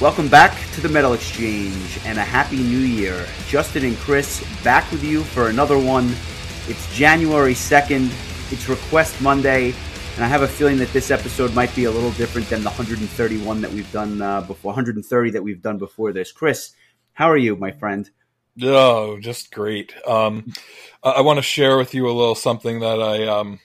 Welcome 0.00 0.28
back 0.28 0.56
to 0.74 0.80
the 0.80 0.88
Metal 0.88 1.12
Exchange 1.12 1.98
and 2.04 2.18
a 2.18 2.22
happy 2.22 2.58
new 2.58 2.78
year. 2.78 3.26
Justin 3.48 3.84
and 3.84 3.96
Chris 3.96 4.44
back 4.62 4.88
with 4.92 5.02
you 5.02 5.24
for 5.24 5.48
another 5.48 5.76
one. 5.76 6.14
It's 6.68 6.94
January 6.94 7.52
2nd, 7.52 8.06
it's 8.52 8.68
Request 8.68 9.20
Monday, 9.20 9.74
and 10.14 10.24
I 10.24 10.28
have 10.28 10.42
a 10.42 10.46
feeling 10.46 10.78
that 10.78 10.92
this 10.92 11.10
episode 11.10 11.52
might 11.52 11.74
be 11.74 11.86
a 11.86 11.90
little 11.90 12.12
different 12.12 12.48
than 12.48 12.60
the 12.60 12.68
131 12.68 13.60
that 13.60 13.72
we've 13.72 13.90
done 13.90 14.22
uh, 14.22 14.40
before, 14.42 14.68
130 14.68 15.32
that 15.32 15.42
we've 15.42 15.60
done 15.60 15.78
before 15.78 16.12
this. 16.12 16.30
Chris, 16.30 16.76
how 17.12 17.28
are 17.28 17.36
you, 17.36 17.56
my 17.56 17.72
friend? 17.72 18.08
Oh, 18.62 19.18
just 19.18 19.50
great. 19.50 19.94
Um, 20.06 20.52
I 21.02 21.22
want 21.22 21.38
to 21.38 21.42
share 21.42 21.76
with 21.76 21.92
you 21.92 22.06
a 22.06 22.14
little 22.14 22.36
something 22.36 22.78
that 22.80 23.02
I 23.02 23.26
um, 23.26 23.58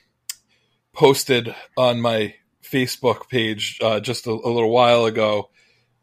posted 0.93 1.53
on 1.77 2.01
my 2.01 2.33
Facebook 2.63 3.29
page 3.29 3.77
uh, 3.83 3.99
just 3.99 4.25
a, 4.25 4.31
a 4.31 4.49
little 4.49 4.71
while 4.71 5.05
ago 5.05 5.51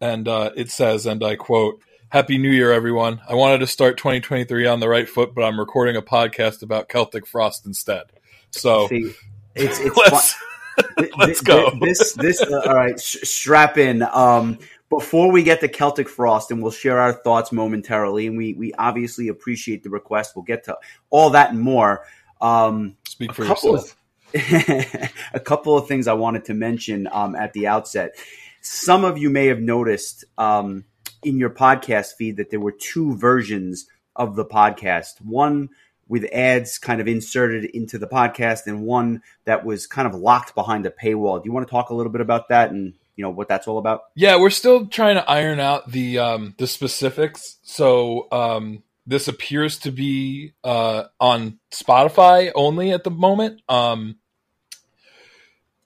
and 0.01 0.27
uh, 0.27 0.51
it 0.57 0.71
says, 0.71 1.07
and 1.07 1.23
I 1.23 1.37
quote, 1.37 1.83
Happy 2.09 2.39
New 2.39 2.51
Year, 2.51 2.73
everyone. 2.73 3.21
I 3.29 3.35
wanted 3.35 3.59
to 3.59 3.67
start 3.67 3.97
2023 3.97 4.67
on 4.67 4.81
the 4.81 4.89
right 4.89 5.09
foot, 5.09 5.35
but 5.35 5.43
I'm 5.43 5.61
recording 5.61 5.97
a 5.97 6.03
podcast 6.03 6.63
about 6.63 6.89
Celtic 6.89 7.27
Frost 7.27 7.67
instead. 7.67 8.05
So 8.51 8.89
See, 8.89 9.13
it's, 9.55 9.79
it's 9.79 9.97
let's, 9.97 10.35
Th- 10.99 11.13
let's 11.17 11.43
th- 11.43 11.45
go. 11.45 11.79
This, 11.81 12.13
this, 12.15 12.41
uh, 12.41 12.63
all 12.67 12.75
right, 12.75 13.01
sh- 13.01 13.19
strap 13.23 13.79
in. 13.79 14.03
Um, 14.03 14.59
before 14.89 15.31
we 15.31 15.45
get 15.45 15.61
to 15.61 15.69
Celtic 15.69 16.09
Frost, 16.09 16.51
and 16.51 16.61
we'll 16.61 16.73
share 16.73 16.99
our 16.99 17.13
thoughts 17.13 17.53
momentarily, 17.53 18.27
and 18.27 18.37
we, 18.37 18.55
we 18.55 18.73
obviously 18.75 19.29
appreciate 19.29 19.85
the 19.85 19.91
request. 19.91 20.35
We'll 20.35 20.43
get 20.43 20.65
to 20.65 20.77
all 21.11 21.31
that 21.31 21.51
and 21.51 21.61
more. 21.61 22.05
Um, 22.41 22.97
Speak 23.07 23.33
for 23.33 23.45
yourself. 23.45 23.97
Of, 24.35 25.11
a 25.35 25.41
couple 25.41 25.77
of 25.77 25.87
things 25.87 26.09
I 26.09 26.13
wanted 26.15 26.45
to 26.47 26.55
mention 26.55 27.09
um, 27.13 27.37
at 27.37 27.53
the 27.53 27.69
outset. 27.69 28.17
Some 28.61 29.05
of 29.05 29.19
you 29.19 29.31
may 29.31 29.47
have 29.47 29.61
noticed 29.61 30.25
um, 30.39 30.85
in 31.23 31.39
your 31.39 31.51
podcast 31.51 32.15
feed 32.15 32.37
that 32.37 32.51
there 32.51 32.61
were 32.61 32.73
two 32.73 33.17
versions 33.17 33.87
of 34.17 34.37
the 34.37 34.45
podcast. 34.45 35.21
One 35.21 35.71
with 36.09 36.25
ads 36.33 36.79
kind 36.79 37.01
of 37.01 37.07
inserted 37.07 37.65
into 37.67 37.97
the 37.97 38.09
podcast, 38.09 38.67
and 38.67 38.83
one 38.83 39.23
that 39.45 39.65
was 39.65 39.87
kind 39.87 40.09
of 40.09 40.15
locked 40.15 40.55
behind 40.55 40.85
a 40.85 40.91
paywall. 40.91 41.43
Do 41.43 41.49
you 41.49 41.53
want 41.53 41.67
to 41.67 41.71
talk 41.71 41.91
a 41.91 41.95
little 41.95 42.13
bit 42.13 42.21
about 42.21 42.49
that 42.49 42.71
and 42.71 42.95
you 43.17 43.23
know 43.23 43.31
what 43.31 43.49
that's 43.49 43.69
all 43.69 43.79
about? 43.79 44.05
Yeah, 44.15 44.37
we're 44.37 44.51
still 44.51 44.87
trying 44.87 45.17
to 45.17 45.31
iron 45.31 45.61
out 45.61 45.91
the 45.91 46.19
um, 46.19 46.55
the 46.59 46.67
specifics. 46.67 47.59
So 47.63 48.27
um, 48.33 48.83
this 49.07 49.29
appears 49.29 49.79
to 49.81 49.93
be 49.93 50.55
uh, 50.65 51.05
on 51.21 51.59
Spotify 51.71 52.51
only 52.55 52.93
at 52.93 53.05
the 53.05 53.11
moment. 53.11 53.63
Um, 53.69 54.17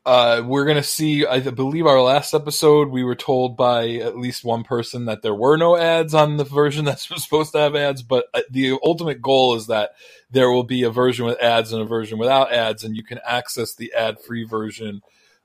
uh, 0.07 0.43
we're 0.45 0.67
gonna 0.67 0.83
see. 0.83 1.25
I 1.25 1.41
believe 1.41 1.87
our 1.87 2.01
last 2.01 2.35
episode, 2.35 2.89
we 2.89 3.05
were 3.05 3.15
told 3.15 3.57
by 3.57 3.89
at 3.95 4.19
least 4.19 4.45
one 4.45 4.63
person 4.63 5.07
that 5.07 5.23
there 5.23 5.35
were 5.35 5.57
no 5.57 5.77
ads 5.77 6.15
on 6.15 6.37
the 6.37 6.45
version 6.45 6.85
that's 6.87 7.09
supposed 7.23 7.53
to 7.53 7.59
have 7.59 7.75
ads. 7.75 8.03
But 8.03 8.27
uh, 8.35 8.43
the 8.51 8.79
ultimate 8.83 9.23
goal 9.23 9.55
is 9.55 9.69
that 9.69 9.93
there 10.31 10.51
will 10.51 10.65
be 10.65 10.83
a 10.83 10.91
version 10.91 11.25
with 11.25 11.41
ads 11.41 11.73
and 11.73 11.81
a 11.81 11.87
version 11.87 12.19
without 12.19 12.53
ads, 12.53 12.85
and 12.85 12.95
you 12.95 13.03
can 13.03 13.19
access 13.27 13.75
the 13.75 13.95
ad 13.95 14.21
free 14.21 14.45
version 14.45 15.01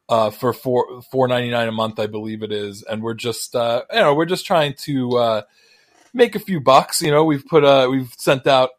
uh, 0.09 0.29
for 0.29 0.51
four 0.51 1.01
four 1.03 1.29
ninety 1.29 1.51
nine 1.51 1.69
a 1.69 1.71
month, 1.71 1.97
I 1.97 2.07
believe 2.07 2.43
it 2.43 2.51
is. 2.51 2.83
And 2.83 3.01
we're 3.01 3.13
just 3.13 3.55
uh, 3.55 3.83
you 3.93 3.99
know 3.99 4.13
we're 4.13 4.25
just 4.25 4.45
trying 4.45 4.73
to 4.79 5.17
uh, 5.17 5.41
make 6.13 6.35
a 6.35 6.39
few 6.39 6.59
bucks. 6.59 7.01
You 7.01 7.11
know, 7.11 7.23
we've 7.23 7.45
put 7.45 7.63
uh, 7.63 7.87
we've 7.89 8.13
sent 8.17 8.45
out 8.45 8.71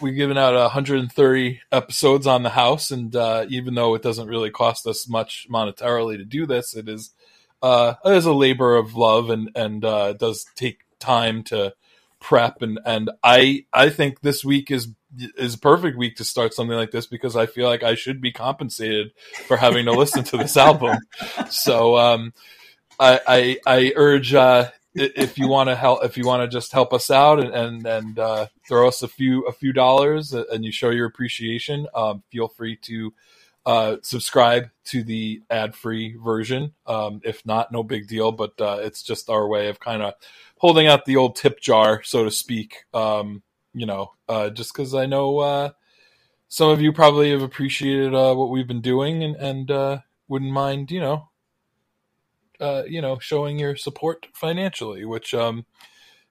we've 0.00 0.16
given 0.16 0.38
out 0.38 0.54
130 0.54 1.60
episodes 1.72 2.26
on 2.26 2.42
the 2.42 2.50
house, 2.50 2.90
and 2.90 3.14
uh, 3.14 3.46
even 3.48 3.74
though 3.74 3.94
it 3.94 4.02
doesn't 4.02 4.28
really 4.28 4.50
cost 4.50 4.86
us 4.86 5.08
much 5.08 5.46
monetarily 5.50 6.16
to 6.16 6.24
do 6.24 6.46
this, 6.46 6.74
it 6.74 6.88
is 6.88 7.10
uh, 7.62 7.94
it 8.04 8.12
is 8.12 8.26
a 8.26 8.32
labor 8.32 8.76
of 8.76 8.94
love, 8.94 9.30
and 9.30 9.50
and 9.54 9.84
uh, 9.84 10.08
it 10.10 10.18
does 10.18 10.46
take 10.56 10.80
time 10.98 11.42
to 11.42 11.74
prep 12.20 12.60
and 12.60 12.78
and 12.84 13.10
I 13.24 13.64
I 13.72 13.88
think 13.88 14.20
this 14.20 14.44
week 14.44 14.70
is 14.70 14.88
is 15.36 15.54
a 15.54 15.58
perfect 15.58 15.96
week 15.96 16.16
to 16.16 16.24
start 16.24 16.54
something 16.54 16.76
like 16.76 16.92
this 16.92 17.06
because 17.06 17.34
I 17.34 17.46
feel 17.46 17.66
like 17.66 17.82
I 17.82 17.94
should 17.94 18.20
be 18.20 18.30
compensated 18.30 19.12
for 19.48 19.56
having 19.56 19.86
to 19.86 19.92
listen 19.92 20.22
to 20.24 20.36
this 20.36 20.56
album. 20.56 20.98
So 21.48 21.96
um, 21.96 22.32
I, 22.98 23.20
I 23.26 23.58
I 23.66 23.92
urge 23.96 24.34
uh, 24.34 24.70
if 24.94 25.38
you 25.38 25.48
want 25.48 25.68
to 25.68 25.76
help 25.76 26.04
if 26.04 26.16
you 26.16 26.26
want 26.26 26.42
to 26.42 26.48
just 26.48 26.72
help 26.72 26.92
us 26.92 27.10
out 27.10 27.38
and 27.40 27.54
and, 27.54 27.86
and 27.86 28.18
uh, 28.18 28.46
throw 28.68 28.88
us 28.88 29.02
a 29.02 29.08
few 29.08 29.46
a 29.46 29.52
few 29.52 29.72
dollars 29.72 30.32
and 30.32 30.64
you 30.64 30.72
show 30.72 30.90
your 30.90 31.06
appreciation, 31.06 31.86
um, 31.94 32.22
feel 32.30 32.48
free 32.48 32.76
to 32.76 33.12
uh, 33.66 33.96
subscribe 34.02 34.70
to 34.84 35.02
the 35.02 35.42
ad 35.50 35.74
free 35.74 36.16
version. 36.16 36.72
Um, 36.86 37.20
if 37.24 37.44
not, 37.44 37.72
no 37.72 37.82
big 37.82 38.08
deal. 38.08 38.32
But 38.32 38.60
uh, 38.60 38.78
it's 38.80 39.02
just 39.02 39.30
our 39.30 39.46
way 39.46 39.68
of 39.68 39.80
kind 39.80 40.02
of 40.02 40.14
holding 40.58 40.86
out 40.86 41.04
the 41.04 41.16
old 41.16 41.36
tip 41.36 41.60
jar, 41.60 42.02
so 42.02 42.24
to 42.24 42.30
speak. 42.30 42.84
Um, 42.92 43.42
you 43.72 43.86
know, 43.86 44.12
uh, 44.28 44.50
just 44.50 44.72
because 44.72 44.94
I 44.94 45.06
know 45.06 45.38
uh, 45.38 45.70
some 46.48 46.70
of 46.70 46.80
you 46.80 46.92
probably 46.92 47.30
have 47.30 47.42
appreciated 47.42 48.14
uh, 48.14 48.34
what 48.34 48.50
we've 48.50 48.66
been 48.66 48.80
doing 48.80 49.22
and, 49.22 49.36
and 49.36 49.70
uh, 49.70 49.98
wouldn't 50.28 50.50
mind, 50.50 50.90
you 50.90 51.00
know, 51.00 51.29
uh, 52.60 52.84
you 52.86 53.00
know, 53.00 53.18
showing 53.18 53.58
your 53.58 53.76
support 53.76 54.26
financially, 54.32 55.04
which 55.04 55.34
um, 55.34 55.64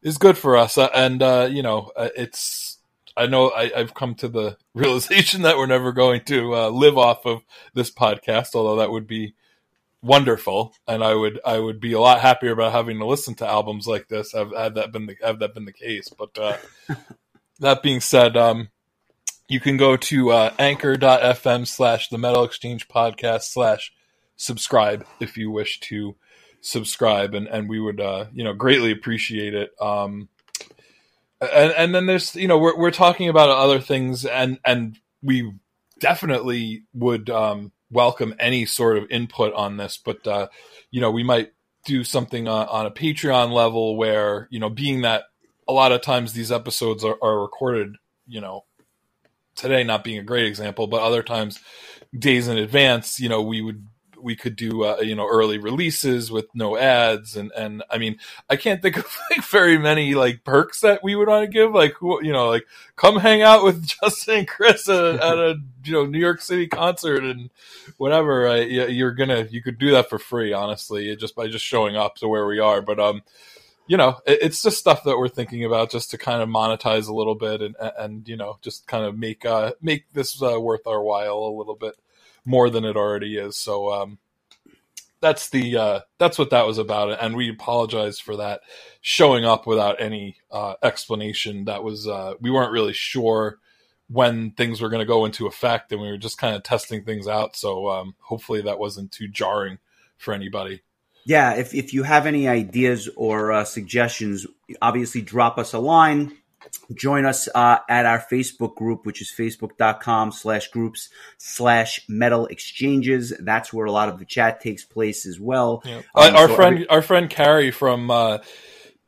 is 0.01 0.17
good 0.17 0.37
for 0.37 0.57
us. 0.57 0.77
Uh, 0.77 0.89
and 0.93 1.21
uh, 1.21 1.47
you 1.49 1.61
know, 1.61 1.91
uh, 1.95 2.09
it's 2.15 2.77
I 3.17 3.27
know 3.27 3.49
I, 3.49 3.71
I've 3.75 3.93
come 3.93 4.15
to 4.15 4.27
the 4.27 4.57
realization 4.73 5.41
that 5.43 5.57
we're 5.57 5.65
never 5.65 5.91
going 5.91 6.21
to 6.25 6.55
uh, 6.55 6.69
live 6.69 6.97
off 6.97 7.25
of 7.25 7.41
this 7.73 7.91
podcast, 7.91 8.55
although 8.55 8.77
that 8.77 8.91
would 8.91 9.07
be 9.07 9.35
wonderful, 10.01 10.73
and 10.87 11.03
I 11.03 11.13
would 11.15 11.39
I 11.45 11.59
would 11.59 11.79
be 11.79 11.93
a 11.93 11.99
lot 11.99 12.21
happier 12.21 12.51
about 12.51 12.71
having 12.71 12.99
to 12.99 13.05
listen 13.05 13.35
to 13.35 13.47
albums 13.47 13.87
like 13.87 14.07
this. 14.07 14.31
Have 14.33 14.51
had 14.55 14.75
that 14.75 14.91
been 14.91 15.07
the 15.07 15.17
have 15.21 15.39
that 15.39 15.53
been 15.53 15.65
the 15.65 15.73
case, 15.73 16.09
but 16.09 16.37
uh, 16.37 16.57
that 17.59 17.83
being 17.83 17.99
said, 18.01 18.37
um, 18.37 18.69
you 19.47 19.59
can 19.59 19.77
go 19.77 19.97
to 19.97 20.31
uh, 20.31 20.53
anchor.fm 20.59 21.67
slash 21.67 22.09
the 22.09 22.17
metal 22.17 22.43
exchange 22.43 22.87
podcast 22.87 23.43
slash 23.43 23.91
subscribe 24.39 25.05
if 25.19 25.37
you 25.37 25.51
wish 25.51 25.81
to 25.81 26.15
subscribe 26.61 27.33
and, 27.33 27.47
and 27.47 27.69
we 27.69 27.79
would 27.79 28.01
uh, 28.01 28.25
you 28.33 28.43
know 28.43 28.53
greatly 28.53 28.91
appreciate 28.91 29.53
it. 29.53 29.71
Um, 29.79 30.29
and, 31.41 31.71
and 31.73 31.95
then 31.95 32.05
there's 32.05 32.35
you 32.35 32.47
know 32.47 32.57
we're, 32.57 32.77
we're 32.77 32.91
talking 32.91 33.29
about 33.29 33.49
other 33.49 33.79
things 33.79 34.25
and 34.25 34.59
and 34.65 34.97
we 35.21 35.53
definitely 35.99 36.83
would 36.93 37.29
um, 37.29 37.71
welcome 37.91 38.33
any 38.39 38.65
sort 38.65 38.97
of 38.97 39.09
input 39.11 39.53
on 39.53 39.77
this 39.77 39.99
but 40.03 40.25
uh, 40.25 40.47
you 40.89 41.01
know 41.01 41.11
we 41.11 41.23
might 41.23 41.51
do 41.85 42.03
something 42.03 42.47
on, 42.47 42.67
on 42.67 42.85
a 42.85 42.91
patreon 42.91 43.51
level 43.51 43.95
where 43.95 44.47
you 44.51 44.59
know 44.59 44.69
being 44.69 45.01
that 45.01 45.23
a 45.67 45.73
lot 45.73 45.91
of 45.91 46.01
times 46.01 46.33
these 46.33 46.51
episodes 46.51 47.03
are, 47.03 47.17
are 47.21 47.41
recorded 47.41 47.95
you 48.27 48.41
know 48.41 48.65
today 49.55 49.83
not 49.83 50.03
being 50.03 50.19
a 50.19 50.23
great 50.23 50.45
example 50.45 50.87
but 50.87 51.01
other 51.01 51.23
times 51.23 51.59
days 52.17 52.47
in 52.47 52.57
advance 52.57 53.19
you 53.19 53.29
know 53.29 53.41
we 53.41 53.61
would 53.61 53.85
we 54.21 54.35
could 54.35 54.55
do 54.55 54.83
uh, 54.83 54.97
you 55.01 55.15
know 55.15 55.27
early 55.27 55.57
releases 55.57 56.31
with 56.31 56.47
no 56.53 56.77
ads. 56.77 57.35
And 57.35 57.51
and 57.57 57.83
I 57.89 57.97
mean 57.97 58.17
I 58.49 58.55
can't 58.55 58.81
think 58.81 58.97
of 58.99 59.05
like 59.31 59.43
very 59.45 59.77
many 59.77 60.15
like 60.15 60.43
perks 60.43 60.81
that 60.81 61.03
we 61.03 61.15
would 61.15 61.27
want 61.27 61.43
to 61.45 61.51
give. 61.51 61.71
Like 61.71 61.93
who 61.93 62.23
you 62.23 62.33
know 62.33 62.49
like 62.49 62.65
come 62.95 63.17
hang 63.17 63.41
out 63.41 63.63
with 63.63 63.85
Justin 64.01 64.39
and 64.39 64.47
Chris 64.47 64.87
at, 64.89 65.03
a- 65.03 65.25
at 65.25 65.37
a 65.37 65.55
you 65.85 65.93
know 65.93 66.05
New 66.05 66.19
York 66.19 66.41
City 66.41 66.67
concert 66.67 67.23
and 67.23 67.49
whatever 67.97 68.57
you- 68.63 68.87
you're 68.87 69.13
gonna 69.13 69.47
you 69.49 69.61
could 69.61 69.77
do 69.79 69.91
that 69.91 70.09
for 70.09 70.19
free 70.19 70.53
honestly 70.53 71.15
just 71.15 71.35
by 71.35 71.47
just 71.47 71.65
showing 71.65 71.95
up 71.95 72.15
to 72.17 72.27
where 72.27 72.45
we 72.45 72.59
are. 72.59 72.81
But 72.81 72.99
um 72.99 73.21
you 73.87 73.97
know 73.97 74.19
it, 74.25 74.39
it's 74.43 74.61
just 74.61 74.77
stuff 74.77 75.03
that 75.03 75.17
we're 75.17 75.27
thinking 75.29 75.65
about 75.65 75.89
just 75.91 76.11
to 76.11 76.17
kind 76.17 76.41
of 76.41 76.49
monetize 76.49 77.07
a 77.07 77.13
little 77.13 77.35
bit 77.35 77.61
and 77.61 77.75
and 77.97 78.27
you 78.27 78.37
know 78.37 78.57
just 78.61 78.87
kind 78.87 79.05
of 79.05 79.17
make 79.17 79.45
uh 79.45 79.71
make 79.81 80.11
this 80.13 80.41
uh, 80.41 80.59
worth 80.59 80.85
our 80.87 81.01
while 81.01 81.33
a 81.37 81.57
little 81.57 81.75
bit 81.75 81.95
more 82.45 82.69
than 82.69 82.85
it 82.85 82.95
already 82.95 83.37
is. 83.37 83.55
So, 83.55 83.91
um, 83.91 84.19
that's 85.21 85.49
the 85.49 85.77
uh, 85.77 85.99
that's 86.17 86.37
what 86.37 86.51
that 86.51 86.65
was 86.65 86.77
about, 86.77 87.21
and 87.21 87.35
we 87.35 87.49
apologize 87.49 88.19
for 88.19 88.37
that 88.37 88.61
showing 89.01 89.45
up 89.45 89.67
without 89.67 90.01
any 90.01 90.37
uh, 90.51 90.75
explanation. 90.81 91.65
That 91.65 91.83
was 91.83 92.07
uh, 92.07 92.35
we 92.39 92.51
weren't 92.51 92.71
really 92.71 92.93
sure 92.93 93.59
when 94.07 94.51
things 94.51 94.81
were 94.81 94.89
going 94.89 95.01
to 95.01 95.05
go 95.05 95.25
into 95.25 95.47
effect, 95.47 95.91
and 95.91 96.01
we 96.01 96.09
were 96.09 96.17
just 96.17 96.37
kind 96.37 96.55
of 96.55 96.63
testing 96.63 97.03
things 97.03 97.27
out. 97.27 97.55
So 97.55 97.89
um, 97.89 98.15
hopefully 98.19 98.61
that 98.61 98.79
wasn't 98.79 99.11
too 99.11 99.27
jarring 99.27 99.79
for 100.17 100.33
anybody. 100.33 100.81
Yeah, 101.25 101.55
if 101.55 101.73
if 101.73 101.93
you 101.93 102.03
have 102.03 102.25
any 102.25 102.47
ideas 102.47 103.09
or 103.15 103.51
uh, 103.51 103.65
suggestions, 103.65 104.47
obviously 104.81 105.21
drop 105.21 105.57
us 105.57 105.73
a 105.73 105.79
line 105.79 106.31
join 106.93 107.25
us 107.25 107.47
uh, 107.53 107.77
at 107.89 108.05
our 108.05 108.19
Facebook 108.31 108.75
group, 108.75 109.05
which 109.05 109.21
is 109.21 109.33
facebook.com 109.37 110.31
slash 110.31 110.69
groups 110.69 111.09
slash 111.37 112.01
metal 112.07 112.45
exchanges. 112.47 113.33
That's 113.39 113.71
where 113.73 113.85
a 113.85 113.91
lot 113.91 114.09
of 114.09 114.19
the 114.19 114.25
chat 114.25 114.61
takes 114.61 114.83
place 114.83 115.25
as 115.25 115.39
well. 115.39 115.83
Um, 115.85 116.35
our 116.35 116.47
so 116.47 116.55
friend, 116.55 116.75
every- 116.75 116.89
our 116.89 117.01
friend 117.01 117.29
Carrie 117.29 117.71
from, 117.71 118.11
uh, 118.11 118.39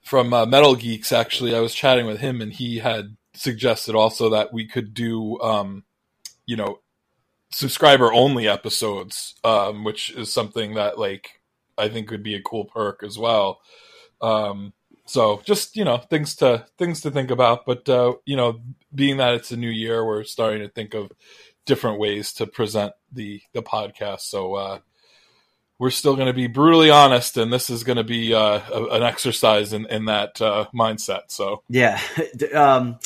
from 0.04 0.34
uh, 0.34 0.46
Metal 0.46 0.76
Geeks, 0.76 1.12
actually, 1.12 1.56
I 1.56 1.60
was 1.60 1.74
chatting 1.74 2.06
with 2.06 2.20
him 2.20 2.42
and 2.42 2.52
he 2.52 2.80
had 2.80 3.16
suggested 3.34 3.96
also 3.96 4.30
that 4.30 4.54
we 4.54 4.68
could 4.68 4.94
do, 4.94 5.40
um, 5.42 5.84
you 6.46 6.56
know, 6.56 6.80
subscriber 7.52 8.12
only 8.12 8.48
episodes, 8.48 9.36
um, 9.44 9.84
which 9.84 10.12
is 10.12 10.34
something 10.34 10.76
that 10.76 10.98
like 10.98 11.42
I 11.78 11.90
think 11.90 12.12
would 12.12 12.24
be 12.24 12.36
a 12.36 12.42
cool 12.42 12.66
perk 12.66 13.04
as 13.04 13.18
well. 13.18 13.60
Um, 14.22 14.74
so 15.12 15.42
just 15.46 15.76
you 15.76 15.84
know 15.84 15.98
things 15.98 16.36
to 16.36 16.66
things 16.78 17.02
to 17.02 17.12
think 17.12 17.32
about 17.32 17.66
but 17.66 17.88
uh, 17.90 18.14
you 18.26 18.36
know 18.36 18.62
being 18.94 19.18
that 19.18 19.34
it's 19.34 19.52
a 19.52 19.58
new 19.58 19.70
year 19.70 20.06
we're 20.06 20.24
starting 20.24 20.62
to 20.62 20.70
think 20.70 20.94
of 20.94 21.12
different 21.66 22.00
ways 22.00 22.34
to 22.34 22.48
present 22.48 22.94
the 23.12 23.42
the 23.54 23.62
podcast. 23.62 24.22
So 24.22 24.56
uh, 24.56 24.80
we're 25.80 25.90
still 25.90 26.16
going 26.16 26.28
to 26.28 26.34
be 26.34 26.48
brutally 26.48 26.90
honest 26.90 27.38
and 27.38 27.52
this 27.52 27.70
is 27.70 27.84
going 27.84 27.98
to 27.98 28.04
be 28.04 28.34
uh, 28.34 28.62
a, 28.72 28.86
an 28.96 29.04
exercise 29.04 29.74
in, 29.74 29.86
in 29.88 30.06
that 30.06 30.42
uh, 30.42 30.66
mindset 30.74 31.24
so. 31.30 31.64
Yeah. 31.70 32.00
Um, 32.54 33.00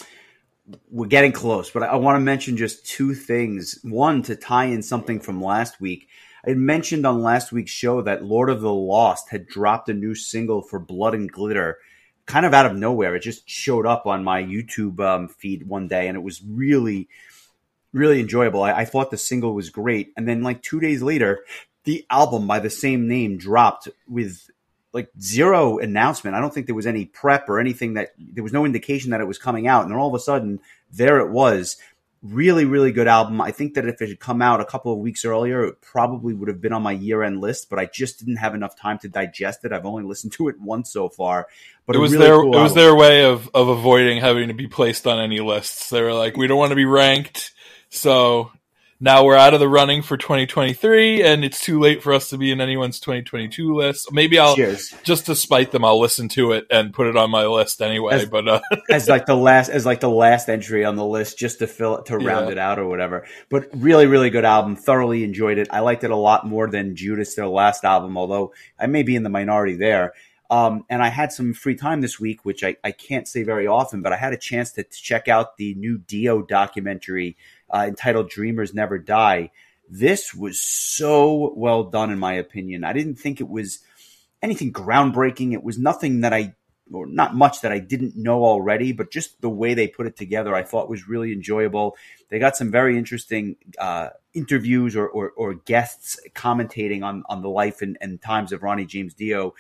we're 0.90 1.06
getting 1.06 1.32
close 1.32 1.70
but 1.70 1.84
i 1.84 1.96
want 1.96 2.16
to 2.16 2.20
mention 2.20 2.58
just 2.58 2.86
two 2.86 3.14
things. 3.14 3.78
One 3.84 4.24
to 4.24 4.36
tie 4.36 4.66
in 4.66 4.82
something 4.82 5.20
from 5.20 5.40
last 5.40 5.80
week. 5.80 6.08
I 6.48 6.54
mentioned 6.54 7.06
on 7.06 7.22
last 7.22 7.52
week's 7.52 7.72
show 7.72 8.02
that 8.02 8.26
Lord 8.26 8.50
of 8.50 8.62
the 8.62 8.74
Lost 8.74 9.30
had 9.30 9.48
dropped 9.48 9.90
a 9.90 9.94
new 9.94 10.16
single 10.16 10.62
for 10.62 10.80
Blood 10.80 11.14
and 11.14 11.32
Glitter 11.32 11.78
kind 12.26 12.46
of 12.46 12.54
out 12.54 12.66
of 12.66 12.76
nowhere. 12.76 13.16
It 13.16 13.22
just 13.22 13.48
showed 13.50 13.86
up 13.86 14.06
on 14.06 14.24
my 14.24 14.42
YouTube 14.42 15.00
um, 15.00 15.28
feed 15.28 15.68
one 15.68 15.88
day, 15.88 16.08
and 16.08 16.18
it 16.18 16.22
was 16.22 16.42
really, 16.44 17.08
really 17.94 18.20
enjoyable. 18.20 18.64
I, 18.64 18.72
I, 18.72 18.86
thought 18.86 19.12
the 19.12 19.18
single 19.18 19.54
was 19.54 19.70
great, 19.70 20.12
and 20.18 20.28
then 20.28 20.44
like 20.44 20.62
two 20.62 20.80
days 20.80 21.02
later, 21.02 21.46
the 21.84 22.06
album 22.10 22.48
by 22.48 22.60
the 22.60 22.70
same 22.70 23.08
name 23.08 23.38
dropped 23.38 23.90
with 24.08 24.50
like 24.92 25.10
zero 25.20 25.78
announcement. 25.78 26.36
I 26.36 26.42
don't 26.42 26.54
think 26.54 26.66
there 26.66 26.76
was 26.76 26.88
any 26.88 27.06
prep 27.06 27.50
or 27.50 27.60
anything 27.60 27.94
that 27.96 28.14
there 28.18 28.44
was 28.44 28.54
no 28.54 28.66
indication 28.66 29.12
that 29.12 29.22
it 29.22 29.28
was 29.28 29.38
coming 29.38 29.68
out, 29.68 29.84
and 29.84 29.92
then 29.92 30.00
all 30.00 30.08
of 30.08 30.16
a 30.16 30.20
sudden, 30.20 30.60
there 30.92 31.20
it 31.20 31.30
was 31.30 31.78
really, 32.26 32.66
really 32.66 32.92
good 32.92 33.08
album. 33.08 33.40
I 33.42 33.52
think 33.52 33.76
that 33.76 33.88
if 33.88 34.02
it 34.02 34.10
had 34.10 34.20
come 34.20 34.42
out 34.42 34.60
a 34.60 34.66
couple 34.66 34.92
of 34.92 35.00
weeks 35.00 35.26
earlier, 35.26 35.64
it 35.66 35.82
probably 35.82 36.34
would 36.34 36.48
have 36.48 36.62
been 36.62 36.74
on 36.74 36.82
my 36.82 36.92
year 36.92 37.24
end 37.24 37.42
list, 37.42 37.70
but 37.70 37.80
I 37.80 37.86
just 37.86 38.20
didn't 38.20 38.38
have 38.38 38.56
enough 38.56 38.76
time 38.76 38.98
to 39.00 39.10
digest 39.10 39.64
it. 39.64 39.72
I've 39.72 39.86
only 39.86 40.04
listened 40.04 40.34
to 40.34 40.48
it 40.48 40.60
once 40.60 40.92
so 40.92 41.10
far. 41.10 41.48
But 41.86 41.96
it 41.96 42.00
was 42.00 42.14
really 42.14 42.26
their 42.26 42.36
cool 42.38 42.58
it 42.58 42.62
was 42.62 42.74
their 42.74 42.96
way 42.96 43.26
of 43.26 43.50
of 43.54 43.68
avoiding 43.68 44.20
having 44.20 44.48
to 44.48 44.54
be 44.54 44.68
placed 44.68 45.06
on 45.06 45.20
any 45.20 45.40
lists. 45.40 45.90
They 45.90 46.02
were 46.02 46.14
like, 46.14 46.36
we 46.36 46.48
don't 46.48 46.58
want 46.58 46.72
to 46.72 46.76
be 46.76 46.86
ranked, 46.86 47.54
so 47.90 48.52
now 49.00 49.26
we're 49.26 49.36
out 49.36 49.54
of 49.54 49.60
the 49.60 49.68
running 49.68 50.02
for 50.02 50.16
2023 50.16 51.22
and 51.22 51.44
it's 51.44 51.60
too 51.60 51.80
late 51.80 52.02
for 52.02 52.14
us 52.14 52.30
to 52.30 52.38
be 52.38 52.52
in 52.52 52.62
anyone's 52.62 53.00
2022 53.00 53.76
list. 53.76 54.12
Maybe 54.12 54.40
i'll 54.40 54.56
Cheers. 54.56 54.94
just 55.04 55.26
to 55.26 55.36
spite 55.36 55.72
them 55.72 55.84
i'll 55.84 56.00
listen 56.00 56.30
to 56.30 56.54
it 56.54 56.66
and 56.72 56.94
put 56.94 57.08
it 57.08 57.18
on 57.18 57.30
my 57.30 57.46
list 57.46 57.82
anyway 57.82 58.16
as, 58.16 58.26
but 58.26 58.48
uh, 58.48 58.62
as 58.90 59.10
like 59.10 59.26
the 59.26 59.36
last 59.36 59.70
as 59.70 59.86
like 59.86 60.00
the 60.00 60.10
last 60.10 60.50
entry 60.50 60.86
on 60.86 60.96
the 60.96 61.06
list 61.06 61.38
just 61.38 61.60
to 61.60 61.68
fill 61.68 61.98
it 61.98 62.06
to 62.06 62.18
round 62.18 62.48
yeah. 62.48 62.54
it 62.54 62.58
out 62.58 62.80
or 62.80 62.88
whatever. 62.88 63.26
But 63.50 63.68
really 63.74 64.06
really 64.08 64.30
good 64.30 64.46
album. 64.46 64.76
Thoroughly 64.76 65.24
enjoyed 65.24 65.58
it. 65.58 65.68
I 65.72 65.82
liked 65.82 66.04
it 66.04 66.12
a 66.12 66.16
lot 66.16 66.48
more 66.48 66.70
than 66.70 66.96
judas 66.96 67.36
their 67.36 67.48
last 67.48 67.84
album 67.84 68.18
although 68.18 68.54
i 68.80 68.88
may 68.88 69.04
be 69.04 69.16
in 69.16 69.24
the 69.24 69.30
minority 69.30 69.76
there. 69.76 70.14
Um, 70.50 70.86
and 70.90 71.02
I 71.02 71.08
had 71.08 71.32
some 71.32 71.54
free 71.54 71.74
time 71.74 72.02
this 72.02 72.20
week, 72.20 72.46
which 72.46 72.64
I, 72.64 72.78
I 72.84 72.92
can't 72.92 73.28
say 73.28 73.42
very 73.42 73.66
often, 73.66 74.04
but 74.04 74.14
I 74.14 74.18
had 74.18 74.32
a 74.32 74.38
chance 74.38 74.72
to, 74.74 74.84
to 74.84 75.02
check 75.02 75.28
out 75.28 75.58
the 75.58 75.74
new 75.74 75.98
Dio 75.98 76.44
documentary 76.44 77.36
uh, 77.74 77.86
entitled 77.88 78.30
Dreamers 78.30 78.74
Never 78.74 78.98
Die. 78.98 79.52
This 79.90 80.34
was 80.34 80.60
so 80.60 81.54
well 81.56 81.84
done, 81.84 82.12
in 82.12 82.20
my 82.20 82.34
opinion. 82.34 82.84
I 82.84 82.94
didn't 82.94 83.16
think 83.16 83.40
it 83.40 83.50
was 83.50 83.80
anything 84.42 84.74
groundbreaking. 84.74 85.54
It 85.54 85.64
was 85.64 85.78
nothing 85.78 86.22
that 86.22 86.34
I, 86.34 86.56
or 86.92 87.06
not 87.06 87.36
much 87.36 87.62
that 87.62 87.72
I 87.72 87.80
didn't 87.80 88.16
know 88.16 88.44
already, 88.44 88.92
but 88.92 89.12
just 89.12 89.42
the 89.42 89.50
way 89.50 89.74
they 89.74 89.88
put 89.88 90.08
it 90.08 90.16
together, 90.18 90.56
I 90.56 90.64
thought 90.64 90.90
was 90.90 91.08
really 91.08 91.32
enjoyable. 91.32 91.98
They 92.30 92.40
got 92.40 92.58
some 92.58 92.72
very 92.72 92.98
interesting 92.98 93.58
uh, 93.78 94.10
interviews 94.34 94.96
or, 94.96 95.08
or, 95.08 95.32
or, 95.32 95.54
guests 95.54 96.20
commentating 96.34 97.04
on, 97.04 97.24
on 97.30 97.42
the 97.42 97.50
life 97.50 97.82
and, 97.82 97.98
and 98.02 98.22
times 98.22 98.52
of 98.52 98.64
Ronnie 98.64 98.86
James 98.86 99.14
Dio, 99.14 99.54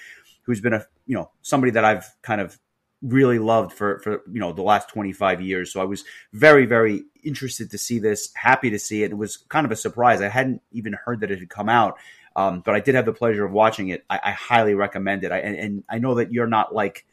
who's 0.43 0.61
been 0.61 0.73
a 0.73 0.85
you 1.05 1.15
know 1.15 1.31
somebody 1.41 1.71
that 1.71 1.85
I've 1.85 2.13
kind 2.21 2.41
of 2.41 2.59
really 3.05 3.39
loved 3.39 3.71
for 3.73 3.99
for 3.99 4.21
you 4.31 4.39
know 4.39 4.51
the 4.53 4.61
last 4.61 4.89
25 4.89 5.41
years. 5.41 5.71
So 5.71 5.81
i 5.81 5.85
was 5.85 6.03
very 6.33 6.65
very 6.65 7.03
interested 7.23 7.71
to 7.71 7.77
see 7.77 7.99
this 7.99 8.31
happy 8.35 8.69
to 8.69 8.79
see 8.79 9.03
it. 9.03 9.11
It 9.11 9.17
was 9.17 9.37
kind 9.37 9.65
of 9.65 9.71
a 9.71 9.75
surprise. 9.75 10.21
I 10.21 10.27
hadn't 10.27 10.61
even 10.71 10.93
heard 10.93 11.21
that 11.21 11.31
it 11.31 11.39
had 11.39 11.49
come 11.49 11.69
out 11.69 11.97
um, 12.35 12.61
but 12.65 12.75
i 12.75 12.79
did 12.79 12.95
have 12.95 13.05
the 13.05 13.13
pleasure 13.13 13.45
of 13.45 13.51
watching 13.51 13.89
it. 13.89 14.03
I, 14.09 14.19
I 14.23 14.31
highly 14.31 14.73
recommend 14.73 15.23
it. 15.23 15.31
I, 15.31 15.39
and, 15.39 15.55
and, 15.55 15.83
i 15.89 15.99
know 15.99 16.15
that 16.15 16.31
you're 16.31 16.47
not 16.47 16.73
like 16.73 17.05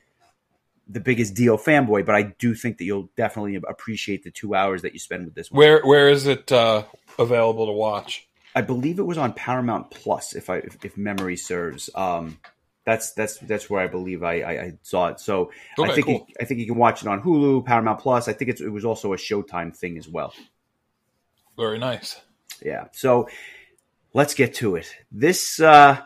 the 0.88 1.00
biggest 1.00 1.34
Dio 1.34 1.56
fanboy 1.56 2.04
but 2.04 2.14
i 2.14 2.22
do 2.22 2.54
think 2.54 2.78
that 2.78 2.84
you'll 2.84 3.10
definitely 3.16 3.56
appreciate 3.56 4.24
the 4.24 4.30
two 4.30 4.54
hours 4.54 4.82
that 4.82 4.92
you 4.92 4.98
spend 4.98 5.24
with 5.24 5.34
this 5.34 5.50
one. 5.50 5.58
where 5.58 5.80
where 5.84 6.08
is 6.08 6.26
it 6.26 6.50
uh, 6.52 6.84
available 7.18 7.66
to 7.66 7.72
watch? 7.72 8.28
I 8.54 8.60
believe 8.60 8.98
it 8.98 9.04
was 9.04 9.16
on 9.16 9.32
paramount 9.32 9.90
plus 9.90 10.34
if 10.34 10.50
i 10.50 10.56
if, 10.56 10.84
if 10.84 10.96
memory 10.96 11.36
serves. 11.36 11.88
Um, 11.94 12.38
that's 12.84 13.12
that's 13.12 13.38
that's 13.38 13.70
where 13.70 13.80
I 13.80 13.86
believe 13.86 14.22
I, 14.22 14.40
I, 14.40 14.50
I 14.50 14.72
saw 14.82 15.08
it. 15.08 15.20
So 15.20 15.52
okay, 15.78 15.90
I 15.90 15.94
think 15.94 16.06
cool. 16.06 16.26
you, 16.28 16.34
I 16.40 16.44
think 16.44 16.60
you 16.60 16.66
can 16.66 16.76
watch 16.76 17.02
it 17.02 17.08
on 17.08 17.22
Hulu, 17.22 17.64
Paramount 17.64 18.00
Plus. 18.00 18.28
I 18.28 18.32
think 18.32 18.60
it 18.60 18.72
was 18.72 18.84
also 18.84 19.12
a 19.12 19.16
Showtime 19.16 19.76
thing 19.76 19.98
as 19.98 20.08
well. 20.08 20.34
Very 21.56 21.78
nice. 21.78 22.20
Yeah. 22.64 22.86
So 22.92 23.28
let's 24.14 24.34
get 24.34 24.54
to 24.54 24.76
it. 24.76 24.92
This 25.12 25.60
uh, 25.60 26.00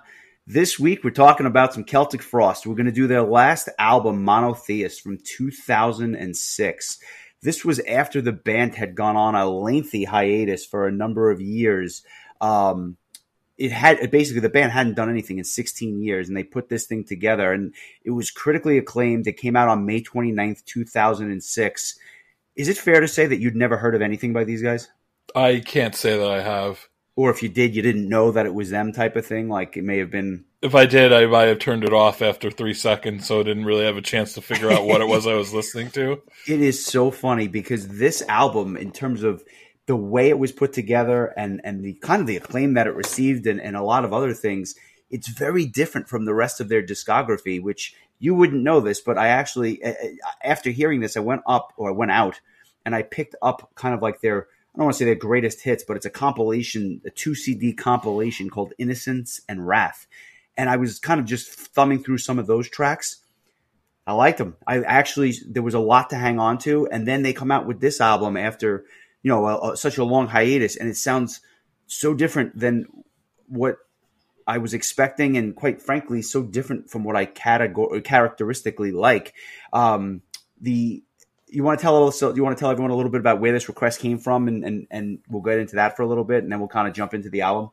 this 0.47 0.79
week 0.79 1.03
we're 1.03 1.11
talking 1.11 1.47
about 1.47 1.73
some 1.73 1.85
Celtic 1.85 2.23
Frost. 2.23 2.67
We're 2.67 2.75
going 2.75 2.87
to 2.87 2.93
do 2.93 3.07
their 3.07 3.23
last 3.23 3.69
album, 3.79 4.23
Monotheist, 4.25 5.01
from 5.01 5.19
2006. 5.19 6.99
This 7.43 7.65
was 7.65 7.79
after 7.81 8.21
the 8.21 8.33
band 8.33 8.75
had 8.75 8.95
gone 8.95 9.17
on 9.17 9.35
a 9.35 9.49
lengthy 9.49 10.05
hiatus 10.05 10.67
for 10.67 10.87
a 10.87 10.93
number 10.93 11.31
of 11.31 11.41
years. 11.41 12.03
Um, 12.41 12.97
it 13.59 13.73
had 13.73 14.11
basically 14.11 14.41
the 14.41 14.49
band 14.49 14.73
hadn't 14.73 14.95
done 14.95 15.09
anything 15.09 15.39
in 15.39 15.45
16 15.45 16.03
years 16.03 16.29
and 16.29 16.37
they 16.37 16.45
put 16.45 16.69
this 16.69 16.87
thing 16.87 17.05
together 17.05 17.53
and 17.53 17.75
it 18.05 18.11
was 18.11 18.31
critically 18.31 18.77
acclaimed. 18.79 19.27
It 19.27 19.39
came 19.39 19.57
out 19.57 19.69
on 19.69 19.87
may 19.87 20.03
29th 20.03 20.65
2006 20.65 21.99
is 22.57 22.69
it 22.69 22.79
fair 22.79 23.01
to 23.01 23.09
say 23.09 23.27
that 23.27 23.39
you'd 23.39 23.55
never 23.55 23.77
heard 23.77 23.95
of 23.95 24.03
anything 24.03 24.33
by 24.33 24.45
these 24.45 24.63
guys? 24.63 24.89
I 25.35 25.61
can't 25.61 25.95
say 25.95 26.19
that 26.19 26.31
i 26.31 26.41
have. 26.41 26.89
Or 27.15 27.31
if 27.31 27.43
you 27.43 27.49
did 27.49 27.77
you 27.77 27.83
didn't 27.83 28.09
know 28.09 28.31
that 28.33 28.47
it 28.47 28.55
was 28.55 28.71
them 28.71 28.93
type 28.93 29.17
of 29.17 29.27
thing? 29.27 29.49
Like 29.49 29.77
it 29.77 29.85
may 29.85 29.99
have 29.99 30.11
been 30.11 30.45
if 30.63 30.75
i 30.75 30.87
did 30.87 31.13
i 31.13 31.27
might 31.27 31.45
have 31.45 31.59
turned 31.59 31.85
it 31.85 31.93
off 31.93 32.23
after 32.23 32.51
three 32.51 32.73
seconds 32.75 33.27
so 33.27 33.41
i 33.41 33.43
didn't 33.43 33.67
really 33.67 33.85
have 33.85 33.99
a 33.99 34.03
chance 34.03 34.33
to 34.33 34.41
figure 34.41 34.73
out 34.73 34.85
what 34.85 35.03
it 35.03 35.07
was 35.07 35.27
i 35.27 35.35
was 35.35 35.53
listening 35.53 35.91
to. 35.91 36.21
It 36.49 36.61
is 36.61 36.85
so 36.85 37.11
funny 37.11 37.49
because 37.49 37.89
this 37.89 38.23
album 38.29 38.77
in 38.77 38.93
terms 38.93 39.23
of 39.23 39.45
the 39.87 39.97
way 39.97 40.29
it 40.29 40.39
was 40.39 40.53
put 40.53 40.73
together 40.73 41.27
and 41.37 41.61
and 41.65 41.83
the 41.83 41.95
kind 41.95 42.21
of 42.21 42.27
the 42.27 42.37
acclaim 42.37 42.75
that 42.75 42.87
it 42.87 42.95
received 42.95 43.47
and, 43.47 43.61
and 43.61 43.77
a 43.77 43.83
lot 43.83 44.05
of 44.05 44.13
other 44.13 44.35
things 44.35 44.75
it's 45.09 45.29
very 45.29 45.65
different 45.65 46.09
from 46.09 46.25
the 46.25 46.35
rest 46.35 46.61
of 46.61 46.69
their 46.69 46.83
discography 46.83 47.63
which 47.63 47.95
you 48.19 48.35
wouldn't 48.35 48.63
know 48.63 48.81
this 48.81 49.01
but 49.01 49.17
i 49.17 49.29
actually 49.29 49.83
eh, 49.83 49.95
eh, 50.03 50.11
after 50.45 50.71
hearing 50.71 51.01
this 51.01 51.17
i 51.17 51.21
went 51.21 51.43
up 51.47 51.73
or 51.77 51.89
i 51.89 51.93
went 51.93 52.11
out 52.11 52.41
and 52.85 52.95
i 52.95 53.03
picked 53.03 53.37
up 53.41 53.71
kind 53.75 53.95
of 53.95 54.03
like 54.03 54.21
their 54.21 54.43
i 54.75 54.79
don't 54.79 54.87
want 54.87 54.95
to 54.95 54.99
say 54.99 55.05
their 55.05 55.15
greatest 55.15 55.63
hits 55.63 55.85
but 55.87 55.97
it's 55.97 56.07
a 56.07 56.11
compilation 56.11 57.01
a 57.07 57.11
two 57.11 57.35
cd 57.35 57.73
compilation 57.73 58.51
called 58.51 58.75
innocence 58.79 59.41
and 59.49 59.67
wrath. 59.67 60.07
And 60.59 60.69
i 60.69 60.77
was 60.77 60.99
kind 60.99 61.21
of 61.21 61.27
just 61.27 61.49
thumbing 61.49 62.03
through 62.03 62.19
some 62.19 62.39
of 62.39 62.47
those 62.47 62.69
tracks. 62.69 63.19
I 64.07 64.13
liked 64.13 64.39
them 64.39 64.57
i 64.67 64.81
actually 64.81 65.35
there 65.47 65.63
was 65.63 65.75
a 65.75 65.79
lot 65.79 66.11
to 66.11 66.17
hang 66.17 66.39
on 66.39 66.59
to. 66.59 66.89
And 66.89 67.07
then 67.07 67.23
they 67.23 67.33
come 67.33 67.53
out 67.53 67.67
with 67.67 67.81
this 67.81 68.01
album 68.01 68.37
after 68.37 68.85
you 69.27 69.33
know, 69.33 69.45
a, 69.45 69.73
a, 69.73 69.77
such 69.77 69.99
a 69.99 70.05
long 70.05 70.29
hiatus, 70.29 70.77
and 70.77 70.89
it 70.89 70.97
sounds 70.97 71.41
so 71.89 72.15
different 72.15 72.57
than 72.57 72.87
what 73.49 73.79
I 74.47 74.59
was 74.59 74.73
expecting, 74.73 75.37
and 75.37 75.53
quite 75.57 75.83
frankly, 75.83 76.23
so 76.23 76.45
different 76.45 76.91
from 76.91 77.03
what 77.03 77.17
I 77.17 77.27
categor- 77.27 78.05
characteristically 78.05 78.93
like. 78.93 79.35
Um, 79.73 80.23
the 80.61 81.03
you 81.49 81.65
want 81.65 81.81
to 81.81 81.83
tell 81.83 82.13
so 82.13 82.37
you 82.37 82.45
want 82.45 82.57
to 82.57 82.61
tell 82.61 82.71
everyone 82.71 82.93
a 82.93 82.95
little 82.95 83.11
bit 83.11 83.21
about 83.21 83.41
where 83.41 83.51
this 83.51 83.67
request 83.67 83.99
came 83.99 84.19
from, 84.19 84.47
and 84.47 84.65
and 84.65 84.87
and 84.93 85.19
we'll 85.29 85.43
get 85.43 85.59
into 85.59 85.75
that 85.75 85.97
for 85.97 86.03
a 86.03 86.07
little 86.07 86.23
bit, 86.23 86.45
and 86.45 86.53
then 86.53 86.61
we'll 86.61 86.69
kind 86.69 86.87
of 86.87 86.95
jump 86.95 87.13
into 87.13 87.29
the 87.29 87.41
album. 87.41 87.71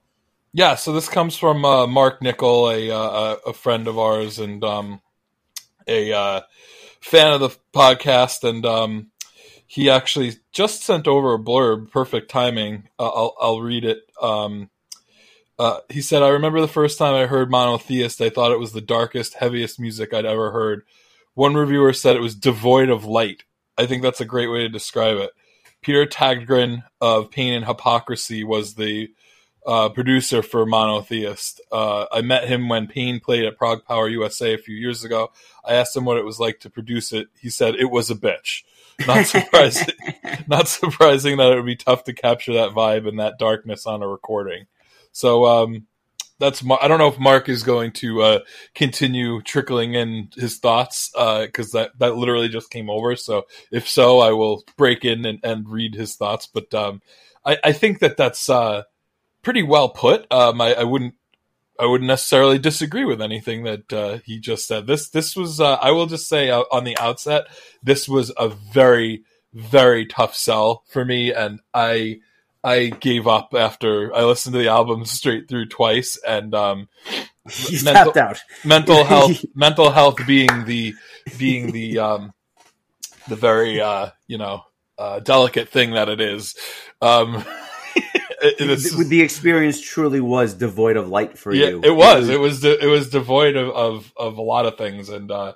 yeah, 0.53 0.73
so 0.73 0.91
this 0.91 1.07
comes 1.07 1.37
from 1.37 1.63
uh, 1.63 1.85
Mark 1.85 2.23
Nickel, 2.23 2.71
a 2.71 2.89
uh, 2.89 3.35
a 3.45 3.53
friend 3.53 3.87
of 3.87 3.99
ours 3.99 4.39
and 4.39 4.63
um, 4.63 5.01
a 5.87 6.11
uh, 6.11 6.41
fan 6.99 7.31
of 7.31 7.41
the 7.41 7.55
podcast, 7.75 8.43
and 8.43 8.65
um, 8.65 9.11
he 9.73 9.89
actually 9.89 10.35
just 10.51 10.83
sent 10.83 11.07
over 11.07 11.33
a 11.33 11.39
blurb. 11.39 11.89
Perfect 11.89 12.29
timing. 12.29 12.89
Uh, 12.99 13.07
I'll 13.07 13.35
I'll 13.41 13.61
read 13.61 13.85
it. 13.85 14.03
Um, 14.21 14.69
uh, 15.57 15.79
he 15.89 15.99
said, 15.99 16.21
"I 16.21 16.29
remember 16.29 16.61
the 16.61 16.67
first 16.67 16.99
time 16.99 17.15
I 17.15 17.25
heard 17.25 17.49
Monotheist. 17.49 18.21
I 18.21 18.29
thought 18.29 18.51
it 18.51 18.59
was 18.59 18.73
the 18.73 18.81
darkest, 18.81 19.33
heaviest 19.33 19.79
music 19.79 20.13
I'd 20.13 20.27
ever 20.27 20.51
heard. 20.51 20.83
One 21.33 21.55
reviewer 21.55 21.91
said 21.91 22.15
it 22.15 22.21
was 22.21 22.35
devoid 22.35 22.89
of 22.89 23.05
light. 23.05 23.45
I 23.75 23.87
think 23.87 24.03
that's 24.03 24.21
a 24.21 24.25
great 24.25 24.51
way 24.51 24.59
to 24.59 24.69
describe 24.69 25.17
it. 25.17 25.31
Peter 25.81 26.05
Tägtgren 26.05 26.83
of 27.01 27.31
Pain 27.31 27.55
and 27.55 27.65
Hypocrisy 27.65 28.43
was 28.43 28.75
the 28.75 29.09
uh, 29.65 29.89
producer 29.89 30.43
for 30.43 30.67
Monotheist. 30.67 31.61
Uh, 31.71 32.05
I 32.11 32.21
met 32.21 32.47
him 32.47 32.69
when 32.69 32.85
Pain 32.85 33.19
played 33.19 33.45
at 33.45 33.57
Prog 33.57 33.85
Power 33.85 34.07
USA 34.07 34.53
a 34.53 34.59
few 34.59 34.75
years 34.75 35.03
ago. 35.03 35.31
I 35.65 35.73
asked 35.73 35.97
him 35.97 36.05
what 36.05 36.17
it 36.17 36.25
was 36.25 36.39
like 36.39 36.59
to 36.59 36.69
produce 36.69 37.11
it. 37.11 37.29
He 37.41 37.49
said 37.49 37.73
it 37.73 37.89
was 37.89 38.11
a 38.11 38.15
bitch. 38.15 38.61
Not 39.07 39.25
surprising. 39.25 39.95
not 40.47 40.67
surprising 40.67 41.37
that 41.37 41.51
it 41.51 41.55
would 41.55 41.65
be 41.65 41.75
tough 41.75 42.03
to 42.05 42.13
capture 42.13 42.53
that 42.53 42.71
vibe 42.71 43.07
and 43.07 43.19
that 43.19 43.39
darkness 43.39 43.85
on 43.85 44.03
a 44.03 44.07
recording. 44.07 44.65
So 45.11 45.45
um, 45.45 45.87
that's 46.39 46.63
I 46.81 46.87
don't 46.87 46.99
know 46.99 47.07
if 47.07 47.19
Mark 47.19 47.49
is 47.49 47.63
going 47.63 47.91
to 47.93 48.21
uh, 48.21 48.39
continue 48.75 49.41
trickling 49.41 49.93
in 49.93 50.29
his 50.35 50.59
thoughts 50.59 51.09
because 51.11 51.73
uh, 51.73 51.79
that 51.79 51.99
that 51.99 52.15
literally 52.17 52.49
just 52.49 52.69
came 52.69 52.89
over. 52.89 53.15
So 53.15 53.45
if 53.71 53.87
so, 53.87 54.19
I 54.19 54.31
will 54.31 54.63
break 54.77 55.05
in 55.05 55.25
and, 55.25 55.39
and 55.43 55.69
read 55.69 55.95
his 55.95 56.15
thoughts. 56.15 56.47
But 56.47 56.73
um, 56.73 57.01
I, 57.45 57.57
I, 57.63 57.71
think 57.71 57.99
that 57.99 58.17
that's 58.17 58.49
uh, 58.49 58.83
pretty 59.41 59.63
well 59.63 59.89
put. 59.89 60.31
Um, 60.31 60.59
I, 60.59 60.73
I, 60.73 60.83
wouldn't 60.83 61.15
I 61.83 61.85
wouldn't 61.85 62.07
necessarily 62.07 62.59
disagree 62.59 63.03
with 63.03 63.21
anything 63.21 63.63
that 63.65 63.91
uh, 63.91 64.19
he 64.23 64.39
just 64.39 64.67
said. 64.67 64.87
This 64.87 65.09
this 65.09 65.35
was 65.35 65.59
uh, 65.59 65.73
I 65.81 65.91
will 65.91 66.05
just 66.05 66.29
say 66.29 66.49
uh, 66.49 66.63
on 66.71 66.85
the 66.85 66.97
outset, 66.97 67.47
this 67.83 68.07
was 68.07 68.31
a 68.37 68.47
very 68.47 69.23
very 69.53 70.05
tough 70.05 70.33
sell 70.33 70.83
for 70.87 71.03
me, 71.03 71.33
and 71.33 71.59
I 71.73 72.21
I 72.63 72.85
gave 72.87 73.27
up 73.27 73.53
after 73.53 74.15
I 74.15 74.23
listened 74.23 74.53
to 74.53 74.59
the 74.59 74.69
album 74.69 75.03
straight 75.03 75.49
through 75.49 75.67
twice, 75.67 76.17
and 76.25 76.55
um, 76.55 76.87
you 77.67 77.83
mental, 77.83 78.13
tapped 78.13 78.17
out. 78.17 78.41
mental 78.63 79.03
health, 79.13 79.43
mental 79.53 79.91
health 79.91 80.25
being 80.25 80.63
the 80.63 80.95
being 81.37 81.73
the 81.73 81.99
um, 81.99 82.33
the 83.27 83.35
very 83.35 83.81
uh, 83.81 84.11
you 84.25 84.37
know 84.37 84.63
uh, 84.97 85.19
delicate 85.19 85.67
thing 85.67 85.91
that 85.91 86.07
it 86.07 86.21
is. 86.21 86.55
Um, 87.01 87.43
it, 88.43 88.57
the, 88.57 89.05
the, 89.07 89.21
experience 89.21 89.79
truly 89.81 90.19
was 90.19 90.53
devoid 90.53 90.97
of 90.97 91.09
light 91.09 91.37
for 91.37 91.53
yeah, 91.53 91.69
you. 91.69 91.81
It 91.83 91.95
was. 91.95 92.29
It 92.29 92.39
was. 92.39 92.61
De- 92.61 92.83
it 92.83 92.87
was 92.87 93.09
devoid 93.09 93.55
of, 93.55 93.69
of, 93.69 94.13
of 94.17 94.37
a 94.37 94.41
lot 94.41 94.65
of 94.65 94.77
things, 94.77 95.09
and 95.09 95.31
uh, 95.31 95.53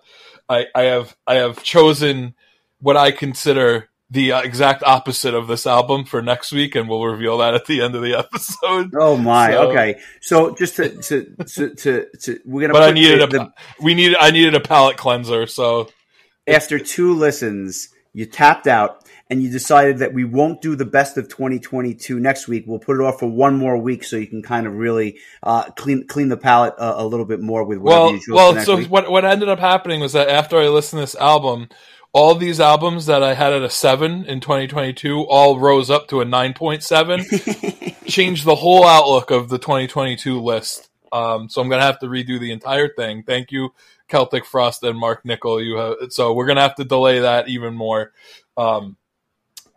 I 0.47 0.65
I 0.73 0.83
have 0.83 1.15
I 1.25 1.35
have 1.35 1.63
chosen 1.63 2.35
what 2.79 2.97
I 2.97 3.11
consider 3.11 3.89
the 4.09 4.31
uh, 4.31 4.41
exact 4.41 4.83
opposite 4.83 5.33
of 5.33 5.47
this 5.47 5.67
album 5.67 6.05
for 6.05 6.21
next 6.21 6.51
week, 6.51 6.75
and 6.75 6.87
we'll 6.87 7.03
reveal 7.03 7.39
that 7.39 7.53
at 7.53 7.65
the 7.65 7.81
end 7.81 7.95
of 7.95 8.01
the 8.01 8.13
episode. 8.17 8.93
Oh 8.97 9.17
my! 9.17 9.51
So, 9.51 9.69
okay, 9.69 9.99
so 10.21 10.55
just 10.55 10.75
to 10.77 10.89
to 11.01 11.35
to, 11.45 11.75
to, 11.75 12.05
to 12.21 12.39
we're 12.45 12.61
gonna. 12.61 12.73
But 12.73 12.83
I 12.83 12.91
needed 12.91 13.19
the, 13.19 13.41
a 13.41 13.45
the, 13.45 13.53
we 13.81 13.93
needed 13.93 14.17
I 14.19 14.31
needed 14.31 14.55
a 14.55 14.61
palate 14.61 14.97
cleanser. 14.97 15.47
So 15.47 15.89
after 16.47 16.79
two 16.79 17.13
listens, 17.13 17.89
you 18.13 18.25
tapped 18.25 18.67
out 18.67 19.06
and 19.29 19.43
you 19.43 19.49
decided 19.49 19.97
that 19.99 20.13
we 20.13 20.23
won't 20.23 20.61
do 20.61 20.75
the 20.75 20.85
best 20.85 21.17
of 21.17 21.27
2022 21.27 22.19
next 22.19 22.47
week. 22.47 22.63
We'll 22.65 22.79
put 22.79 22.99
it 22.99 23.03
off 23.03 23.19
for 23.19 23.29
one 23.29 23.57
more 23.57 23.77
week 23.77 24.03
so 24.03 24.15
you 24.15 24.27
can 24.27 24.41
kind 24.41 24.65
of 24.65 24.73
really 24.73 25.19
uh, 25.43 25.63
clean 25.71 26.07
clean 26.07 26.29
the 26.29 26.37
palate 26.37 26.75
uh, 26.77 26.95
a 26.97 27.05
little 27.05 27.25
bit 27.25 27.41
more 27.41 27.63
with 27.63 27.79
what 27.79 28.07
we 28.07 28.13
usually 28.13 28.25
do 28.25 28.35
well, 28.35 28.53
well. 28.53 28.63
so 28.63 28.77
week. 28.77 28.89
what 28.89 29.11
what 29.11 29.25
ended 29.25 29.49
up 29.49 29.59
happening 29.59 29.99
was 29.99 30.13
that 30.13 30.29
after 30.29 30.57
I 30.57 30.69
listened 30.69 30.99
to 30.99 31.03
this 31.03 31.15
album, 31.15 31.67
all 32.13 32.35
these 32.35 32.59
albums 32.59 33.05
that 33.07 33.21
I 33.21 33.33
had 33.33 33.53
at 33.53 33.63
a 33.63 33.69
seven 33.69 34.25
in 34.25 34.39
2022 34.39 35.21
all 35.23 35.59
rose 35.59 35.89
up 35.89 36.07
to 36.07 36.21
a 36.21 36.25
9.7, 36.25 38.05
changed 38.07 38.45
the 38.45 38.55
whole 38.55 38.85
outlook 38.85 39.29
of 39.29 39.49
the 39.49 39.59
2022 39.59 40.41
list. 40.41 40.89
Um, 41.11 41.49
so 41.49 41.61
I'm 41.61 41.69
gonna 41.69 41.83
have 41.83 41.99
to 41.99 42.07
redo 42.07 42.39
the 42.39 42.51
entire 42.51 42.87
thing. 42.87 43.23
Thank 43.23 43.51
you, 43.51 43.73
Celtic 44.07 44.45
Frost 44.45 44.83
and 44.83 44.97
Mark 44.97 45.25
Nickel. 45.25 45.61
You 45.61 45.75
have 45.77 45.95
so 46.09 46.33
we're 46.33 46.47
gonna 46.47 46.61
have 46.61 46.75
to 46.75 46.85
delay 46.85 47.19
that 47.19 47.49
even 47.49 47.75
more. 47.75 48.13
Um, 48.55 48.97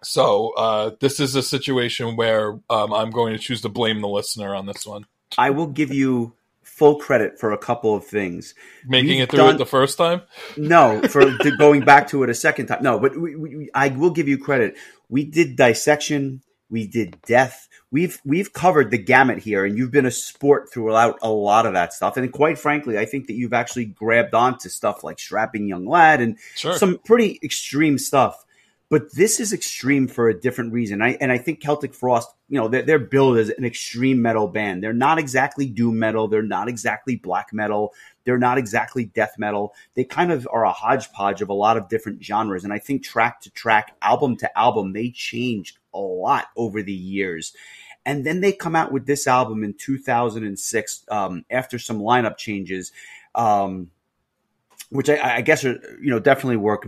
so 0.02 0.52
uh, 0.56 0.90
this 1.00 1.20
is 1.20 1.34
a 1.34 1.42
situation 1.42 2.16
where 2.16 2.58
um, 2.70 2.92
I'm 2.92 3.10
going 3.10 3.32
to 3.32 3.38
choose 3.38 3.60
to 3.62 3.68
blame 3.68 4.00
the 4.00 4.08
listener 4.08 4.54
on 4.54 4.66
this 4.66 4.86
one. 4.86 5.06
I 5.38 5.50
will 5.50 5.66
give 5.66 5.92
you 5.92 6.34
full 6.62 6.96
credit 6.96 7.38
for 7.38 7.52
a 7.52 7.58
couple 7.58 7.94
of 7.94 8.06
things. 8.06 8.54
Making 8.86 9.08
We've 9.08 9.20
it 9.24 9.30
through 9.30 9.38
done, 9.38 9.54
it 9.56 9.58
the 9.58 9.66
first 9.66 9.98
time? 9.98 10.22
No, 10.56 11.02
for 11.02 11.30
going 11.58 11.82
back 11.82 12.08
to 12.08 12.22
it 12.22 12.30
a 12.30 12.34
second 12.34 12.66
time. 12.66 12.82
No, 12.82 12.98
but 12.98 13.20
we, 13.20 13.36
we, 13.36 13.70
I 13.74 13.88
will 13.88 14.10
give 14.10 14.28
you 14.28 14.38
credit. 14.38 14.76
We 15.10 15.24
did 15.24 15.56
dissection. 15.56 16.42
We 16.70 16.86
did 16.86 17.20
death. 17.26 17.68
We've 17.90 18.18
we've 18.24 18.52
covered 18.52 18.90
the 18.90 18.98
gamut 18.98 19.40
here, 19.40 19.64
and 19.64 19.76
you've 19.76 19.90
been 19.90 20.06
a 20.06 20.10
sport 20.10 20.72
throughout 20.72 21.18
a 21.20 21.28
lot 21.28 21.66
of 21.66 21.74
that 21.74 21.92
stuff. 21.92 22.16
And 22.16 22.32
quite 22.32 22.58
frankly, 22.58 22.96
I 22.96 23.04
think 23.04 23.26
that 23.26 23.34
you've 23.34 23.52
actually 23.52 23.84
grabbed 23.84 24.34
onto 24.34 24.68
stuff 24.68 25.04
like 25.04 25.18
strapping 25.18 25.66
young 25.66 25.84
lad 25.84 26.22
and 26.22 26.38
sure. 26.54 26.78
some 26.78 26.98
pretty 27.04 27.40
extreme 27.42 27.98
stuff. 27.98 28.42
But 28.90 29.14
this 29.14 29.38
is 29.38 29.52
extreme 29.52 30.08
for 30.08 30.28
a 30.28 30.38
different 30.38 30.72
reason. 30.72 31.00
I, 31.00 31.16
and 31.20 31.30
I 31.30 31.38
think 31.38 31.60
Celtic 31.60 31.94
Frost, 31.94 32.28
you 32.48 32.58
know, 32.58 32.66
they're, 32.66 32.82
they're 32.82 33.36
as 33.38 33.48
an 33.50 33.64
extreme 33.64 34.20
metal 34.20 34.48
band. 34.48 34.82
They're 34.82 34.92
not 34.92 35.16
exactly 35.16 35.66
doom 35.66 36.00
metal. 36.00 36.26
They're 36.26 36.42
not 36.42 36.68
exactly 36.68 37.14
black 37.14 37.52
metal. 37.52 37.94
They're 38.24 38.36
not 38.36 38.58
exactly 38.58 39.04
death 39.04 39.36
metal. 39.38 39.74
They 39.94 40.02
kind 40.02 40.32
of 40.32 40.48
are 40.52 40.64
a 40.64 40.72
hodgepodge 40.72 41.40
of 41.40 41.48
a 41.48 41.54
lot 41.54 41.76
of 41.76 41.88
different 41.88 42.24
genres. 42.24 42.64
And 42.64 42.72
I 42.72 42.80
think 42.80 43.04
track 43.04 43.40
to 43.42 43.50
track, 43.50 43.96
album 44.02 44.36
to 44.38 44.58
album, 44.58 44.92
they 44.92 45.10
changed 45.10 45.78
a 45.94 46.00
lot 46.00 46.46
over 46.56 46.82
the 46.82 46.92
years. 46.92 47.54
And 48.04 48.26
then 48.26 48.40
they 48.40 48.50
come 48.50 48.74
out 48.74 48.90
with 48.90 49.06
this 49.06 49.28
album 49.28 49.62
in 49.62 49.74
2006 49.74 51.04
um, 51.12 51.44
after 51.48 51.78
some 51.78 52.00
lineup 52.00 52.38
changes. 52.38 52.90
Um, 53.36 53.92
which 54.90 55.08
I, 55.08 55.36
I, 55.36 55.40
guess 55.40 55.64
are 55.64 55.80
you 56.00 56.10
know 56.10 56.18
definitely 56.18 56.56
work 56.56 56.84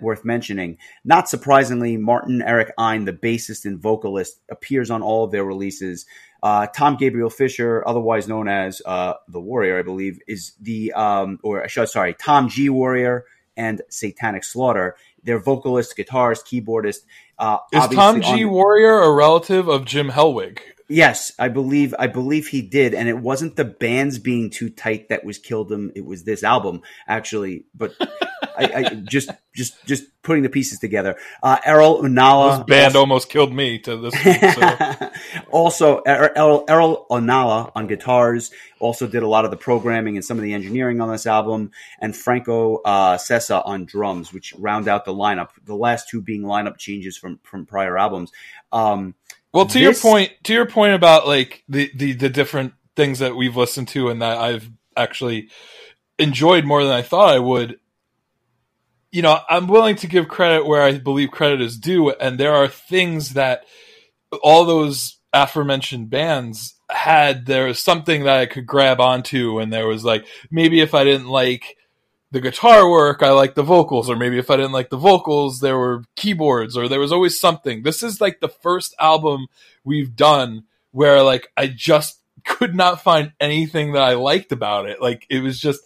worth 0.00 0.24
mentioning. 0.24 0.78
Not 1.04 1.28
surprisingly, 1.28 1.96
Martin 1.96 2.42
Eric 2.42 2.72
Ain, 2.78 3.04
the 3.04 3.12
bassist 3.12 3.64
and 3.64 3.78
vocalist, 3.78 4.40
appears 4.50 4.90
on 4.90 5.02
all 5.02 5.24
of 5.24 5.32
their 5.32 5.44
releases. 5.44 6.06
Uh, 6.42 6.66
Tom 6.68 6.96
Gabriel 6.96 7.30
Fischer, 7.30 7.86
otherwise 7.86 8.28
known 8.28 8.48
as 8.48 8.80
uh, 8.86 9.14
the 9.28 9.40
Warrior, 9.40 9.78
I 9.78 9.82
believe, 9.82 10.20
is 10.28 10.52
the 10.60 10.92
um, 10.92 11.40
or 11.42 11.66
should, 11.68 11.88
sorry, 11.88 12.14
Tom 12.14 12.48
G 12.48 12.68
Warrior 12.68 13.24
and 13.56 13.82
Satanic 13.88 14.44
Slaughter. 14.44 14.96
Their 15.24 15.40
vocalist, 15.40 15.96
guitarist, 15.96 16.44
keyboardist. 16.44 17.00
Uh, 17.38 17.58
is 17.72 17.88
Tom 17.88 18.20
G 18.20 18.44
on- 18.44 18.50
Warrior 18.50 19.00
a 19.00 19.12
relative 19.12 19.68
of 19.68 19.84
Jim 19.84 20.10
Hellwig? 20.10 20.58
Yes, 20.88 21.32
I 21.38 21.48
believe 21.48 21.94
I 21.98 22.06
believe 22.06 22.48
he 22.48 22.62
did, 22.62 22.94
and 22.94 23.08
it 23.10 23.18
wasn't 23.18 23.56
the 23.56 23.64
bands 23.64 24.18
being 24.18 24.48
too 24.48 24.70
tight 24.70 25.10
that 25.10 25.22
was 25.22 25.36
killed 25.36 25.70
him. 25.70 25.92
It 25.94 26.04
was 26.04 26.24
this 26.24 26.42
album 26.42 26.80
actually, 27.06 27.66
but 27.74 27.92
I, 28.58 28.72
I, 28.74 28.94
just 29.04 29.30
just 29.54 29.84
just 29.86 30.04
putting 30.22 30.42
the 30.42 30.48
pieces 30.48 30.78
together. 30.78 31.16
Uh, 31.42 31.58
Erol 31.58 32.02
Unala, 32.02 32.58
this 32.58 32.64
band 32.66 32.86
also, 32.86 33.00
almost 33.00 33.28
killed 33.28 33.52
me 33.52 33.78
to 33.80 33.96
this. 33.98 34.14
One, 34.24 34.52
so. 34.54 35.10
also, 35.50 36.02
Erol, 36.04 36.66
Erol 36.66 37.06
Unala 37.08 37.70
on 37.74 37.86
guitars 37.86 38.50
also 38.80 39.06
did 39.06 39.22
a 39.22 39.28
lot 39.28 39.44
of 39.44 39.50
the 39.50 39.56
programming 39.58 40.16
and 40.16 40.24
some 40.24 40.38
of 40.38 40.42
the 40.42 40.54
engineering 40.54 41.02
on 41.02 41.10
this 41.10 41.26
album, 41.26 41.70
and 42.00 42.16
Franco 42.16 42.76
uh, 42.76 43.18
Sesa 43.18 43.62
on 43.64 43.84
drums, 43.84 44.32
which 44.32 44.54
round 44.58 44.88
out 44.88 45.04
the 45.04 45.14
lineup. 45.14 45.50
The 45.64 45.76
last 45.76 46.08
two 46.08 46.22
being 46.22 46.42
lineup 46.42 46.78
changes 46.78 47.18
from 47.18 47.40
from 47.42 47.66
prior 47.66 47.98
albums. 47.98 48.32
Um, 48.72 49.14
well, 49.52 49.66
to 49.66 49.72
this... 49.78 49.82
your 49.82 49.94
point, 49.94 50.32
to 50.44 50.52
your 50.52 50.66
point 50.66 50.94
about 50.94 51.26
like 51.26 51.64
the, 51.68 51.90
the 51.94 52.12
the 52.12 52.28
different 52.28 52.74
things 52.96 53.20
that 53.20 53.36
we've 53.36 53.56
listened 53.56 53.88
to 53.88 54.08
and 54.08 54.20
that 54.22 54.38
I've 54.38 54.70
actually 54.96 55.48
enjoyed 56.18 56.64
more 56.64 56.82
than 56.82 56.92
I 56.92 57.02
thought 57.02 57.34
I 57.34 57.38
would. 57.38 57.78
You 59.10 59.22
know, 59.22 59.38
I'm 59.48 59.68
willing 59.68 59.96
to 59.96 60.06
give 60.06 60.28
credit 60.28 60.66
where 60.66 60.82
I 60.82 60.98
believe 60.98 61.30
credit 61.30 61.62
is 61.62 61.78
due, 61.78 62.10
and 62.10 62.38
there 62.38 62.54
are 62.54 62.68
things 62.68 63.34
that 63.34 63.64
all 64.42 64.66
those 64.66 65.18
aforementioned 65.32 66.10
bands 66.10 66.74
had. 66.90 67.46
There 67.46 67.66
was 67.66 67.78
something 67.78 68.24
that 68.24 68.38
I 68.38 68.46
could 68.46 68.66
grab 68.66 69.00
onto, 69.00 69.60
and 69.60 69.72
there 69.72 69.86
was 69.86 70.04
like 70.04 70.26
maybe 70.50 70.80
if 70.80 70.94
I 70.94 71.04
didn't 71.04 71.28
like 71.28 71.77
the 72.30 72.40
guitar 72.40 72.90
work, 72.90 73.22
I 73.22 73.30
like 73.30 73.54
the 73.54 73.62
vocals, 73.62 74.10
or 74.10 74.16
maybe 74.16 74.38
if 74.38 74.50
I 74.50 74.56
didn't 74.56 74.72
like 74.72 74.90
the 74.90 74.98
vocals, 74.98 75.60
there 75.60 75.78
were 75.78 76.04
keyboards, 76.16 76.76
or 76.76 76.88
there 76.88 77.00
was 77.00 77.12
always 77.12 77.40
something. 77.40 77.82
This 77.82 78.02
is 78.02 78.20
like 78.20 78.40
the 78.40 78.48
first 78.48 78.94
album 79.00 79.46
we've 79.84 80.14
done 80.14 80.64
where 80.90 81.22
like 81.22 81.48
I 81.56 81.68
just 81.68 82.20
could 82.44 82.74
not 82.74 83.02
find 83.02 83.32
anything 83.40 83.92
that 83.92 84.02
I 84.02 84.14
liked 84.14 84.52
about 84.52 84.88
it. 84.88 85.00
Like 85.00 85.26
it 85.30 85.40
was 85.40 85.58
just 85.58 85.80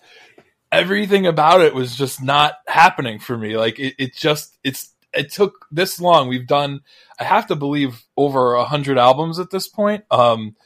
everything 0.71 1.27
about 1.27 1.61
it 1.61 1.75
was 1.75 1.97
just 1.97 2.23
not 2.23 2.55
happening 2.67 3.19
for 3.19 3.37
me. 3.37 3.57
Like 3.57 3.79
it, 3.79 3.95
it 3.99 4.15
just 4.15 4.57
it's 4.65 4.93
it 5.13 5.31
took 5.31 5.67
this 5.71 6.01
long. 6.01 6.29
We've 6.29 6.47
done 6.47 6.81
I 7.21 7.25
have 7.25 7.47
to 7.49 7.57
believe 7.57 8.03
over 8.17 8.55
a 8.55 8.65
hundred 8.65 8.99
albums 8.99 9.39
at 9.39 9.51
this 9.51 9.69
point. 9.69 10.05
Um 10.11 10.57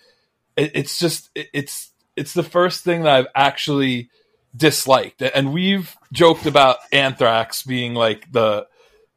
it, 0.57 0.73
it's 0.75 0.99
just 0.99 1.31
it, 1.35 1.49
it's 1.53 1.91
it's 2.15 2.33
the 2.33 2.43
first 2.43 2.85
thing 2.85 3.03
that 3.03 3.15
I've 3.15 3.27
actually 3.35 4.11
disliked. 4.57 5.23
And 5.23 5.53
we've 5.53 5.95
joked 6.13 6.47
about 6.47 6.79
Anthrax 6.93 7.63
being 7.63 7.95
like 7.95 8.31
the 8.33 8.67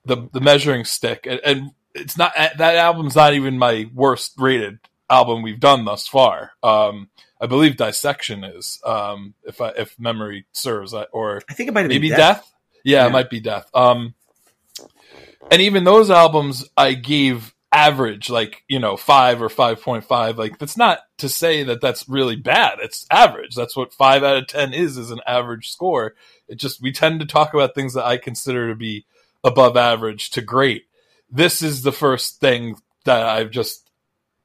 the, 0.05 0.27
the 0.33 0.41
measuring 0.41 0.85
stick, 0.85 1.27
and, 1.29 1.39
and 1.45 1.71
it's 1.93 2.17
not 2.17 2.33
that 2.35 2.75
album's 2.75 3.15
not 3.15 3.33
even 3.33 3.57
my 3.59 3.89
worst 3.93 4.33
rated 4.37 4.79
album 5.09 5.41
we've 5.41 5.59
done 5.59 5.85
thus 5.85 6.07
far. 6.07 6.51
Um, 6.63 7.09
I 7.41 7.47
believe 7.47 7.77
Dissection 7.77 8.43
is, 8.43 8.81
um, 8.85 9.33
if 9.43 9.61
I, 9.61 9.69
if 9.69 9.97
memory 9.99 10.45
serves, 10.51 10.93
or 11.11 11.41
I 11.49 11.53
think 11.53 11.69
it 11.69 11.73
might 11.73 11.87
maybe 11.87 12.09
Death. 12.09 12.17
Death. 12.17 12.53
Yeah, 12.83 13.01
Yeah. 13.03 13.07
it 13.07 13.11
might 13.11 13.29
be 13.29 13.39
Death. 13.39 13.69
Um, 13.73 14.13
and 15.51 15.61
even 15.61 15.83
those 15.83 16.09
albums, 16.09 16.67
I 16.77 16.93
gave 16.93 17.53
average, 17.71 18.29
like 18.29 18.63
you 18.67 18.79
know, 18.79 18.97
five 18.97 19.41
or 19.41 19.49
five 19.49 19.81
point 19.81 20.03
five. 20.03 20.37
Like 20.37 20.57
that's 20.57 20.77
not 20.77 20.99
to 21.17 21.29
say 21.29 21.63
that 21.63 21.81
that's 21.81 22.09
really 22.09 22.35
bad. 22.35 22.79
It's 22.81 23.05
average. 23.11 23.55
That's 23.55 23.75
what 23.75 23.93
five 23.93 24.23
out 24.23 24.37
of 24.37 24.47
ten 24.47 24.73
is, 24.73 24.97
is 24.97 25.11
an 25.11 25.21
average 25.27 25.69
score. 25.69 26.15
It 26.47 26.55
just 26.55 26.81
we 26.81 26.91
tend 26.91 27.19
to 27.19 27.25
talk 27.25 27.53
about 27.53 27.75
things 27.75 27.93
that 27.93 28.05
I 28.05 28.17
consider 28.17 28.69
to 28.69 28.75
be 28.75 29.05
above 29.43 29.77
average 29.77 30.31
to 30.31 30.41
great. 30.41 30.85
This 31.29 31.61
is 31.61 31.83
the 31.83 31.91
first 31.91 32.39
thing 32.39 32.75
that 33.05 33.25
I've 33.25 33.51
just 33.51 33.89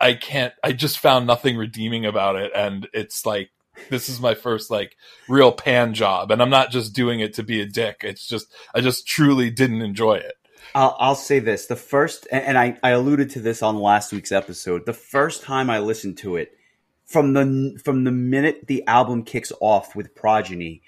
I 0.01 0.15
can't 0.15 0.53
I 0.63 0.73
just 0.73 0.99
found 0.99 1.27
nothing 1.27 1.57
redeeming 1.57 2.05
about 2.05 2.37
it 2.37 2.53
and 2.55 2.89
it's 2.93 3.25
like 3.25 3.51
this 3.91 4.09
is 4.09 4.21
my 4.21 4.35
first 4.35 4.71
like 4.71 4.97
real 5.29 5.51
pan 5.51 5.95
job 5.95 6.31
and 6.31 6.41
I'm 6.41 6.51
not 6.51 6.71
just 6.71 6.95
doing 6.95 7.21
it 7.21 7.35
to 7.35 7.43
be 7.43 7.61
a 7.61 7.67
dick. 7.67 8.03
It's 8.03 8.27
just 8.27 8.47
I 8.75 8.81
just 8.81 9.07
truly 9.07 9.51
didn't 9.51 9.83
enjoy 9.83 10.15
it. 10.17 10.35
I'll, 10.75 10.97
I'll 10.99 11.15
say 11.15 11.39
this: 11.39 11.67
the 11.67 11.77
first, 11.77 12.27
and 12.31 12.59
I, 12.59 12.77
I 12.83 12.91
alluded 12.91 13.31
to 13.31 13.41
this 13.41 13.63
on 13.63 13.79
last 13.79 14.13
week's 14.13 14.33
episode. 14.33 14.87
The 14.87 14.93
first 14.93 15.43
time 15.43 15.71
I 15.71 15.79
listened 15.79 16.19
to 16.19 16.37
it, 16.37 16.57
from 17.05 17.33
the 17.33 17.79
from 17.83 18.05
the 18.05 18.11
minute 18.11 18.67
the 18.67 18.87
album 18.87 19.23
kicks 19.23 19.53
off 19.61 19.95
with 19.95 20.15
Progeny, 20.15 20.83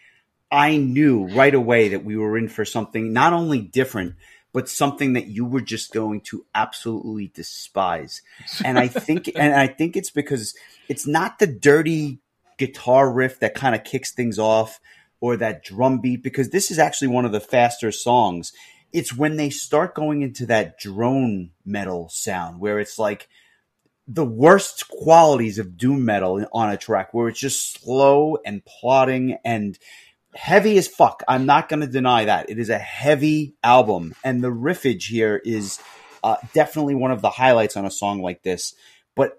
I 0.50 0.76
knew 0.76 1.28
right 1.28 1.54
away 1.54 1.88
that 1.88 2.04
we 2.04 2.16
were 2.16 2.36
in 2.36 2.48
for 2.48 2.64
something 2.64 3.12
not 3.12 3.32
only 3.32 3.60
different, 3.60 4.16
but 4.52 4.68
something 4.68 5.12
that 5.12 5.26
you 5.26 5.44
were 5.44 5.60
just 5.60 5.92
going 5.92 6.20
to 6.22 6.46
absolutely 6.54 7.30
despise. 7.34 8.22
And 8.64 8.78
I 8.78 8.88
think, 8.88 9.30
and 9.36 9.54
I 9.54 9.66
think 9.66 9.96
it's 9.96 10.10
because 10.10 10.56
it's 10.88 11.06
not 11.06 11.38
the 11.38 11.46
dirty 11.46 12.18
guitar 12.58 13.12
riff 13.12 13.38
that 13.40 13.54
kind 13.54 13.74
of 13.74 13.84
kicks 13.84 14.12
things 14.12 14.38
off 14.38 14.80
or 15.20 15.36
that 15.36 15.62
drum 15.62 16.00
beat, 16.00 16.22
because 16.22 16.50
this 16.50 16.70
is 16.70 16.78
actually 16.78 17.08
one 17.08 17.24
of 17.24 17.32
the 17.32 17.40
faster 17.40 17.92
songs 17.92 18.52
it's 18.92 19.14
when 19.14 19.36
they 19.36 19.50
start 19.50 19.94
going 19.94 20.22
into 20.22 20.46
that 20.46 20.78
drone 20.78 21.50
metal 21.64 22.08
sound 22.08 22.60
where 22.60 22.78
it's 22.78 22.98
like 22.98 23.28
the 24.08 24.24
worst 24.24 24.88
qualities 24.88 25.58
of 25.58 25.76
doom 25.76 26.04
metal 26.04 26.46
on 26.52 26.70
a 26.70 26.76
track 26.76 27.12
where 27.12 27.28
it's 27.28 27.40
just 27.40 27.80
slow 27.80 28.38
and 28.44 28.64
plodding 28.64 29.38
and 29.44 29.78
heavy 30.34 30.78
as 30.78 30.86
fuck. 30.86 31.22
I'm 31.26 31.46
not 31.46 31.68
going 31.68 31.80
to 31.80 31.86
deny 31.86 32.26
that. 32.26 32.48
It 32.48 32.58
is 32.58 32.70
a 32.70 32.78
heavy 32.78 33.54
album 33.64 34.14
and 34.22 34.42
the 34.42 34.52
riffage 34.52 35.08
here 35.08 35.40
is 35.44 35.80
uh, 36.22 36.36
definitely 36.52 36.94
one 36.94 37.10
of 37.10 37.22
the 37.22 37.30
highlights 37.30 37.76
on 37.76 37.84
a 37.84 37.90
song 37.90 38.22
like 38.22 38.42
this. 38.42 38.74
But 39.14 39.36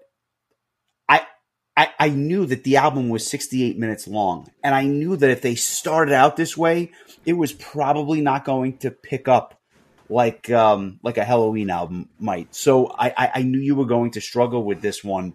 I 1.78 1.90
I 1.98 2.08
knew 2.08 2.44
that 2.46 2.64
the 2.64 2.76
album 2.76 3.08
was 3.08 3.24
68 3.26 3.78
minutes 3.78 4.08
long 4.08 4.50
and 4.64 4.74
I 4.74 4.82
knew 4.82 5.16
that 5.16 5.30
if 5.30 5.42
they 5.42 5.54
started 5.54 6.12
out 6.12 6.36
this 6.36 6.56
way, 6.56 6.90
it 7.24 7.34
was 7.34 7.52
probably 7.52 8.20
not 8.20 8.44
going 8.44 8.78
to 8.78 8.90
pick 8.90 9.28
up 9.28 9.60
like 10.08 10.50
um 10.50 10.98
like 11.04 11.18
a 11.18 11.24
Halloween 11.24 11.70
album 11.70 12.08
might. 12.18 12.52
So 12.54 12.88
I 12.88 13.14
I, 13.16 13.30
I 13.36 13.42
knew 13.42 13.60
you 13.60 13.76
were 13.76 13.86
going 13.86 14.10
to 14.12 14.20
struggle 14.20 14.64
with 14.64 14.82
this 14.82 15.04
one. 15.04 15.34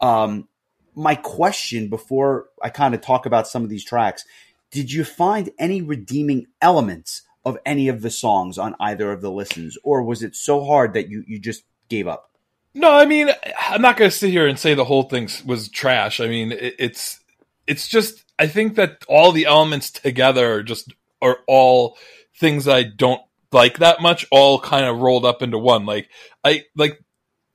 Um 0.00 0.48
my 0.94 1.16
question 1.16 1.88
before 1.88 2.46
I 2.62 2.70
kind 2.70 2.94
of 2.94 3.00
talk 3.00 3.26
about 3.26 3.48
some 3.48 3.64
of 3.64 3.68
these 3.68 3.84
tracks, 3.84 4.24
did 4.70 4.92
you 4.92 5.02
find 5.02 5.50
any 5.58 5.82
redeeming 5.82 6.46
elements 6.62 7.22
of 7.44 7.58
any 7.66 7.88
of 7.88 8.00
the 8.00 8.10
songs 8.10 8.58
on 8.58 8.76
either 8.78 9.10
of 9.10 9.22
the 9.22 9.30
listens 9.30 9.76
or 9.82 10.04
was 10.04 10.22
it 10.22 10.36
so 10.36 10.64
hard 10.64 10.94
that 10.94 11.08
you 11.08 11.24
you 11.26 11.40
just 11.40 11.64
gave 11.88 12.06
up? 12.06 12.30
No, 12.74 12.90
I 12.90 13.06
mean, 13.06 13.30
I'm 13.68 13.80
not 13.80 13.96
going 13.96 14.10
to 14.10 14.16
sit 14.16 14.30
here 14.30 14.46
and 14.48 14.58
say 14.58 14.74
the 14.74 14.84
whole 14.84 15.04
thing 15.04 15.28
was 15.46 15.68
trash. 15.68 16.20
I 16.20 16.26
mean, 16.26 16.52
it, 16.52 16.74
it's 16.78 17.20
it's 17.66 17.88
just 17.88 18.24
I 18.38 18.46
think 18.48 18.74
that 18.76 19.04
all 19.08 19.32
the 19.32 19.46
elements 19.46 19.90
together 19.90 20.54
are 20.54 20.62
just 20.62 20.92
are 21.22 21.38
all 21.46 21.96
things 22.36 22.66
I 22.66 22.82
don't 22.82 23.22
like 23.52 23.78
that 23.78 24.02
much, 24.02 24.26
all 24.30 24.58
kind 24.58 24.84
of 24.84 24.98
rolled 24.98 25.24
up 25.24 25.40
into 25.40 25.58
one. 25.58 25.86
Like 25.86 26.08
I 26.42 26.64
like 26.76 27.00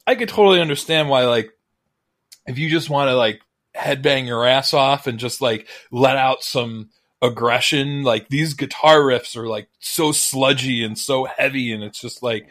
I 0.07 0.15
could 0.15 0.29
totally 0.29 0.61
understand 0.61 1.09
why 1.09 1.25
like 1.25 1.51
if 2.47 2.57
you 2.57 2.69
just 2.69 2.89
want 2.89 3.09
to 3.09 3.15
like 3.15 3.41
headbang 3.75 4.25
your 4.25 4.45
ass 4.45 4.73
off 4.73 5.05
and 5.05 5.19
just 5.19 5.41
like 5.41 5.67
let 5.91 6.15
out 6.15 6.43
some 6.43 6.89
aggression, 7.21 8.03
like 8.03 8.29
these 8.29 8.53
guitar 8.53 8.99
riffs 8.99 9.35
are 9.35 9.47
like 9.47 9.67
so 9.79 10.13
sludgy 10.13 10.83
and 10.83 10.97
so 10.97 11.25
heavy, 11.25 11.73
and 11.73 11.83
it's 11.83 11.99
just 11.99 12.23
like 12.23 12.49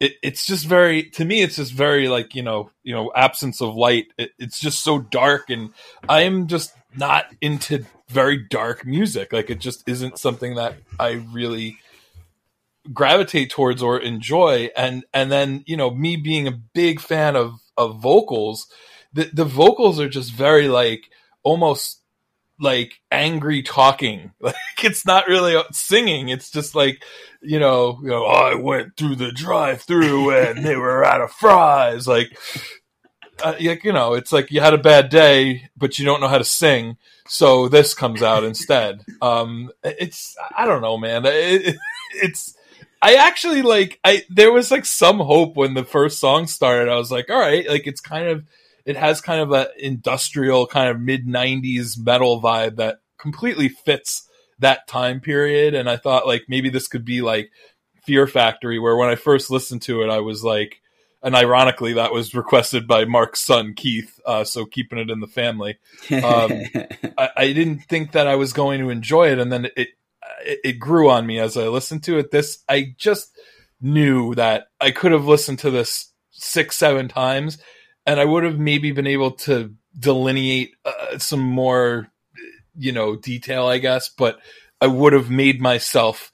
it, 0.00 0.14
it's 0.22 0.46
just 0.46 0.66
very 0.66 1.04
to 1.10 1.24
me 1.24 1.42
it's 1.42 1.56
just 1.56 1.72
very 1.72 2.08
like 2.08 2.34
you 2.34 2.42
know 2.42 2.70
you 2.82 2.94
know 2.94 3.12
absence 3.14 3.60
of 3.60 3.74
light. 3.74 4.06
It, 4.18 4.32
it's 4.38 4.58
just 4.58 4.80
so 4.80 4.98
dark 4.98 5.50
and 5.50 5.70
i'm 6.08 6.46
just 6.46 6.74
not 6.96 7.26
into 7.40 7.84
very 8.08 8.36
dark 8.36 8.86
music. 8.86 9.32
Like 9.32 9.50
it 9.50 9.58
just 9.58 9.88
isn't 9.88 10.18
something 10.18 10.54
that 10.56 10.76
i 11.00 11.12
really 11.32 11.78
gravitate 12.92 13.50
towards 13.50 13.82
or 13.82 13.98
enjoy. 13.98 14.70
And 14.76 15.04
and 15.12 15.30
then 15.32 15.64
you 15.66 15.76
know 15.76 15.90
me 15.90 16.16
being 16.16 16.46
a 16.46 16.52
big 16.52 17.00
fan 17.00 17.36
of 17.36 17.60
of 17.76 18.00
vocals 18.00 18.68
the 19.14 19.30
the 19.32 19.44
vocals 19.44 19.98
are 19.98 20.08
just 20.08 20.32
very 20.32 20.68
like 20.68 21.08
almost 21.42 22.00
like 22.60 23.00
angry 23.10 23.62
talking. 23.62 24.32
Like 24.40 24.54
it's 24.82 25.06
not 25.06 25.28
really 25.28 25.60
singing. 25.72 26.28
It's 26.28 26.50
just 26.50 26.74
like 26.74 27.02
you 27.40 27.58
know 27.58 27.98
you 28.02 28.08
know 28.08 28.24
i 28.24 28.54
went 28.54 28.96
through 28.96 29.16
the 29.16 29.30
drive 29.30 29.82
through 29.82 30.30
and 30.36 30.64
they 30.64 30.76
were 30.76 31.04
out 31.04 31.20
of 31.20 31.30
fries. 31.30 32.06
Like 32.06 32.36
uh, 33.42 33.54
like 33.60 33.84
you 33.84 33.92
know 33.92 34.14
it's 34.14 34.32
like 34.32 34.50
you 34.50 34.60
had 34.60 34.74
a 34.74 34.78
bad 34.78 35.08
day 35.08 35.68
but 35.76 35.98
you 35.98 36.04
don't 36.04 36.20
know 36.20 36.28
how 36.28 36.38
to 36.38 36.44
sing 36.44 36.96
so 37.26 37.68
this 37.68 37.94
comes 37.94 38.22
out 38.22 38.44
instead. 38.44 39.04
Um 39.22 39.70
it's 39.82 40.36
i 40.56 40.66
don't 40.66 40.82
know 40.82 40.98
man. 40.98 41.24
It, 41.24 41.76
it's 42.10 42.54
I 43.00 43.14
actually 43.16 43.62
like 43.62 44.00
I 44.04 44.24
there 44.30 44.52
was 44.52 44.70
like 44.70 44.86
some 44.86 45.18
hope 45.18 45.56
when 45.56 45.74
the 45.74 45.84
first 45.84 46.18
song 46.18 46.46
started. 46.46 46.90
I 46.90 46.96
was 46.96 47.10
like, 47.10 47.30
all 47.30 47.38
right, 47.38 47.68
like 47.68 47.86
it's 47.86 48.00
kind 48.00 48.28
of 48.28 48.44
it 48.84 48.96
has 48.96 49.20
kind 49.20 49.40
of 49.40 49.52
a 49.52 49.68
industrial 49.78 50.66
kind 50.66 50.90
of 50.90 51.00
mid 51.00 51.26
90s 51.26 51.98
metal 51.98 52.40
vibe 52.42 52.76
that 52.76 52.98
completely 53.18 53.68
fits 53.68 54.28
that 54.58 54.86
time 54.86 55.20
period 55.20 55.74
and 55.74 55.88
I 55.88 55.96
thought 55.96 56.26
like 56.26 56.44
maybe 56.48 56.70
this 56.70 56.88
could 56.88 57.04
be 57.04 57.22
like 57.22 57.50
Fear 58.04 58.26
Factory 58.26 58.78
where 58.78 58.96
when 58.96 59.08
I 59.08 59.16
first 59.16 59.50
listened 59.50 59.82
to 59.82 60.02
it 60.02 60.10
I 60.10 60.20
was 60.20 60.44
like 60.44 60.80
and 61.22 61.34
ironically 61.34 61.94
that 61.94 62.12
was 62.12 62.34
requested 62.34 62.86
by 62.86 63.04
Mark's 63.04 63.40
son 63.40 63.74
Keith 63.74 64.20
uh, 64.26 64.44
so 64.44 64.66
keeping 64.66 64.98
it 64.98 65.10
in 65.10 65.20
the 65.20 65.26
family 65.26 65.78
um, 66.10 66.52
I, 67.18 67.30
I 67.36 67.52
didn't 67.52 67.80
think 67.80 68.12
that 68.12 68.26
I 68.26 68.36
was 68.36 68.52
going 68.52 68.80
to 68.80 68.90
enjoy 68.90 69.32
it 69.32 69.38
and 69.38 69.52
then 69.52 69.68
it 69.76 69.88
it, 70.44 70.60
it 70.64 70.72
grew 70.78 71.10
on 71.10 71.26
me 71.26 71.38
as 71.38 71.56
I 71.56 71.68
listened 71.68 72.04
to 72.04 72.18
it. 72.18 72.30
This 72.30 72.62
I 72.68 72.94
just 72.96 73.36
knew 73.80 74.34
that 74.34 74.68
I 74.80 74.90
could 74.90 75.12
have 75.12 75.26
listened 75.26 75.60
to 75.60 75.70
this 75.70 76.12
six, 76.30 76.76
seven 76.76 77.08
times, 77.08 77.58
and 78.06 78.20
I 78.20 78.24
would 78.24 78.44
have 78.44 78.58
maybe 78.58 78.92
been 78.92 79.06
able 79.06 79.32
to 79.32 79.74
delineate 79.98 80.74
uh, 80.84 81.18
some 81.18 81.40
more, 81.40 82.08
you 82.76 82.92
know, 82.92 83.16
detail, 83.16 83.66
I 83.66 83.78
guess. 83.78 84.08
But 84.08 84.38
I 84.80 84.86
would 84.86 85.12
have 85.12 85.30
made 85.30 85.60
myself 85.60 86.32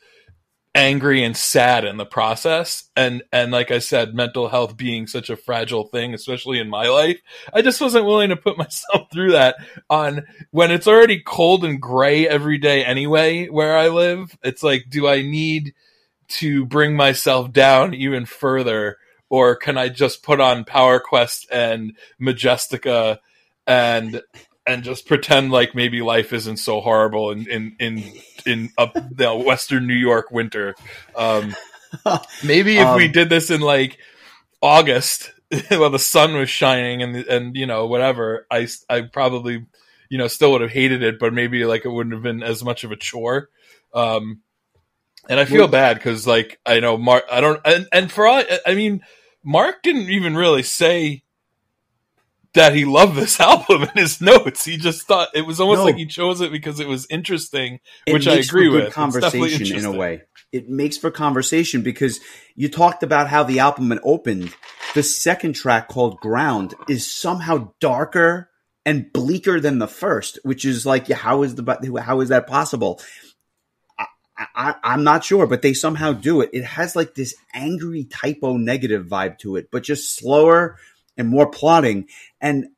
angry 0.74 1.24
and 1.24 1.37
sad 1.37 1.85
in 1.85 1.96
the 1.96 2.06
process 2.06 2.88
and 2.94 3.24
and 3.33 3.50
like 3.50 3.72
i 3.72 3.80
said 3.80 4.14
mental 4.14 4.48
health 4.48 4.76
being 4.76 5.04
such 5.04 5.28
a 5.28 5.37
fragile 5.37 5.83
thing 5.88 6.14
especially 6.14 6.61
in 6.61 6.70
my 6.70 6.87
life 6.87 7.20
i 7.52 7.61
just 7.61 7.80
wasn't 7.80 8.04
willing 8.04 8.28
to 8.28 8.37
put 8.37 8.56
myself 8.59 9.09
through 9.12 9.33
that 9.33 9.56
on 9.88 10.24
when 10.52 10.70
it's 10.70 10.87
already 10.87 11.20
cold 11.20 11.64
and 11.64 11.83
gray 11.83 12.28
every 12.28 12.56
day 12.56 12.85
anyway 12.85 13.48
where 13.48 13.76
i 13.76 13.88
live 13.88 14.37
it's 14.44 14.62
like 14.62 14.85
do 14.88 15.09
i 15.09 15.22
need 15.22 15.74
to 16.28 16.64
bring 16.66 16.94
myself 16.94 17.52
down 17.52 17.92
even 17.92 18.24
further 18.24 18.96
or 19.30 19.56
can 19.56 19.78
i 19.78 19.88
just 19.88 20.22
put 20.22 20.40
on 20.40 20.64
power 20.64 21.00
quest 21.00 21.46
and 21.50 21.96
majestica 22.20 23.18
and 23.66 24.22
and 24.66 24.84
just 24.84 25.06
pretend 25.06 25.50
like 25.50 25.74
maybe 25.74 26.02
life 26.02 26.32
isn't 26.32 26.58
so 26.58 26.80
horrible 26.80 27.30
in 27.32 27.48
in 27.48 27.76
in 27.80 28.04
in 28.46 28.70
up 28.78 28.96
the 29.10 29.34
western 29.34 29.86
New 29.86 29.94
York 29.94 30.30
winter. 30.30 30.74
Um, 31.16 31.56
maybe 32.44 32.78
if 32.78 32.94
we 32.96 33.06
Um, 33.06 33.12
did 33.12 33.30
this 33.30 33.50
in 33.50 33.60
like 33.60 33.98
August, 34.62 35.32
while 35.68 35.90
the 35.90 35.98
sun 35.98 36.34
was 36.34 36.50
shining 36.50 37.02
and 37.02 37.16
and 37.16 37.56
you 37.56 37.66
know 37.66 37.86
whatever, 37.86 38.46
I 38.50 38.68
I 38.88 39.02
probably 39.02 39.66
you 40.08 40.18
know 40.18 40.28
still 40.28 40.52
would 40.52 40.60
have 40.60 40.70
hated 40.70 41.02
it, 41.02 41.18
but 41.18 41.32
maybe 41.32 41.64
like 41.64 41.84
it 41.84 41.90
wouldn't 41.90 42.14
have 42.14 42.22
been 42.22 42.42
as 42.42 42.62
much 42.64 42.84
of 42.84 42.92
a 42.92 42.96
chore. 42.96 43.48
Um, 43.94 44.42
and 45.28 45.40
I 45.40 45.44
feel 45.46 45.68
bad 45.68 45.96
because 45.96 46.26
like 46.26 46.60
I 46.64 46.80
know 46.80 46.96
Mark, 46.96 47.24
I 47.30 47.40
don't, 47.40 47.60
and, 47.64 47.88
and 47.92 48.12
for 48.12 48.26
all 48.26 48.42
I 48.66 48.74
mean, 48.74 49.02
Mark 49.44 49.83
didn't 49.83 50.11
even 50.11 50.37
really 50.37 50.62
say 50.62 51.22
that 52.55 52.74
he 52.74 52.85
loved 52.85 53.14
this 53.16 53.38
album 53.40 53.83
in 53.83 53.90
his 53.94 54.20
notes. 54.20 54.64
He 54.64 54.76
just 54.76 55.07
thought 55.07 55.29
it 55.35 55.46
was 55.46 55.61
almost 55.61 55.79
No. 55.79 55.85
like 55.85 55.96
he 55.96 56.07
chose 56.07 56.40
it 56.40 56.50
because 56.53 56.81
it 56.81 56.88
was 56.88 57.07
interesting, 57.11 57.81
It 58.07 58.12
which 58.12 58.26
I 58.26 58.35
agree 58.35 58.68
with. 58.68 58.92
Conversation 58.92 59.76
in 59.76 59.85
a 59.85 59.92
way. 59.92 60.22
It 60.53 60.68
makes 60.68 60.96
for 60.96 61.11
conversation 61.12 61.83
because 61.83 62.18
you 62.57 62.68
talked 62.68 63.03
about 63.05 63.29
how 63.29 63.44
the 63.44 63.61
album 63.61 63.90
had 63.90 64.00
opened. 64.03 64.53
The 64.94 65.05
second 65.05 65.53
track 65.53 65.88
called 65.88 66.18
Ground 66.18 66.74
is 66.88 67.11
somehow 67.11 67.72
darker 67.81 68.50
and 68.85 69.12
bleaker 69.12 69.61
than 69.61 69.79
the 69.79 69.87
first, 69.87 70.40
which 70.42 70.64
is 70.64 70.85
like, 70.85 71.09
yeah, 71.09 71.16
how 71.16 71.42
is 71.44 71.55
the 71.55 72.03
how 72.05 72.20
is 72.20 72.31
that 72.31 72.48
possible? 72.48 73.00
I, 74.55 74.74
I'm 74.83 75.05
not 75.05 75.24
sure, 75.24 75.46
but 75.46 75.62
they 75.62 75.74
somehow 75.74 76.12
do 76.12 76.40
it. 76.40 76.50
It 76.53 76.64
has 76.64 76.96
like 76.96 77.14
this 77.14 77.35
angry 77.53 78.05
Type 78.05 78.38
O 78.42 78.57
Negative 78.57 79.07
vibe 79.07 79.38
to 79.38 79.57
it, 79.57 79.70
but 79.70 79.83
just 79.83 80.16
slower 80.16 80.79
and 81.16 81.29
more 81.29 81.50
plotting. 81.50 82.09
And 82.40 82.68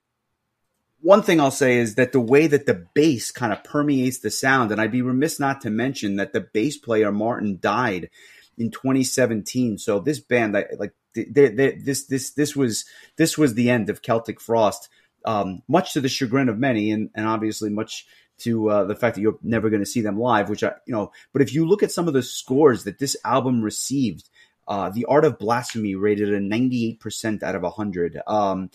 one 1.00 1.22
thing 1.22 1.40
I'll 1.40 1.50
say 1.50 1.76
is 1.76 1.96
that 1.96 2.12
the 2.12 2.20
way 2.20 2.46
that 2.46 2.66
the 2.66 2.86
bass 2.94 3.30
kind 3.30 3.52
of 3.52 3.64
permeates 3.64 4.18
the 4.18 4.30
sound, 4.30 4.72
and 4.72 4.80
I'd 4.80 4.92
be 4.92 5.02
remiss 5.02 5.38
not 5.38 5.60
to 5.62 5.70
mention 5.70 6.16
that 6.16 6.32
the 6.32 6.40
bass 6.40 6.76
player 6.76 7.12
Martin 7.12 7.58
died 7.60 8.10
in 8.58 8.70
2017. 8.70 9.78
So 9.78 10.00
this 10.00 10.20
band, 10.20 10.54
like 10.78 10.94
they, 11.14 11.48
they, 11.48 11.72
this, 11.72 12.06
this, 12.06 12.30
this 12.30 12.56
was 12.56 12.84
this 13.16 13.36
was 13.36 13.54
the 13.54 13.70
end 13.70 13.90
of 13.90 14.02
Celtic 14.02 14.40
Frost, 14.40 14.88
um, 15.24 15.62
much 15.68 15.92
to 15.92 16.00
the 16.00 16.08
chagrin 16.08 16.48
of 16.48 16.58
many, 16.58 16.90
and, 16.90 17.10
and 17.14 17.26
obviously 17.26 17.70
much 17.70 18.06
to 18.42 18.70
uh, 18.70 18.84
the 18.84 18.94
fact 18.94 19.16
that 19.16 19.22
you're 19.22 19.38
never 19.42 19.70
going 19.70 19.82
to 19.82 19.86
see 19.86 20.00
them 20.00 20.18
live. 20.18 20.48
Which 20.48 20.62
I, 20.64 20.72
you 20.86 20.92
know, 20.92 21.12
but 21.32 21.42
if 21.42 21.52
you 21.52 21.66
look 21.66 21.82
at 21.82 21.92
some 21.92 22.08
of 22.08 22.14
the 22.14 22.22
scores 22.22 22.84
that 22.84 22.98
this 22.98 23.16
album 23.24 23.62
received, 23.62 24.28
uh, 24.68 24.90
the 24.90 25.04
Art 25.06 25.24
of 25.24 25.38
Blasphemy 25.38 25.94
rated 25.94 26.32
a 26.32 26.38
98% 26.40 27.42
out 27.42 27.54
of 27.54 27.62
100. 27.62 28.20
Um, 28.26 28.70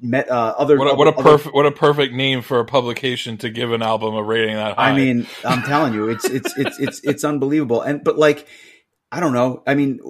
met, 0.00 0.30
uh, 0.30 0.54
other 0.56 0.78
What 0.78 0.92
a, 0.92 0.94
what 0.94 1.08
a 1.08 1.12
other- 1.12 1.22
perfect 1.22 1.54
what 1.54 1.66
a 1.66 1.72
perfect 1.72 2.14
name 2.14 2.42
for 2.42 2.60
a 2.60 2.64
publication 2.64 3.36
to 3.38 3.50
give 3.50 3.72
an 3.72 3.82
album 3.82 4.14
a 4.14 4.22
rating 4.22 4.56
that 4.56 4.76
high. 4.76 4.90
I 4.90 4.96
mean, 4.96 5.26
I'm 5.44 5.62
telling 5.62 5.94
you, 5.94 6.08
it's 6.08 6.24
it's 6.24 6.56
it's 6.56 6.78
it's 6.78 7.00
it's 7.04 7.24
unbelievable. 7.24 7.82
And 7.82 8.02
but 8.02 8.18
like, 8.18 8.46
I 9.12 9.20
don't 9.20 9.32
know. 9.32 9.62
I 9.66 9.74
mean, 9.74 10.00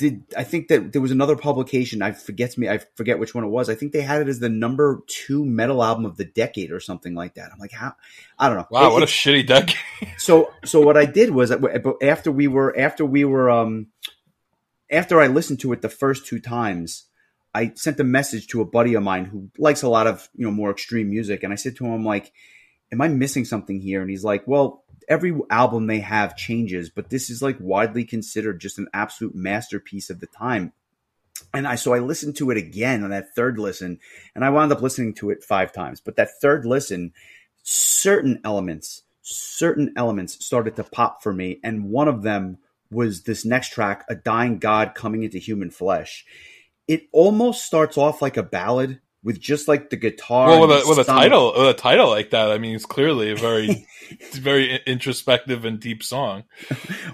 did 0.00 0.24
I 0.36 0.42
think 0.42 0.66
that 0.68 0.92
there 0.92 1.00
was 1.00 1.12
another 1.12 1.36
publication? 1.36 2.02
I 2.02 2.10
forgets 2.12 2.58
me. 2.58 2.68
I 2.68 2.78
forget 2.96 3.18
which 3.20 3.34
one 3.34 3.44
it 3.44 3.48
was. 3.48 3.70
I 3.70 3.76
think 3.76 3.92
they 3.92 4.00
had 4.00 4.20
it 4.20 4.28
as 4.28 4.40
the 4.40 4.48
number 4.48 5.02
two 5.06 5.44
metal 5.44 5.84
album 5.84 6.04
of 6.06 6.16
the 6.16 6.24
decade 6.24 6.72
or 6.72 6.80
something 6.80 7.14
like 7.14 7.34
that. 7.34 7.50
I'm 7.52 7.58
like, 7.60 7.70
how? 7.72 7.92
I 8.38 8.48
don't 8.48 8.56
know. 8.58 8.66
wow, 8.70 8.90
It- 8.90 8.92
what 8.94 9.02
a 9.04 9.06
shitty 9.06 9.46
decade. 9.46 9.76
so 10.18 10.52
so 10.64 10.80
what 10.80 10.96
I 10.96 11.04
did 11.04 11.30
was 11.30 11.52
after 12.02 12.32
we 12.32 12.48
were 12.48 12.76
after 12.76 13.04
we 13.04 13.24
were 13.24 13.48
um 13.48 13.86
after 14.90 15.20
I 15.20 15.28
listened 15.28 15.60
to 15.60 15.72
it 15.72 15.82
the 15.82 15.88
first 15.88 16.26
two 16.26 16.40
times, 16.40 17.04
I 17.54 17.72
sent 17.76 18.00
a 18.00 18.04
message 18.04 18.48
to 18.48 18.60
a 18.60 18.64
buddy 18.64 18.94
of 18.94 19.02
mine 19.02 19.24
who 19.26 19.50
likes 19.58 19.82
a 19.82 19.88
lot 19.88 20.06
of 20.08 20.28
you 20.34 20.44
know 20.44 20.50
more 20.52 20.70
extreme 20.70 21.10
music, 21.10 21.42
and 21.44 21.52
I 21.52 21.56
said 21.56 21.76
to 21.76 21.86
him 21.86 22.04
like, 22.04 22.32
"Am 22.92 23.00
I 23.00 23.08
missing 23.08 23.44
something 23.44 23.80
here?" 23.80 24.00
And 24.00 24.10
he's 24.10 24.24
like, 24.24 24.46
"Well." 24.48 24.82
Every 25.10 25.34
album 25.50 25.88
they 25.88 26.00
have 26.00 26.36
changes, 26.36 26.88
but 26.88 27.10
this 27.10 27.28
is 27.28 27.42
like 27.42 27.56
widely 27.60 28.04
considered 28.04 28.60
just 28.60 28.78
an 28.78 28.88
absolute 28.94 29.34
masterpiece 29.34 30.08
of 30.08 30.20
the 30.20 30.28
time. 30.28 30.72
And 31.52 31.66
I 31.66 31.74
so 31.74 31.92
I 31.92 31.98
listened 31.98 32.36
to 32.36 32.50
it 32.52 32.56
again 32.56 33.02
on 33.02 33.10
that 33.10 33.34
third 33.34 33.58
listen, 33.58 33.98
and 34.34 34.44
I 34.44 34.50
wound 34.50 34.70
up 34.70 34.80
listening 34.80 35.14
to 35.14 35.30
it 35.30 35.42
five 35.42 35.72
times. 35.72 36.00
But 36.00 36.14
that 36.14 36.40
third 36.40 36.64
listen, 36.64 37.12
certain 37.64 38.40
elements, 38.44 39.02
certain 39.20 39.92
elements 39.96 40.44
started 40.44 40.76
to 40.76 40.84
pop 40.84 41.22
for 41.22 41.32
me, 41.32 41.58
and 41.64 41.90
one 41.90 42.06
of 42.06 42.22
them 42.22 42.58
was 42.90 43.24
this 43.24 43.44
next 43.44 43.72
track, 43.72 44.04
"A 44.08 44.14
Dying 44.14 44.58
God 44.58 44.94
Coming 44.94 45.24
into 45.24 45.38
Human 45.38 45.70
Flesh." 45.70 46.24
It 46.86 47.08
almost 47.12 47.64
starts 47.64 47.98
off 47.98 48.22
like 48.22 48.36
a 48.36 48.42
ballad 48.42 49.00
with 49.22 49.40
just 49.40 49.68
like 49.68 49.90
the 49.90 49.96
guitar. 49.96 50.48
well, 50.48 50.66
with 50.66 50.84
a 50.84 50.88
with 50.88 50.98
a 50.98 51.04
title 51.04 51.52
with 51.56 51.68
a 51.68 51.74
title 51.74 52.08
like 52.08 52.30
that, 52.30 52.50
I 52.50 52.58
mean, 52.58 52.74
it's 52.74 52.86
clearly 52.86 53.30
a 53.30 53.36
very 53.36 53.86
it's 54.10 54.38
very 54.38 54.80
introspective 54.86 55.64
and 55.64 55.80
deep 55.80 56.02
song. 56.02 56.44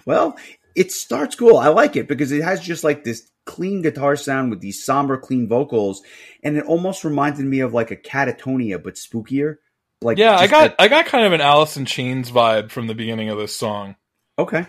Well, 0.04 0.36
it 0.76 0.92
starts 0.92 1.34
cool. 1.34 1.56
I 1.56 1.68
like 1.68 1.96
it 1.96 2.06
because 2.06 2.30
it 2.30 2.44
has 2.44 2.60
just 2.60 2.84
like 2.84 3.02
this 3.02 3.28
clean 3.44 3.82
guitar 3.82 4.14
sound 4.14 4.50
with 4.50 4.60
these 4.60 4.84
somber, 4.84 5.16
clean 5.16 5.48
vocals, 5.48 6.02
and 6.44 6.56
it 6.56 6.64
almost 6.64 7.02
reminded 7.02 7.44
me 7.44 7.60
of 7.60 7.74
like 7.74 7.90
a 7.90 7.96
Katatonia, 7.96 8.80
but 8.80 8.94
spookier. 8.94 9.56
Like 10.02 10.18
yeah, 10.18 10.36
I 10.36 10.46
got 10.46 10.72
a- 10.72 10.82
I 10.82 10.88
got 10.88 11.06
kind 11.06 11.26
of 11.26 11.32
an 11.32 11.40
Alice 11.40 11.76
in 11.76 11.86
Chains 11.86 12.30
vibe 12.30 12.70
from 12.70 12.86
the 12.86 12.94
beginning 12.94 13.30
of 13.30 13.38
this 13.38 13.56
song. 13.56 13.96
Okay, 14.38 14.66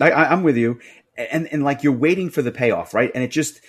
I, 0.00 0.10
I, 0.10 0.32
I'm 0.32 0.42
with 0.42 0.56
you, 0.56 0.80
and 1.16 1.46
and 1.52 1.62
like 1.62 1.82
you're 1.84 1.92
waiting 1.92 2.30
for 2.30 2.42
the 2.42 2.50
payoff, 2.50 2.94
right? 2.94 3.10
And 3.14 3.22
it 3.22 3.30
just 3.30 3.60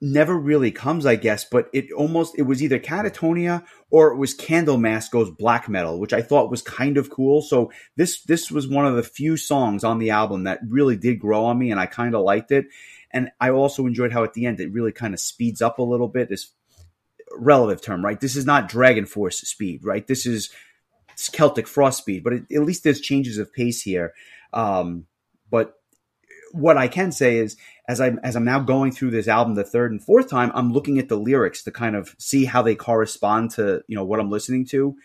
never 0.00 0.38
really 0.38 0.70
comes, 0.70 1.04
I 1.04 1.16
guess. 1.16 1.44
But 1.44 1.68
it 1.72 1.92
almost 1.92 2.38
it 2.38 2.42
was 2.42 2.62
either 2.62 2.78
Katatonia 2.78 3.64
or 3.90 4.12
it 4.12 4.16
was 4.16 4.34
Candlemass 4.34 5.10
goes 5.10 5.30
black 5.30 5.68
metal, 5.68 5.98
which 5.98 6.12
I 6.12 6.22
thought 6.22 6.50
was 6.50 6.62
kind 6.62 6.96
of 6.96 7.10
cool. 7.10 7.42
So 7.42 7.70
this 7.96 8.22
this 8.22 8.50
was 8.50 8.68
one 8.68 8.86
of 8.86 8.96
the 8.96 9.02
few 9.02 9.36
songs 9.36 9.84
on 9.84 9.98
the 9.98 10.10
album 10.10 10.44
that 10.44 10.60
really 10.68 10.96
did 10.96 11.20
grow 11.20 11.44
on 11.44 11.58
me, 11.58 11.70
and 11.70 11.80
I 11.80 11.86
kind 11.86 12.14
of 12.14 12.22
liked 12.22 12.52
it. 12.52 12.66
And 13.10 13.30
I 13.40 13.50
also 13.50 13.86
enjoyed 13.86 14.12
how 14.12 14.22
at 14.24 14.34
the 14.34 14.46
end 14.46 14.60
it 14.60 14.72
really 14.72 14.92
kind 14.92 15.14
of 15.14 15.20
speeds 15.20 15.60
up 15.60 15.78
a 15.78 15.82
little 15.82 16.08
bit. 16.08 16.28
This 16.28 16.52
relative 17.32 17.82
term, 17.82 18.04
right? 18.04 18.20
This 18.20 18.36
is 18.36 18.46
not 18.46 18.68
Dragon 18.68 19.06
Force 19.06 19.38
speed, 19.38 19.84
right? 19.84 20.06
This 20.06 20.26
is 20.26 20.50
Celtic 21.16 21.68
Frost 21.68 21.98
speed, 21.98 22.24
but 22.24 22.32
it, 22.32 22.42
at 22.54 22.62
least 22.62 22.84
there's 22.84 23.00
changes 23.00 23.38
of 23.38 23.52
pace 23.52 23.82
here. 23.82 24.14
Um, 24.52 25.06
but 25.50 25.79
what 26.52 26.76
I 26.76 26.88
can 26.88 27.12
say 27.12 27.36
is, 27.36 27.56
as 27.88 28.00
I'm 28.00 28.20
as 28.22 28.36
I'm 28.36 28.44
now 28.44 28.60
going 28.60 28.92
through 28.92 29.10
this 29.10 29.28
album 29.28 29.54
the 29.54 29.64
third 29.64 29.90
and 29.90 30.02
fourth 30.02 30.28
time, 30.28 30.52
I'm 30.54 30.72
looking 30.72 30.98
at 30.98 31.08
the 31.08 31.16
lyrics 31.16 31.62
to 31.64 31.70
kind 31.70 31.96
of 31.96 32.14
see 32.18 32.44
how 32.44 32.62
they 32.62 32.74
correspond 32.74 33.50
to 33.52 33.82
you 33.86 33.96
know 33.96 34.04
what 34.04 34.20
I'm 34.20 34.30
listening 34.30 34.66
to. 34.66 34.96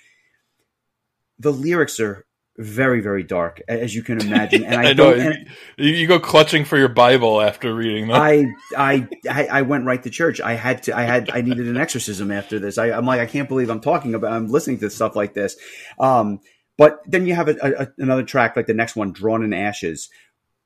The 1.39 1.51
lyrics 1.51 1.99
are 1.99 2.25
very 2.57 3.01
very 3.01 3.23
dark, 3.23 3.61
as 3.67 3.93
you 3.93 4.01
can 4.01 4.21
imagine, 4.21 4.63
and 4.63 4.75
I, 4.85 4.91
I 4.91 4.93
know 4.93 5.13
and- 5.13 5.47
you, 5.77 6.07
go 6.07 6.19
clutching 6.19 6.63
for 6.65 6.77
your 6.77 6.89
Bible 6.89 7.41
after 7.41 7.73
reading 7.73 8.07
them. 8.07 8.15
I, 8.21 8.45
I 8.77 9.07
I 9.29 9.47
I 9.47 9.61
went 9.63 9.85
right 9.85 10.01
to 10.03 10.09
church. 10.09 10.39
I 10.39 10.53
had 10.53 10.83
to. 10.83 10.97
I 10.97 11.03
had. 11.03 11.29
I 11.31 11.41
needed 11.41 11.67
an 11.67 11.77
exorcism 11.77 12.31
after 12.31 12.59
this. 12.59 12.77
I, 12.77 12.91
I'm 12.91 13.05
like, 13.05 13.19
I 13.19 13.25
can't 13.25 13.49
believe 13.49 13.69
I'm 13.69 13.81
talking 13.81 14.13
about. 14.13 14.31
I'm 14.31 14.47
listening 14.47 14.79
to 14.79 14.89
stuff 14.89 15.15
like 15.15 15.33
this. 15.33 15.57
Um, 15.99 16.39
but 16.77 16.99
then 17.05 17.25
you 17.25 17.35
have 17.35 17.47
a, 17.47 17.55
a, 17.61 17.87
another 17.97 18.23
track 18.23 18.55
like 18.55 18.67
the 18.67 18.73
next 18.73 18.95
one, 18.95 19.11
"Drawn 19.11 19.43
in 19.43 19.53
Ashes." 19.53 20.09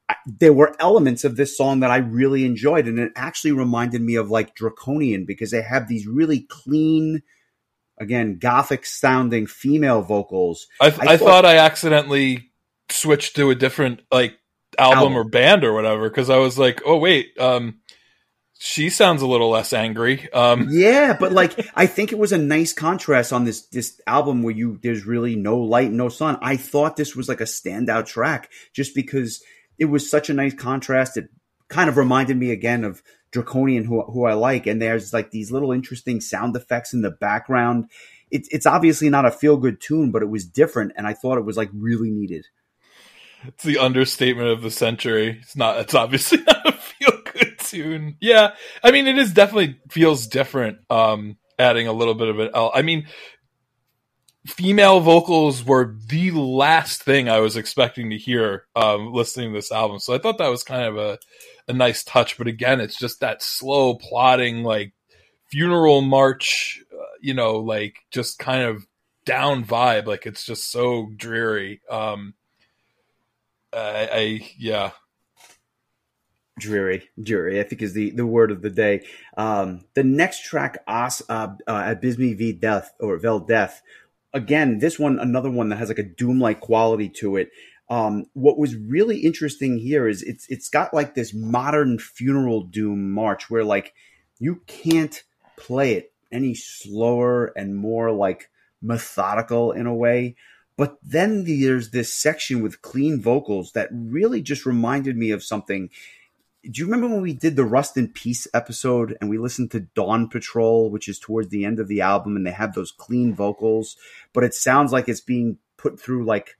I- 0.10 0.15
There 0.26 0.54
were 0.54 0.76
elements 0.80 1.24
of 1.24 1.36
this 1.36 1.56
song 1.56 1.80
that 1.82 1.91
I 1.91 1.98
really 1.98 2.43
enjoyed, 2.43 2.88
and 2.88 2.98
it 3.00 3.12
actually 3.15 3.52
reminded 3.52 4.02
me 4.02 4.15
of 4.15 4.30
like 4.32 4.56
Draconian 4.56 5.26
because 5.26 5.52
they 5.52 5.62
have 5.62 5.88
these 5.88 6.08
really 6.08 6.41
clean, 6.50 7.22
again, 8.00 8.39
gothic 8.39 8.86
sounding 8.86 9.45
female 9.48 10.02
vocals. 10.02 10.67
I, 10.82 10.88
I, 10.88 10.91
thought- 10.91 11.19
thought, 11.19 11.45
I 11.45 11.58
accidentally 11.58 12.50
switched 12.89 13.36
to 13.36 13.52
a 13.52 13.56
different 13.56 14.02
like 14.12 14.34
album, 14.78 14.98
Album. 15.00 15.17
or 15.17 15.24
band 15.26 15.63
or 15.63 15.74
whatever 15.74 16.10
because 16.10 16.30
I 16.30 16.38
was 16.38 16.58
like, 16.58 16.82
oh 16.86 16.98
wait, 16.98 17.39
um, 17.39 17.80
she 18.62 18.89
sounds 18.89 19.22
a 19.22 19.28
little 19.28 19.50
less 19.50 19.72
angry. 19.74 20.28
Um, 20.34 20.67
Yeah, 20.69 21.15
but 21.19 21.32
like 21.32 21.69
I 21.76 21.86
think 21.86 22.12
it 22.12 22.17
was 22.17 22.32
a 22.32 22.38
nice 22.38 22.74
contrast 22.74 23.32
on 23.32 23.45
this 23.45 23.67
this 23.67 24.02
album 24.08 24.41
where 24.43 24.54
you 24.56 24.80
there's 24.82 25.06
really 25.06 25.36
no 25.36 25.60
light, 25.60 25.91
no 25.91 26.10
sun. 26.10 26.38
I 26.41 26.58
thought 26.58 26.98
this 26.98 27.15
was 27.15 27.30
like 27.30 27.41
a 27.41 27.45
standout 27.45 28.06
track 28.08 28.50
just 28.74 28.95
because 28.95 29.41
it 29.80 29.86
was 29.86 30.10
such 30.10 30.30
a 30.30 30.34
nice 30.34 30.54
contrast. 30.54 31.18
It 31.18 31.30
kind 31.70 31.89
of 31.89 31.98
reminded 31.98 32.38
me 32.38 32.52
again 32.52 32.84
of 32.84 33.02
Draconian, 33.32 33.86
who 33.86 34.02
who 34.04 34.26
I 34.26 34.34
like, 34.34 34.68
and 34.68 34.82
there's 34.82 35.13
like 35.13 35.32
these 35.32 35.52
little 35.52 35.72
interesting 35.72 36.20
sound 36.20 36.56
effects 36.56 36.94
in 36.94 37.02
the 37.02 37.12
background. 37.12 37.86
It's 38.32 38.50
it's 38.52 38.65
obviously 38.65 39.10
not 39.10 39.26
a 39.26 39.32
feel 39.32 39.58
good 39.58 39.80
tune, 39.82 40.12
but 40.12 40.24
it 40.24 40.30
was 40.30 40.46
different, 40.46 40.94
and 40.96 41.08
I 41.08 41.13
thought 41.13 41.38
it 41.38 41.46
was 41.46 41.58
like 41.58 41.70
really 41.74 42.12
needed. 42.12 42.48
it's 43.46 43.63
the 43.63 43.78
understatement 43.78 44.50
of 44.50 44.62
the 44.62 44.72
century. 44.72 45.39
It's 45.42 45.56
not. 45.56 45.78
It's 45.78 45.96
obviously 45.96 46.39
not 46.48 46.68
a 46.68 46.72
feel 46.72 47.22
good 47.34 47.60
tune. 47.60 48.18
Yeah, 48.20 48.54
I 48.84 48.92
mean, 48.92 49.08
it 49.08 49.18
is 49.18 49.32
definitely 49.32 49.80
feels 49.89 50.28
different. 50.28 50.80
Um, 50.89 51.38
adding 51.60 51.88
a 51.88 51.94
little 51.94 52.15
bit 52.15 52.30
of 52.30 52.39
it. 52.39 52.52
I 52.56 52.82
mean, 52.82 53.06
female 54.45 54.99
vocals 54.99 55.63
were 55.63 55.95
the 56.08 56.32
last 56.32 57.04
thing 57.04 57.30
I 57.30 57.39
was 57.39 57.58
expecting 57.58 58.10
to 58.10 58.17
hear 58.17 58.65
um, 58.75 59.13
listening 59.13 59.52
to 59.52 59.58
this 59.58 59.71
album. 59.71 59.99
So 59.99 60.13
I 60.13 60.17
thought 60.17 60.38
that 60.38 60.47
was 60.47 60.63
kind 60.63 60.86
of 60.86 60.97
a, 60.97 61.19
a 61.67 61.73
nice 61.73 62.04
touch. 62.04 62.38
But 62.38 62.47
again, 62.47 62.80
it's 62.80 62.97
just 62.97 63.19
that 63.19 63.43
slow 63.43 63.95
plotting, 63.95 64.63
like 64.63 64.93
funeral 65.47 66.02
march, 66.02 66.82
uh, 66.93 67.04
you 67.21 67.34
know, 67.34 67.58
like 67.58 67.97
just 68.12 68.39
kind 68.39 68.63
of 68.63 68.86
down 69.25 69.65
vibe. 69.65 70.06
Like 70.06 70.25
it's 70.25 70.45
just 70.45 70.71
so 70.71 71.10
dreary. 71.15 71.82
Um, 71.89 72.34
I, 73.73 74.10
I 74.12 74.52
yeah. 74.58 74.91
dreary 76.58 77.08
dreary 77.21 77.60
i 77.60 77.63
think 77.63 77.82
is 77.82 77.93
the 77.93 78.10
the 78.10 78.25
word 78.25 78.52
of 78.52 78.62
the 78.62 78.69
day 78.69 79.06
um 79.38 79.86
the 79.93 80.04
next 80.04 80.43
track 80.43 80.78
Os, 80.88 81.21
uh, 81.30 81.56
uh 81.67 81.95
v 82.02 82.52
death 82.52 82.91
or 82.99 83.17
vel 83.17 83.39
death 83.39 83.82
again 84.34 84.80
this 84.80 85.00
one 85.00 85.20
another 85.20 85.50
one 85.50 85.70
that 85.70 85.78
has 85.78 85.89
like 85.89 86.00
a 86.00 86.04
doom 86.04 86.39
like 86.39 86.60
quality 86.60 87.10
to 87.10 87.36
it 87.38 87.50
um 87.89 88.26
what 88.34 88.58
was 88.58 88.76
really 88.76 89.20
interesting 89.20 89.78
here 89.78 90.08
is 90.08 90.22
it's 90.24 90.46
it's 90.50 90.70
got 90.70 90.94
like 90.94 91.15
this 91.15 91.34
modern 91.34 91.98
funeral 91.98 92.62
doom 92.62 93.12
march 93.12 93.50
where 93.50 93.63
like 93.63 93.94
you 94.39 94.62
can't 94.68 95.24
play 95.58 95.94
it 95.94 96.13
any 96.32 96.56
slower 96.56 97.48
and 97.56 97.76
more 97.76 98.12
like 98.12 98.50
methodical 98.82 99.72
in 99.72 99.86
a 99.86 99.96
way. 99.96 100.36
But 100.78 100.98
then 101.04 101.44
there's 101.44 101.92
this 101.92 102.13
section 102.13 102.63
with 102.63 102.82
clean 102.82 103.22
vocals 103.22 103.74
that 103.74 103.89
really 103.92 104.42
just 104.42 104.65
reminded 104.65 105.18
me 105.18 105.32
of 105.32 105.44
something. 105.44 105.89
Do 106.63 106.72
you 106.82 106.86
remember 106.86 107.08
when 107.08 107.22
we 107.22 107.34
did 107.34 107.56
the 107.56 107.63
Rust 107.63 107.95
in 107.95 108.10
Peace 108.10 108.45
episode 108.54 109.17
and 109.22 109.30
we 109.30 109.38
listened 109.38 109.72
to 109.72 109.80
Dawn 109.80 110.28
Patrol, 110.28 110.89
which 110.89 111.08
is 111.08 111.17
towards 111.17 111.48
the 111.50 111.63
end 111.63 111.80
of 111.80 111.88
the 111.88 112.02
album, 112.02 112.36
and 112.36 112.45
they 112.45 112.52
have 112.52 112.74
those 112.74 112.91
clean 112.91 113.34
vocals, 113.34 113.95
but 114.34 114.43
it 114.43 114.54
sounds 114.54 114.91
like 114.91 115.08
it's 115.08 115.22
being 115.22 115.58
put 115.78 116.00
through 116.00 116.26
like 116.26 116.58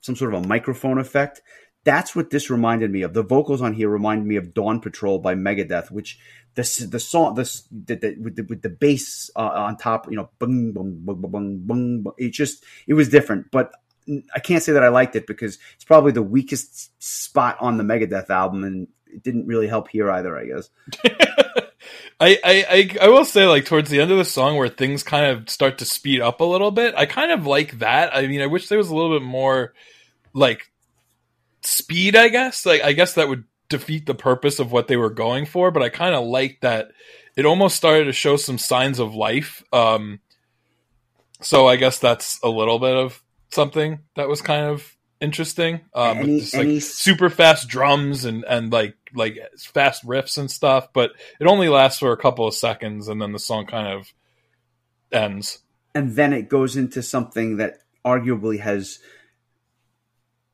some 0.00 0.16
sort 0.16 0.34
of 0.34 0.44
a 0.44 0.48
microphone 0.48 0.98
effect? 0.98 1.42
That's 1.84 2.16
what 2.16 2.30
this 2.30 2.50
reminded 2.50 2.90
me 2.90 3.02
of. 3.02 3.14
The 3.14 3.22
vocals 3.22 3.62
on 3.62 3.74
here 3.74 3.88
reminded 3.88 4.26
me 4.26 4.34
of 4.34 4.52
Dawn 4.52 4.80
Patrol 4.80 5.20
by 5.20 5.36
Megadeth, 5.36 5.92
which 5.92 6.18
the 6.56 6.62
the 6.90 6.98
song 6.98 7.34
this 7.34 7.68
the, 7.70 7.94
the, 7.94 8.16
with 8.20 8.34
the 8.34 8.42
with 8.42 8.62
the 8.62 8.70
bass 8.70 9.30
uh, 9.36 9.42
on 9.42 9.76
top, 9.76 10.10
you 10.10 10.16
know, 10.16 10.30
bung, 10.40 10.72
bung, 10.72 10.98
bung, 11.04 11.20
bung, 11.30 11.58
bung. 11.58 12.04
It 12.18 12.30
just 12.30 12.64
it 12.88 12.94
was 12.94 13.10
different, 13.10 13.52
but 13.52 13.70
I 14.34 14.40
can't 14.40 14.62
say 14.62 14.72
that 14.72 14.82
I 14.82 14.88
liked 14.88 15.14
it 15.14 15.26
because 15.26 15.58
it's 15.74 15.84
probably 15.84 16.12
the 16.12 16.22
weakest 16.22 16.90
spot 17.02 17.56
on 17.60 17.76
the 17.76 17.84
Megadeth 17.84 18.30
album, 18.30 18.64
and 18.64 18.88
it 19.14 19.22
didn't 19.22 19.46
really 19.46 19.68
help 19.68 19.88
here 19.88 20.10
either. 20.10 20.36
I 20.36 20.46
guess. 20.46 20.70
I, 22.20 22.38
I, 22.44 22.96
I 23.02 23.08
will 23.08 23.24
say 23.24 23.46
like 23.46 23.64
towards 23.64 23.90
the 23.90 24.00
end 24.00 24.10
of 24.10 24.18
the 24.18 24.24
song 24.24 24.56
where 24.56 24.68
things 24.68 25.02
kind 25.02 25.26
of 25.26 25.50
start 25.50 25.78
to 25.78 25.84
speed 25.84 26.20
up 26.20 26.40
a 26.40 26.44
little 26.44 26.70
bit. 26.70 26.94
I 26.96 27.06
kind 27.06 27.32
of 27.32 27.46
like 27.46 27.80
that. 27.80 28.14
I 28.14 28.26
mean, 28.26 28.40
I 28.40 28.46
wish 28.46 28.68
there 28.68 28.78
was 28.78 28.88
a 28.88 28.94
little 28.94 29.18
bit 29.18 29.26
more 29.26 29.74
like 30.32 30.70
speed. 31.62 32.16
I 32.16 32.28
guess 32.28 32.64
like 32.64 32.82
I 32.82 32.92
guess 32.92 33.14
that 33.14 33.28
would 33.28 33.44
defeat 33.68 34.06
the 34.06 34.14
purpose 34.14 34.58
of 34.58 34.72
what 34.72 34.88
they 34.88 34.96
were 34.96 35.10
going 35.10 35.46
for, 35.46 35.70
but 35.70 35.82
I 35.82 35.88
kind 35.88 36.14
of 36.14 36.24
like 36.24 36.58
that 36.60 36.88
it 37.36 37.46
almost 37.46 37.76
started 37.76 38.04
to 38.04 38.12
show 38.12 38.36
some 38.36 38.58
signs 38.58 38.98
of 38.98 39.14
life. 39.14 39.62
Um, 39.72 40.20
so 41.40 41.66
I 41.66 41.76
guess 41.76 41.98
that's 41.98 42.40
a 42.42 42.48
little 42.48 42.78
bit 42.78 42.96
of 42.96 43.22
something 43.50 44.00
that 44.16 44.28
was 44.28 44.40
kind 44.40 44.66
of 44.66 44.93
interesting. 45.24 45.80
Um, 45.94 46.18
any, 46.18 46.40
just, 46.40 46.54
like, 46.54 46.82
super 46.82 47.30
fast 47.30 47.68
drums 47.68 48.24
and 48.24 48.44
and 48.44 48.72
like 48.72 48.96
like 49.14 49.38
fast 49.58 50.06
riffs 50.06 50.38
and 50.38 50.50
stuff, 50.50 50.92
but 50.92 51.12
it 51.40 51.46
only 51.46 51.68
lasts 51.68 51.98
for 51.98 52.12
a 52.12 52.16
couple 52.16 52.46
of 52.46 52.54
seconds, 52.54 53.08
and 53.08 53.20
then 53.20 53.32
the 53.32 53.38
song 53.38 53.66
kind 53.66 53.88
of 53.88 54.12
ends. 55.10 55.58
And 55.94 56.14
then 56.14 56.32
it 56.32 56.48
goes 56.48 56.76
into 56.76 57.02
something 57.02 57.56
that 57.56 57.78
arguably 58.04 58.60
has 58.60 59.00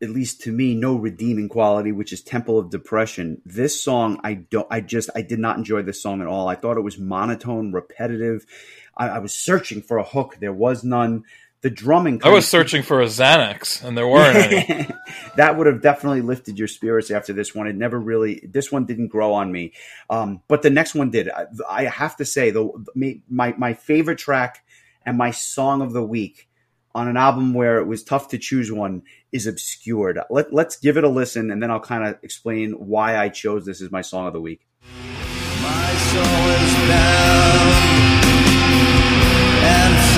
at 0.03 0.11
least 0.11 0.41
to 0.43 0.53
me, 0.53 0.75
no 0.75 0.97
redeeming 0.97 1.49
quality, 1.49 1.93
which 1.93 2.13
is 2.13 2.23
Temple 2.23 2.59
of 2.59 2.71
Depression. 2.71 3.43
This 3.45 3.81
song, 3.81 4.19
I 4.25 4.35
don't, 4.35 4.67
I 4.71 4.81
just, 4.81 5.11
I 5.15 5.21
did 5.21 5.39
not 5.39 5.59
enjoy 5.59 5.83
this 5.83 6.03
song 6.03 6.23
at 6.23 6.27
all. 6.27 6.49
I 6.49 6.55
thought 6.55 6.79
it 6.79 6.83
was 6.83 6.99
monotone, 6.99 7.73
repetitive. 7.73 8.47
I, 8.97 9.09
I 9.09 9.19
was 9.19 9.35
searching 9.35 9.83
for 9.83 9.99
a 9.99 10.05
hook. 10.05 10.39
There 10.41 10.55
was 10.55 10.83
none. 10.85 11.25
The 11.63 11.71
drumming. 11.71 12.23
I 12.25 12.31
was 12.31 12.49
searching 12.49 12.83
for 12.83 13.03
a 13.03 13.07
Xanax, 13.07 13.85
and 13.85 13.97
there 13.97 14.09
weren't 14.09 14.37
any. 14.37 14.89
that 15.37 15.59
would 15.59 15.67
have 15.67 15.83
definitely 15.83 16.23
lifted 16.23 16.59
your 16.59 16.69
spirits 16.69 17.11
after 17.11 17.35
this 17.35 17.55
one. 17.55 17.67
It 17.67 17.77
never 17.77 18.01
really, 18.01 18.41
this 18.51 18.73
one 18.73 18.87
didn't 18.87 19.09
grow 19.09 19.35
on 19.35 19.53
me, 19.53 19.73
um, 20.09 20.43
but 20.49 20.63
the 20.63 20.71
next 20.71 20.95
one 20.95 21.11
did. 21.11 21.29
I, 21.29 21.47
I 21.69 21.85
have 21.85 22.17
to 22.17 22.25
say, 22.25 22.51
the 22.51 22.71
my 23.29 23.55
my 23.59 23.75
favorite 23.75 24.19
track 24.19 24.65
and 25.05 25.19
my 25.19 25.33
song 25.33 25.83
of 25.83 25.93
the 25.93 26.03
week 26.03 26.49
on 26.95 27.09
an 27.09 27.17
album 27.17 27.55
where 27.55 27.79
it 27.79 27.87
was 27.87 28.03
tough 28.03 28.29
to 28.29 28.39
choose 28.39 28.73
one 28.73 29.03
is 29.33 29.47
obscured. 29.47 30.19
Let, 30.29 30.53
let's 30.53 30.77
give 30.77 30.97
it 30.97 31.05
a 31.05 31.09
listen 31.09 31.51
and 31.51 31.63
then 31.63 31.71
I'll 31.71 31.81
kind 31.81 32.07
of 32.07 32.19
explain 32.23 32.73
why 32.73 33.17
I 33.17 33.29
chose 33.29 33.65
this 33.65 33.81
as 33.81 33.91
my 33.91 34.03
song 34.03 34.27
of 34.27 34.33
the 34.33 34.41
week. 34.41 34.67
My 35.63 35.95
soul 35.95 36.23
is 36.23 36.75
bound 36.89 37.40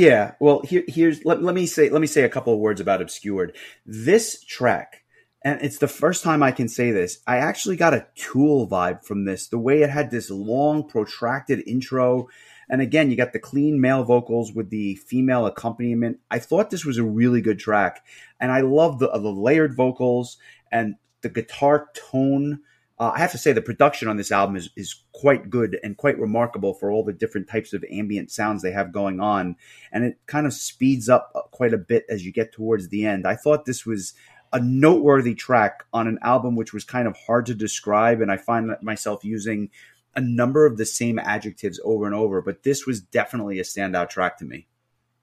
Yeah, 0.00 0.32
well, 0.40 0.62
here, 0.62 0.82
here's 0.88 1.26
let, 1.26 1.42
let 1.42 1.54
me 1.54 1.66
say 1.66 1.90
let 1.90 2.00
me 2.00 2.06
say 2.06 2.22
a 2.22 2.30
couple 2.30 2.54
of 2.54 2.58
words 2.58 2.80
about 2.80 3.02
obscured. 3.02 3.54
This 3.84 4.42
track, 4.42 5.02
and 5.44 5.60
it's 5.60 5.76
the 5.76 5.88
first 5.88 6.24
time 6.24 6.42
I 6.42 6.52
can 6.52 6.68
say 6.68 6.90
this. 6.90 7.18
I 7.26 7.36
actually 7.36 7.76
got 7.76 7.92
a 7.92 8.06
Tool 8.16 8.66
vibe 8.66 9.04
from 9.04 9.26
this. 9.26 9.48
The 9.48 9.58
way 9.58 9.82
it 9.82 9.90
had 9.90 10.10
this 10.10 10.30
long, 10.30 10.88
protracted 10.88 11.62
intro, 11.66 12.28
and 12.70 12.80
again, 12.80 13.10
you 13.10 13.16
got 13.18 13.34
the 13.34 13.38
clean 13.38 13.78
male 13.78 14.02
vocals 14.02 14.54
with 14.54 14.70
the 14.70 14.94
female 14.94 15.44
accompaniment. 15.44 16.20
I 16.30 16.38
thought 16.38 16.70
this 16.70 16.86
was 16.86 16.96
a 16.96 17.04
really 17.04 17.42
good 17.42 17.58
track, 17.58 18.02
and 18.40 18.50
I 18.50 18.62
love 18.62 19.00
the 19.00 19.08
the 19.08 19.30
layered 19.30 19.76
vocals 19.76 20.38
and 20.72 20.94
the 21.20 21.28
guitar 21.28 21.88
tone 21.94 22.60
uh, 23.00 23.12
I 23.14 23.18
have 23.18 23.32
to 23.32 23.38
say 23.38 23.52
the 23.52 23.62
production 23.62 24.08
on 24.08 24.18
this 24.18 24.30
album 24.30 24.56
is 24.56 24.68
is 24.76 24.94
quite 25.12 25.48
good 25.48 25.80
and 25.82 25.96
quite 25.96 26.18
remarkable 26.18 26.74
for 26.74 26.90
all 26.90 27.02
the 27.02 27.14
different 27.14 27.48
types 27.48 27.72
of 27.72 27.82
ambient 27.90 28.30
sounds 28.30 28.62
they 28.62 28.72
have 28.72 28.92
going 28.92 29.20
on, 29.20 29.56
and 29.90 30.04
it 30.04 30.18
kind 30.26 30.46
of 30.46 30.52
speeds 30.52 31.08
up 31.08 31.32
uh, 31.34 31.40
quite 31.50 31.72
a 31.72 31.78
bit 31.78 32.04
as 32.10 32.26
you 32.26 32.30
get 32.30 32.52
towards 32.52 32.88
the 32.88 33.06
end. 33.06 33.26
I 33.26 33.36
thought 33.36 33.64
this 33.64 33.86
was 33.86 34.12
a 34.52 34.60
noteworthy 34.60 35.34
track 35.34 35.84
on 35.94 36.08
an 36.08 36.18
album 36.22 36.56
which 36.56 36.74
was 36.74 36.84
kind 36.84 37.08
of 37.08 37.16
hard 37.16 37.46
to 37.46 37.54
describe, 37.54 38.20
and 38.20 38.30
I 38.30 38.36
find 38.36 38.76
myself 38.82 39.24
using 39.24 39.70
a 40.14 40.20
number 40.20 40.66
of 40.66 40.76
the 40.76 40.84
same 40.84 41.18
adjectives 41.18 41.80
over 41.82 42.04
and 42.04 42.14
over, 42.14 42.42
but 42.42 42.64
this 42.64 42.84
was 42.84 43.00
definitely 43.00 43.60
a 43.60 43.64
standout 43.64 44.10
track 44.10 44.36
to 44.38 44.44
me. 44.44 44.66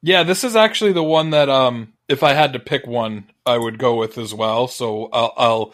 Yeah, 0.02 0.24
this 0.24 0.44
is 0.44 0.56
actually 0.56 0.94
the 0.94 1.04
one 1.04 1.30
that 1.30 1.48
um 1.48 1.94
if 2.10 2.24
I 2.24 2.34
had 2.34 2.54
to 2.54 2.60
pick 2.60 2.88
one, 2.88 3.30
I 3.46 3.60
would 3.60 3.78
go 3.78 3.98
with 3.98 4.18
as 4.18 4.34
well. 4.34 4.68
So 4.68 5.10
I'll, 5.13 5.34
I'll 5.38 5.74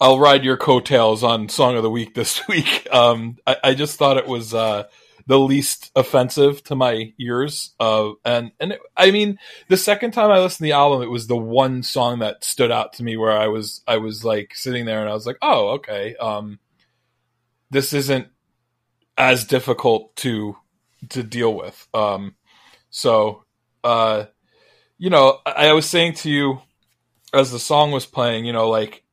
I'll 0.00 0.18
ride 0.18 0.44
your 0.44 0.56
coattails 0.56 1.22
on 1.22 1.50
Song 1.50 1.76
of 1.76 1.82
the 1.82 1.90
Week 1.90 2.14
this 2.14 2.40
week. 2.48 2.88
Um, 2.92 3.36
I, 3.46 3.56
I, 3.64 3.74
just 3.74 3.98
thought 3.98 4.16
it 4.16 4.26
was 4.26 4.54
uh, 4.54 4.84
the 5.26 5.38
least 5.38 5.90
offensive 5.94 6.64
to 6.64 6.74
my 6.74 7.12
ears, 7.18 7.74
uh, 7.78 8.12
and 8.24 8.52
and 8.58 8.72
it, 8.72 8.80
I 8.96 9.10
mean, 9.10 9.38
the 9.68 9.76
second 9.76 10.12
time 10.12 10.30
I 10.30 10.40
listened 10.40 10.58
to 10.58 10.70
the 10.70 10.72
album, 10.72 11.02
it 11.02 11.10
was 11.10 11.26
the 11.26 11.36
one 11.36 11.82
song 11.82 12.20
that 12.20 12.44
stood 12.44 12.70
out 12.70 12.94
to 12.94 13.04
me 13.04 13.18
where 13.18 13.36
I 13.36 13.48
was 13.48 13.82
I 13.86 13.98
was 13.98 14.24
like 14.24 14.54
sitting 14.54 14.86
there 14.86 15.00
and 15.00 15.10
I 15.10 15.14
was 15.14 15.26
like, 15.26 15.38
oh, 15.42 15.70
okay, 15.74 16.16
um, 16.16 16.58
this 17.70 17.92
isn't 17.92 18.28
as 19.18 19.44
difficult 19.44 20.16
to 20.16 20.56
to 21.10 21.22
deal 21.22 21.54
with. 21.54 21.88
Um, 21.92 22.36
so, 22.88 23.44
uh, 23.84 24.24
you 24.96 25.10
know, 25.10 25.40
I, 25.44 25.68
I 25.68 25.72
was 25.74 25.84
saying 25.84 26.14
to 26.14 26.30
you 26.30 26.62
as 27.34 27.52
the 27.52 27.58
song 27.58 27.92
was 27.92 28.06
playing, 28.06 28.46
you 28.46 28.52
know, 28.54 28.68
like 28.70 29.04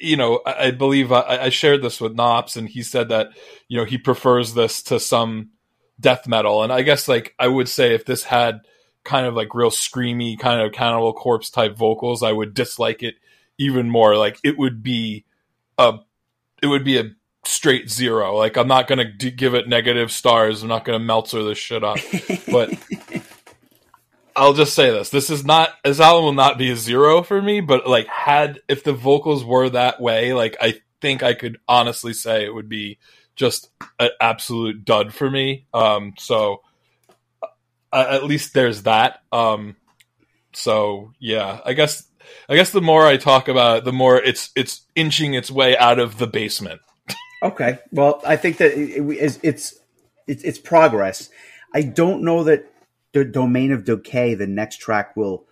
you 0.00 0.16
know, 0.16 0.40
I, 0.46 0.66
I 0.66 0.70
believe 0.70 1.12
I, 1.12 1.22
I, 1.42 1.48
shared 1.48 1.82
this 1.82 2.00
with 2.00 2.14
Knops, 2.14 2.56
and 2.56 2.68
he 2.68 2.82
said 2.82 3.08
that 3.08 3.30
you 3.68 3.78
know 3.78 3.84
he 3.84 3.98
prefers 3.98 4.54
this 4.54 4.82
to 4.84 5.00
some 5.00 5.50
death 6.00 6.26
metal, 6.26 6.62
and 6.62 6.72
I 6.72 6.82
guess 6.82 7.08
like 7.08 7.34
I 7.38 7.48
would 7.48 7.68
say 7.68 7.94
if 7.94 8.04
this 8.04 8.24
had 8.24 8.60
kind 9.04 9.26
of 9.26 9.34
like 9.34 9.54
real 9.54 9.70
screamy 9.70 10.38
kind 10.38 10.60
of 10.60 10.72
Cannibal 10.72 11.12
Corpse 11.12 11.50
type 11.50 11.76
vocals, 11.76 12.22
I 12.22 12.32
would 12.32 12.54
dislike 12.54 13.02
it 13.02 13.16
even 13.58 13.90
more. 13.90 14.16
Like 14.16 14.38
it 14.42 14.58
would 14.58 14.82
be 14.82 15.24
a, 15.78 15.98
it 16.62 16.66
would 16.66 16.84
be 16.84 16.98
a 16.98 17.10
straight 17.44 17.90
zero. 17.90 18.36
Like 18.36 18.56
I'm 18.56 18.68
not 18.68 18.88
gonna 18.88 19.04
give 19.04 19.54
it 19.54 19.68
negative 19.68 20.10
stars. 20.10 20.62
I'm 20.62 20.68
not 20.68 20.84
gonna 20.84 20.98
Meltzer 20.98 21.42
this 21.44 21.58
shit 21.58 21.84
up, 21.84 21.98
but 22.50 22.70
I'll 24.36 24.54
just 24.54 24.74
say 24.74 24.90
this: 24.90 25.10
this 25.10 25.30
is 25.30 25.44
not 25.44 25.70
this 25.84 26.00
album 26.00 26.24
will 26.24 26.32
not 26.32 26.58
be 26.58 26.70
a 26.70 26.76
zero 26.76 27.22
for 27.22 27.40
me, 27.40 27.60
but 27.60 27.86
like 27.86 28.06
had 28.08 28.60
if 28.68 28.82
the 28.84 28.92
vocals 28.92 29.44
were 29.44 29.68
that 29.70 30.00
way, 30.00 30.32
like 30.34 30.56
I 30.60 30.80
think 31.00 31.22
I 31.22 31.34
could 31.34 31.58
honestly 31.68 32.12
say 32.12 32.44
it 32.44 32.54
would 32.54 32.68
be 32.68 32.98
just 33.36 33.70
an 33.98 34.10
absolute 34.20 34.84
dud 34.84 35.12
for 35.12 35.30
me. 35.30 35.66
Um, 35.74 36.14
so 36.18 36.62
uh, 37.92 38.06
at 38.10 38.24
least 38.24 38.54
there's 38.54 38.82
that. 38.82 39.22
Um, 39.32 39.76
So 40.54 41.12
yeah, 41.18 41.60
I 41.64 41.72
guess 41.74 42.06
I 42.48 42.54
guess 42.54 42.70
the 42.70 42.80
more 42.80 43.06
I 43.06 43.16
talk 43.16 43.48
about 43.48 43.78
it, 43.78 43.84
the 43.84 43.92
more 43.92 44.16
it's 44.16 44.50
it's 44.54 44.82
inching 44.94 45.34
its 45.34 45.50
way 45.50 45.76
out 45.76 45.98
of 45.98 46.18
the 46.18 46.26
basement. 46.26 46.80
Okay. 47.42 47.78
Well, 47.90 48.22
I 48.24 48.36
think 48.36 48.58
that 48.58 48.72
it, 48.72 49.02
it, 49.02 49.38
it's 49.42 49.74
it's 50.26 50.42
it's 50.44 50.58
progress. 50.58 51.28
I 51.74 51.82
don't 51.82 52.22
know 52.22 52.44
that 52.44 52.70
the 53.14 53.24
domain 53.24 53.72
of 53.72 53.84
decay, 53.84 54.34
the 54.34 54.46
next 54.46 54.78
track, 54.78 55.16
will 55.16 55.46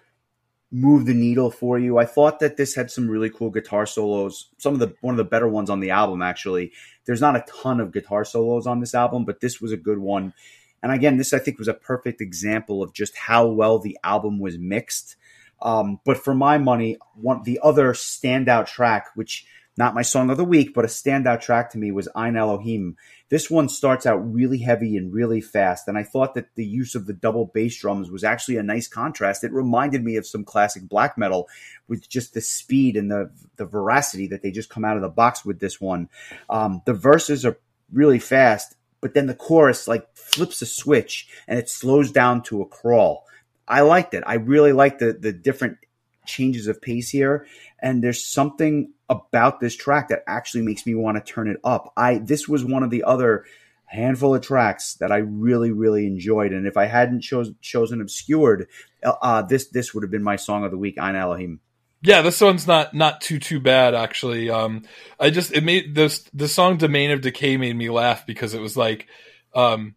move 0.71 1.07
the 1.07 1.15
needle 1.15 1.51
for 1.51 1.79
you. 1.79 1.99
I 1.99 2.05
thought 2.05 2.41
that 2.41 2.57
this 2.57 2.75
had 2.75 2.91
some 2.91 3.09
really 3.09 3.31
cool 3.31 3.51
guitar 3.51 3.87
solos. 3.87 4.49
Some 4.59 4.75
of 4.75 4.81
the 4.81 4.95
one 5.01 5.15
of 5.15 5.19
the 5.19 5.25
better 5.25 5.49
ones 5.49 5.71
on 5.71 5.81
the 5.81 5.91
album, 5.91 6.23
actually. 6.23 6.73
There's 7.07 7.21
not 7.21 7.37
a 7.37 7.45
ton 7.63 7.81
of 7.81 7.93
guitar 7.93 8.25
solos 8.25 8.67
on 8.67 8.81
this 8.81 8.95
album, 8.95 9.25
but 9.25 9.41
this 9.41 9.61
was 9.61 9.73
a 9.73 9.77
good 9.77 9.99
one. 9.99 10.35
And 10.83 10.91
again, 10.91 11.17
this 11.17 11.33
I 11.33 11.39
think 11.39 11.59
was 11.59 11.69
a 11.69 11.75
perfect 11.75 12.21
example 12.21 12.83
of 12.83 12.93
just 12.93 13.17
how 13.17 13.47
well 13.47 13.79
the 13.79 13.97
album 14.03 14.41
was 14.41 14.59
mixed. 14.59 15.17
Um, 15.61 16.01
but 16.05 16.17
for 16.17 16.35
my 16.35 16.59
money, 16.59 16.99
one 17.15 17.43
the 17.45 17.61
other 17.63 17.93
standout 17.93 18.67
track, 18.67 19.07
which 19.15 19.47
not 19.77 19.95
my 19.95 20.03
song 20.03 20.31
of 20.31 20.37
the 20.37 20.45
week, 20.45 20.75
but 20.75 20.85
a 20.85 20.89
standout 20.89 21.41
track 21.41 21.71
to 21.71 21.79
me 21.79 21.91
was 21.91 22.09
Ain 22.17 22.37
Elohim. 22.37 22.97
This 23.31 23.51
one 23.51 23.71
starts 23.71 24.05
out 24.05 24.17
really 24.17 24.59
heavy 24.59 24.97
and 24.99 25.13
really 25.13 25.41
fast, 25.41 25.89
and 25.89 25.97
I 25.97 26.03
thought 26.03 26.35
that 26.35 26.55
the 26.55 26.65
use 26.65 26.95
of 26.95 27.07
the 27.07 27.15
double 27.15 27.47
bass 27.47 27.81
drums 27.81 28.11
was 28.11 28.23
actually 28.23 28.59
a 28.59 28.63
nice 28.63 28.87
contrast. 28.87 29.45
It 29.45 29.53
reminded 29.53 30.05
me 30.05 30.17
of 30.17 30.27
some 30.27 30.45
classic 30.45 30.83
black 30.89 31.17
metal 31.17 31.49
with 31.89 32.07
just 32.09 32.35
the 32.35 32.43
speed 32.43 32.97
and 32.97 33.11
the 33.11 33.31
the 33.57 33.65
veracity 33.65 34.27
that 34.29 34.43
they 34.43 34.51
just 34.51 34.69
come 34.69 34.85
out 34.85 34.97
of 34.97 35.03
the 35.03 35.09
box 35.09 35.45
with 35.45 35.61
this 35.61 35.81
one. 35.81 36.11
Um, 36.51 36.83
the 36.85 36.95
verses 36.95 37.47
are 37.47 37.59
really 37.91 38.19
fast, 38.19 38.77
but 39.01 39.15
then 39.15 39.27
the 39.27 39.35
chorus 39.35 39.89
like 39.89 40.07
flips 40.15 40.61
a 40.61 40.67
switch 40.67 41.29
and 41.49 41.59
it 41.59 41.71
slows 41.71 42.13
down 42.13 42.43
to 42.45 42.61
a 42.61 42.67
crawl. 42.67 43.25
I 43.67 43.81
liked 43.81 44.13
it. 44.13 44.23
I 44.27 44.35
really 44.35 44.73
liked 44.73 44.99
the 44.99 45.15
the 45.15 45.33
different 45.33 45.79
changes 46.27 46.67
of 46.69 46.81
pace 46.81 47.11
here 47.11 47.47
and 47.83 48.03
there's 48.03 48.25
something 48.25 48.93
about 49.09 49.61
this 49.61 49.77
track 49.77 50.09
that 50.09 50.23
actually 50.27 50.63
makes 50.63 50.87
me 50.87 50.95
want 50.95 51.17
to 51.17 51.33
turn 51.33 51.49
it 51.49 51.59
up. 51.65 51.93
I 51.97 52.19
this 52.19 52.49
was 52.49 52.65
one 52.65 52.83
of 52.83 52.91
the 52.91 53.05
other 53.05 53.45
handful 53.85 54.35
of 54.35 54.41
tracks 54.41 54.95
that 54.95 55.13
I 55.13 55.19
really 55.19 55.73
really 55.73 56.07
enjoyed, 56.07 56.53
and 56.53 56.67
if 56.67 56.77
I 56.77 56.87
hadn't 56.87 57.21
chose, 57.21 57.53
chosen 57.61 58.01
obscured, 58.01 58.69
uh, 59.05 59.15
uh, 59.21 59.43
this 59.43 59.67
this 59.69 59.93
would 59.93 60.05
have 60.05 60.11
been 60.11 60.23
my 60.23 60.37
song 60.37 60.65
of 60.65 60.71
the 60.71 60.79
week. 60.79 60.97
Ain 60.99 61.17
Elohim. 61.17 61.61
Yeah, 62.01 62.23
this 62.23 62.41
one's 62.41 62.67
not 62.67 62.95
not 62.95 63.21
too 63.21 63.39
too 63.39 63.61
bad 63.61 63.95
actually. 63.95 64.49
Um, 64.49 64.85
I 65.21 65.31
just 65.31 65.53
it 65.53 65.65
made 65.65 65.95
this 65.95 66.25
the 66.33 66.49
song 66.49 66.77
"Domain 66.77 67.11
of 67.11 67.21
Decay" 67.21 67.57
made 67.57 67.77
me 67.77 67.91
laugh 67.91 68.27
because 68.27 68.55
it 68.55 68.61
was 68.61 68.77
like, 68.77 69.09
um, 69.55 69.95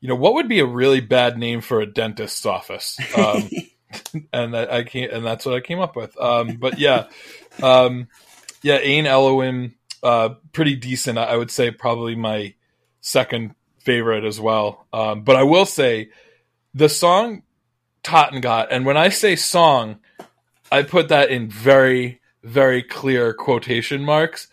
you 0.00 0.08
know, 0.08 0.16
what 0.16 0.34
would 0.34 0.48
be 0.48 0.60
a 0.60 0.66
really 0.66 1.00
bad 1.00 1.38
name 1.38 1.60
for 1.60 1.80
a 1.80 1.86
dentist's 1.86 2.44
office? 2.44 2.98
Um, 3.16 3.50
and 4.32 4.56
I, 4.56 4.78
I, 4.78 4.82
can't, 4.84 5.12
and 5.12 5.24
that's 5.24 5.44
what 5.46 5.54
I 5.54 5.60
came 5.60 5.80
up 5.80 5.96
with. 5.96 6.18
Um, 6.20 6.56
but 6.56 6.78
yeah, 6.78 7.06
um, 7.62 8.08
yeah, 8.62 8.78
Ain 8.78 9.06
Elohim, 9.06 9.74
uh, 10.02 10.30
pretty 10.52 10.76
decent. 10.76 11.18
I 11.18 11.36
would 11.36 11.50
say 11.50 11.70
probably 11.70 12.14
my 12.14 12.54
second 13.00 13.54
favorite 13.78 14.24
as 14.24 14.40
well. 14.40 14.86
Um, 14.92 15.22
but 15.22 15.36
I 15.36 15.44
will 15.44 15.66
say 15.66 16.10
the 16.74 16.88
song 16.88 17.42
Totengott, 18.02 18.68
and 18.70 18.84
when 18.84 18.96
I 18.96 19.08
say 19.08 19.36
song, 19.36 19.98
I 20.70 20.82
put 20.82 21.08
that 21.08 21.30
in 21.30 21.48
very, 21.48 22.20
very 22.42 22.82
clear 22.82 23.32
quotation 23.32 24.02
marks, 24.02 24.48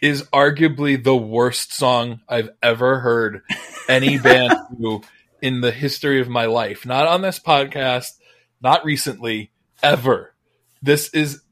is 0.00 0.22
arguably 0.32 1.02
the 1.02 1.16
worst 1.16 1.72
song 1.72 2.20
I've 2.28 2.50
ever 2.62 3.00
heard 3.00 3.42
any 3.88 4.18
band 4.18 4.54
do 4.80 5.02
in 5.42 5.60
the 5.60 5.70
history 5.70 6.20
of 6.20 6.28
my 6.28 6.46
life. 6.46 6.86
Not 6.86 7.06
on 7.06 7.22
this 7.22 7.38
podcast, 7.38 8.12
not 8.60 8.84
recently, 8.84 9.50
ever. 9.82 10.34
This 10.82 11.08
is 11.10 11.42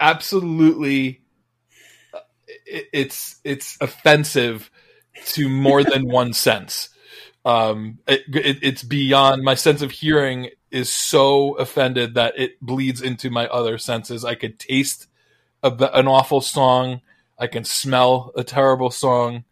absolutely 0.00 1.22
it's 2.66 3.40
it's 3.44 3.76
offensive 3.80 4.70
to 5.26 5.48
more 5.48 5.84
than 5.84 6.08
one 6.10 6.32
sense. 6.32 6.90
Um, 7.44 7.98
it, 8.08 8.22
it, 8.34 8.58
it's 8.62 8.82
beyond 8.82 9.42
my 9.42 9.54
sense 9.54 9.82
of 9.82 9.90
hearing 9.90 10.48
is 10.70 10.90
so 10.90 11.54
offended 11.54 12.14
that 12.14 12.38
it 12.38 12.60
bleeds 12.60 13.02
into 13.02 13.30
my 13.30 13.46
other 13.48 13.76
senses. 13.76 14.24
I 14.24 14.34
could 14.34 14.58
taste 14.58 15.06
a, 15.62 15.70
an 15.92 16.08
awful 16.08 16.40
song. 16.40 17.02
I 17.38 17.46
can 17.46 17.64
smell 17.64 18.32
a 18.34 18.44
terrible 18.44 18.90
song. 18.90 19.44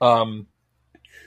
Um, 0.00 0.48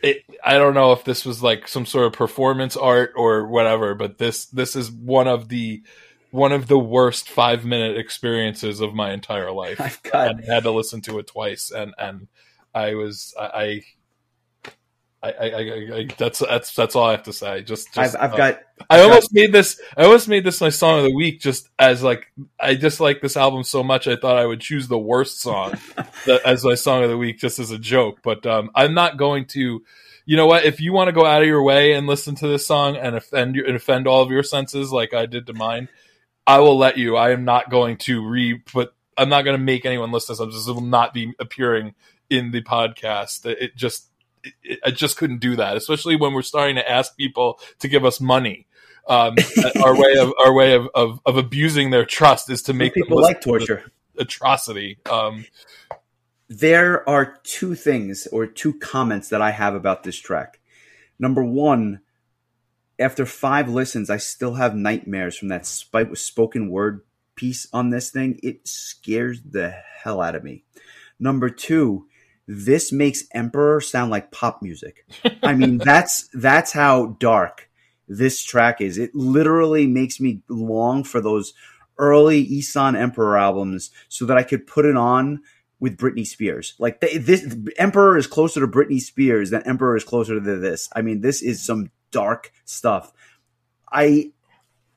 it, 0.04 0.24
I 0.44 0.58
don't 0.58 0.74
know 0.74 0.92
if 0.94 1.04
this 1.04 1.26
was 1.26 1.44
like 1.44 1.68
some 1.68 1.86
sort 1.86 2.08
of 2.08 2.14
performance 2.14 2.78
art 2.78 3.14
or 3.16 3.48
whatever, 3.48 3.96
but 3.96 4.18
this 4.18 4.46
this 4.46 4.76
is 4.76 4.92
one 4.92 5.28
of 5.28 5.50
the 5.50 5.84
one 6.32 6.52
of 6.52 6.68
the 6.68 6.80
worst 6.80 7.30
five 7.30 7.66
minute 7.66 7.98
experiences 7.98 8.82
of 8.82 8.94
my 8.94 9.12
entire 9.12 9.52
life. 9.52 9.82
I've 9.82 10.02
got, 10.04 10.30
and 10.30 10.44
I 10.50 10.54
had 10.56 10.64
to 10.64 10.72
listen 10.72 11.02
to 11.02 11.20
it 11.20 11.28
twice, 11.28 11.72
and 11.72 11.94
and 11.98 12.28
I 12.74 12.96
was 12.96 13.34
I. 13.40 13.84
I, 15.22 15.32
I, 15.32 15.46
I, 15.48 15.96
I 15.96 16.08
that's 16.18 16.40
that's 16.40 16.74
that's 16.74 16.96
all 16.96 17.06
I 17.06 17.12
have 17.12 17.24
to 17.24 17.34
say. 17.34 17.62
Just, 17.62 17.94
just 17.94 18.16
I've, 18.16 18.22
I've 18.22 18.34
uh, 18.34 18.38
got. 18.38 18.60
I 18.90 19.02
almost 19.02 19.34
got, 19.34 19.34
made 19.34 19.52
this. 19.52 19.82
I 19.98 20.04
almost 20.04 20.28
made 20.28 20.44
this 20.46 20.62
my 20.62 20.70
song 20.70 21.00
of 21.00 21.04
the 21.04 21.14
week, 21.14 21.42
just 21.42 21.70
as 21.78 22.02
like 22.02 22.32
I 22.60 22.76
just 22.76 23.00
like 23.00 23.22
this 23.22 23.36
album 23.36 23.64
so 23.64 23.84
much. 23.84 24.08
I 24.08 24.16
thought 24.16 24.38
I 24.38 24.46
would 24.46 24.62
choose 24.62 24.88
the 24.88 24.98
worst 24.98 25.42
song 25.42 25.74
that, 26.26 26.42
as 26.46 26.64
my 26.64 26.76
song 26.76 27.04
of 27.04 27.10
the 27.10 27.18
week, 27.18 27.40
just 27.40 27.60
as 27.60 27.72
a 27.72 27.78
joke. 27.78 28.20
But 28.24 28.46
um, 28.46 28.72
I'm 28.76 28.94
not 28.94 29.18
going 29.18 29.46
to 29.48 29.84
you 30.30 30.38
know 30.38 30.46
what? 30.46 30.64
If 30.64 30.80
you 30.80 30.94
want 30.94 31.08
to 31.08 31.12
go 31.12 31.26
out 31.26 31.42
of 31.42 31.48
your 31.48 31.64
way 31.64 31.94
and 31.94 32.06
listen 32.06 32.36
to 32.36 32.48
this 32.48 32.68
song 32.68 32.96
and 32.96 33.16
offend 33.16 33.58
and 33.58 33.76
offend 33.76 34.08
all 34.08 34.22
of 34.22 34.30
your 34.30 34.44
senses 34.44 34.92
like 34.92 35.12
I 35.12 35.26
did 35.26 35.48
to 35.48 35.54
mine, 35.54 35.90
I 36.46 36.60
will 36.60 36.78
let 36.78 37.00
you. 37.00 37.16
I 37.16 37.32
am 37.32 37.46
not 37.46 37.72
going 37.72 37.98
to 37.98 38.28
re 38.28 38.60
put. 38.60 38.94
I'm 39.18 39.30
not 39.30 39.42
going 39.42 39.58
to 39.58 39.64
make 39.64 39.88
anyone 39.88 40.12
listen 40.12 40.36
to 40.36 40.46
this. 40.46 40.54
This 40.54 40.68
will 40.68 40.82
not 40.82 41.16
be 41.16 41.34
appearing 41.40 41.96
in 42.30 42.52
the 42.52 42.62
podcast. 42.62 43.44
It 43.48 43.76
just, 43.76 44.09
I 44.86 44.92
just 44.92 45.18
couldn't 45.18 45.40
do 45.40 45.56
that, 45.56 45.78
especially 45.78 46.16
when 46.16 46.34
we're 46.34 46.42
starting 46.42 46.76
to 46.76 46.90
ask 46.90 47.16
people 47.18 47.60
to 47.80 47.88
give 47.88 48.06
us 48.06 48.22
money. 48.22 48.68
Um, 49.08 49.36
our 49.84 49.96
way 49.96 50.18
of 50.18 50.34
our 50.44 50.54
way 50.54 50.74
of, 50.74 50.88
of, 50.94 51.20
of, 51.26 51.38
abusing 51.38 51.90
their 51.90 52.06
trust 52.06 52.50
is 52.50 52.62
to 52.64 52.74
make 52.74 52.94
people 52.94 53.22
like 53.22 53.42
torture 53.42 53.92
atrocity. 54.18 55.00
Um, 55.10 55.46
there 56.48 57.08
are 57.10 57.38
two 57.44 57.76
things 57.76 58.28
or 58.28 58.46
two 58.46 58.78
comments 58.80 59.30
that 59.30 59.42
I 59.42 59.52
have 59.52 59.76
about 59.76 60.04
this 60.04 60.18
track. 60.18 60.60
Number 61.18 61.44
one, 61.44 62.02
after 63.00 63.26
five 63.26 63.70
listens, 63.70 64.10
I 64.10 64.18
still 64.18 64.56
have 64.56 64.76
nightmares 64.76 65.38
from 65.38 65.48
that 65.50 65.66
spoken 65.66 66.70
word 66.70 67.02
piece 67.36 67.68
on 67.72 67.90
this 67.90 68.12
thing. 68.12 68.40
It 68.44 68.68
scares 68.68 69.42
the 69.42 69.70
hell 69.70 70.22
out 70.22 70.36
of 70.36 70.44
me. 70.44 70.64
Number 71.20 71.50
two, 71.50 72.08
this 72.52 72.92
makes 72.92 73.26
Emperor 73.32 73.80
sound 73.80 74.10
like 74.10 74.32
pop 74.32 74.64
music. 74.64 75.06
I 75.44 75.54
mean, 75.54 75.78
that's 75.78 76.28
that's 76.34 76.72
how 76.72 77.16
dark 77.20 77.70
this 78.08 78.44
track 78.44 78.82
is. 78.82 78.98
It 78.98 79.14
literally 79.14 79.86
makes 79.86 80.20
me 80.20 80.42
long 80.50 81.04
for 81.04 81.22
those 81.22 81.54
early 82.00 82.42
Isan 82.42 82.96
Emperor 82.96 83.38
albums 83.38 83.92
so 84.08 84.26
that 84.26 84.38
I 84.38 84.42
could 84.42 84.66
put 84.66 84.86
it 84.86 84.98
on 84.98 85.42
with 85.80 85.96
Britney 85.96 86.26
Spears. 86.26 86.74
Like 86.80 87.02
they, 87.02 87.20
this 87.20 87.56
Emperor 87.78 88.18
is 88.18 88.26
closer 88.26 88.62
to 88.62 88.68
Britney 88.68 89.00
Spears 89.00 89.52
than 89.52 89.62
Emperor 89.68 89.96
is 89.96 90.04
closer 90.04 90.40
to 90.40 90.58
this. 90.58 90.90
I 90.96 91.04
mean, 91.04 91.22
this 91.22 91.44
is 91.44 91.64
some 91.64 91.92
dark 92.10 92.52
stuff. 92.66 93.14
I, 93.92 94.32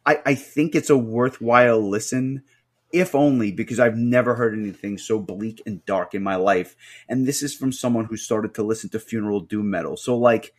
I, 0.06 0.20
I 0.24 0.34
think 0.36 0.74
it's 0.74 0.90
a 0.90 0.96
worthwhile 0.96 1.86
listen, 1.86 2.44
if 2.92 3.14
only 3.14 3.52
because 3.52 3.80
I've 3.80 3.96
never 3.96 4.34
heard 4.34 4.58
anything 4.58 4.98
so 4.98 5.18
bleak 5.18 5.62
and 5.66 5.84
dark 5.84 6.14
in 6.14 6.22
my 6.22 6.36
life. 6.36 6.76
And 7.08 7.26
this 7.26 7.42
is 7.42 7.54
from 7.54 7.72
someone 7.72 8.04
who 8.04 8.16
started 8.16 8.54
to 8.54 8.62
listen 8.62 8.90
to 8.90 8.98
funeral 8.98 9.40
doom 9.40 9.70
metal. 9.70 9.96
So 9.96 10.16
like, 10.16 10.54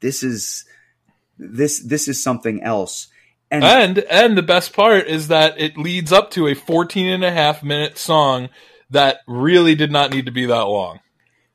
this 0.00 0.22
is 0.22 0.64
this 1.38 1.80
this 1.80 2.08
is 2.08 2.22
something 2.22 2.62
else. 2.62 3.08
And, 3.50 3.64
and 3.64 3.98
and 3.98 4.38
the 4.38 4.42
best 4.42 4.72
part 4.72 5.06
is 5.06 5.28
that 5.28 5.60
it 5.60 5.76
leads 5.76 6.12
up 6.12 6.30
to 6.32 6.48
a 6.48 6.54
14 6.54 7.06
and 7.06 7.24
a 7.24 7.30
half 7.30 7.62
minute 7.62 7.98
song 7.98 8.48
that 8.90 9.18
really 9.26 9.74
did 9.74 9.90
not 9.90 10.10
need 10.10 10.26
to 10.26 10.32
be 10.32 10.46
that 10.46 10.62
long. 10.62 11.00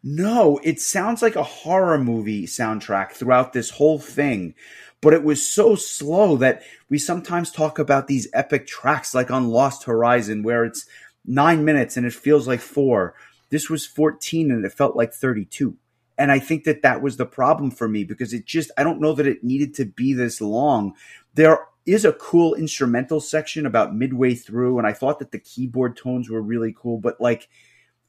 No, 0.03 0.59
it 0.63 0.79
sounds 0.79 1.21
like 1.21 1.35
a 1.35 1.43
horror 1.43 1.97
movie 1.97 2.45
soundtrack 2.45 3.11
throughout 3.11 3.53
this 3.53 3.71
whole 3.71 3.99
thing. 3.99 4.53
But 5.01 5.13
it 5.13 5.23
was 5.23 5.47
so 5.47 5.75
slow 5.75 6.37
that 6.37 6.63
we 6.89 6.97
sometimes 6.97 7.51
talk 7.51 7.77
about 7.77 8.07
these 8.07 8.27
epic 8.33 8.65
tracks 8.65 9.13
like 9.13 9.29
on 9.29 9.49
Lost 9.49 9.83
Horizon 9.83 10.41
where 10.41 10.65
it's 10.65 10.85
nine 11.25 11.63
minutes 11.63 11.97
and 11.97 12.05
it 12.05 12.13
feels 12.13 12.47
like 12.47 12.61
four. 12.61 13.13
This 13.49 13.69
was 13.69 13.85
14 13.85 14.51
and 14.51 14.65
it 14.65 14.73
felt 14.73 14.95
like 14.95 15.13
32. 15.13 15.77
And 16.17 16.31
I 16.31 16.39
think 16.39 16.63
that 16.63 16.81
that 16.81 17.01
was 17.01 17.17
the 17.17 17.27
problem 17.27 17.69
for 17.69 17.87
me 17.87 18.03
because 18.03 18.33
it 18.33 18.45
just, 18.45 18.71
I 18.77 18.83
don't 18.83 18.99
know 18.99 19.13
that 19.13 19.27
it 19.27 19.43
needed 19.43 19.75
to 19.75 19.85
be 19.85 20.13
this 20.13 20.41
long. 20.41 20.95
There 21.35 21.59
is 21.85 22.03
a 22.03 22.13
cool 22.13 22.55
instrumental 22.55 23.21
section 23.21 23.65
about 23.65 23.95
midway 23.95 24.33
through, 24.33 24.79
and 24.79 24.87
I 24.87 24.93
thought 24.93 25.19
that 25.19 25.31
the 25.31 25.39
keyboard 25.39 25.95
tones 25.95 26.29
were 26.29 26.41
really 26.41 26.75
cool. 26.75 26.97
But 26.97 27.21
like 27.21 27.47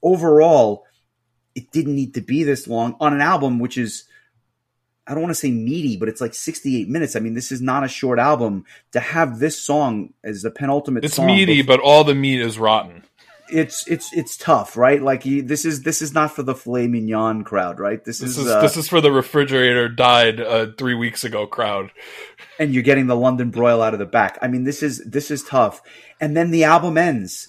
overall, 0.02 0.84
it 1.54 1.70
didn't 1.70 1.94
need 1.94 2.14
to 2.14 2.22
be 2.22 2.44
this 2.44 2.66
long 2.66 2.96
on 2.98 3.12
an 3.12 3.20
album, 3.20 3.58
which 3.58 3.76
is 3.76 4.04
I 5.08 5.12
don't 5.14 5.22
want 5.22 5.30
to 5.30 5.40
say 5.40 5.50
meaty, 5.50 5.96
but 5.96 6.08
it's 6.10 6.20
like 6.20 6.34
68 6.34 6.88
minutes. 6.88 7.16
I 7.16 7.20
mean, 7.20 7.32
this 7.34 7.50
is 7.50 7.62
not 7.62 7.82
a 7.82 7.88
short 7.88 8.18
album. 8.18 8.66
To 8.92 9.00
have 9.00 9.38
this 9.38 9.58
song 9.58 10.12
as 10.22 10.42
the 10.42 10.50
penultimate 10.50 11.04
it's 11.04 11.18
meaty, 11.18 11.62
before- 11.62 11.78
but 11.78 11.82
all 11.82 12.04
the 12.04 12.14
meat 12.14 12.40
is 12.40 12.58
rotten. 12.58 13.04
it's 13.50 13.86
it's 13.88 14.12
it's 14.12 14.36
tough, 14.36 14.76
right? 14.76 15.00
Like 15.02 15.24
you, 15.24 15.40
this 15.40 15.64
is 15.64 15.82
this 15.82 16.02
is 16.02 16.12
not 16.12 16.32
for 16.36 16.42
the 16.42 16.54
filet 16.54 16.86
mignon 16.88 17.44
crowd, 17.44 17.80
right? 17.80 18.04
This, 18.04 18.18
This 18.18 18.32
is, 18.36 18.38
is 18.40 18.48
uh, 18.48 18.60
this 18.60 18.76
is 18.76 18.86
for 18.88 19.00
the 19.00 19.10
refrigerator 19.10 19.88
died 19.88 20.38
uh, 20.40 20.66
three 20.76 20.92
weeks 20.94 21.24
ago 21.24 21.46
crowd. 21.46 21.90
and 22.58 22.74
you're 22.74 22.82
getting 22.82 23.06
the 23.06 23.16
London 23.16 23.48
broil 23.50 23.80
out 23.80 23.94
of 23.94 23.98
the 24.00 24.04
back. 24.04 24.38
I 24.42 24.48
mean, 24.48 24.64
this 24.64 24.82
is 24.82 25.02
this 25.06 25.30
is 25.30 25.42
tough. 25.42 25.80
And 26.20 26.36
then 26.36 26.50
the 26.50 26.64
album 26.64 26.98
ends 26.98 27.48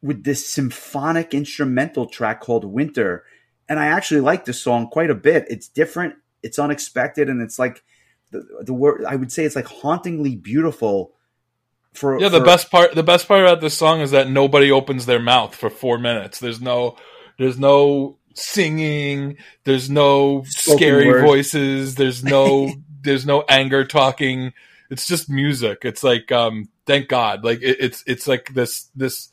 with 0.00 0.24
this 0.24 0.48
symphonic 0.48 1.34
instrumental 1.34 2.06
track 2.06 2.40
called 2.40 2.64
Winter, 2.64 3.24
and 3.68 3.78
I 3.78 3.86
actually 3.88 4.20
like 4.22 4.46
this 4.46 4.60
song 4.62 4.88
quite 4.88 5.10
a 5.10 5.14
bit. 5.14 5.44
It's 5.50 5.68
different, 5.68 6.14
it's 6.42 6.58
unexpected, 6.58 7.28
and 7.28 7.40
it's 7.42 7.58
like 7.58 7.82
the 8.30 8.44
the 8.62 8.74
word 8.74 9.04
I 9.04 9.16
would 9.16 9.32
say 9.32 9.44
it's 9.44 9.56
like 9.56 9.66
hauntingly 9.66 10.36
beautiful. 10.36 11.12
For 11.94 12.18
Yeah, 12.20 12.28
the 12.30 12.38
for- 12.40 12.46
best 12.46 12.70
part 12.70 12.94
the 12.94 13.02
best 13.02 13.28
part 13.28 13.40
about 13.44 13.60
this 13.60 13.76
song 13.76 14.00
is 14.00 14.12
that 14.12 14.30
nobody 14.30 14.70
opens 14.70 15.06
their 15.06 15.20
mouth 15.20 15.54
for 15.54 15.68
four 15.70 15.98
minutes. 15.98 16.38
There's 16.38 16.60
no 16.60 16.96
there's 17.38 17.58
no 17.58 18.18
singing, 18.34 19.36
there's 19.64 19.90
no 19.90 20.44
scary 20.46 21.08
word. 21.08 21.24
voices, 21.24 21.94
there's 21.96 22.24
no 22.24 22.72
there's 23.02 23.26
no 23.26 23.44
anger 23.48 23.84
talking. 23.84 24.52
It's 24.90 25.06
just 25.06 25.28
music. 25.28 25.80
It's 25.84 26.02
like 26.02 26.32
um 26.32 26.68
thank 26.86 27.08
God. 27.08 27.44
Like 27.44 27.60
it, 27.62 27.76
it's 27.80 28.02
it's 28.06 28.26
like 28.26 28.52
this 28.54 28.88
this 28.94 29.28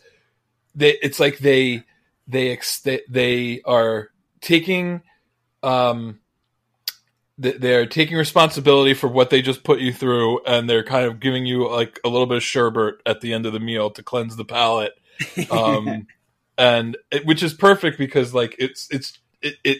they 0.76 0.97
it's 1.01 1.20
like 1.20 1.39
they 1.39 1.84
they 2.28 2.51
ex- 2.51 2.86
they, 3.10 3.62
are 3.66 4.10
taking 4.41 5.01
um 5.64 6.20
they're 7.42 7.86
taking 7.86 8.18
responsibility 8.18 8.94
for 8.94 9.08
what 9.08 9.30
they 9.30 9.42
just 9.42 9.64
put 9.64 9.80
you 9.80 9.94
through 9.94 10.44
and 10.44 10.70
they're 10.70 10.84
kind 10.84 11.06
of 11.06 11.22
giving 11.22 11.46
you 11.46 11.70
like 11.70 11.98
a 12.04 12.10
little 12.10 12.28
bit 12.28 12.38
of 12.38 12.44
sherbet 12.44 12.96
at 13.06 13.22
the 13.22 13.34
end 13.34 13.46
of 13.46 13.54
the 13.54 13.62
meal 13.62 13.90
to 13.92 14.04
cleanse 14.04 14.36
the 14.36 14.46
palate. 14.46 14.94
Um 15.52 16.08
and 16.58 16.98
it, 17.12 17.26
which 17.26 17.44
is 17.44 17.54
perfect 17.54 17.98
because 17.98 18.34
like 18.34 18.56
it's 18.60 18.88
it's 18.92 19.20
it, 19.42 19.56
it 19.64 19.80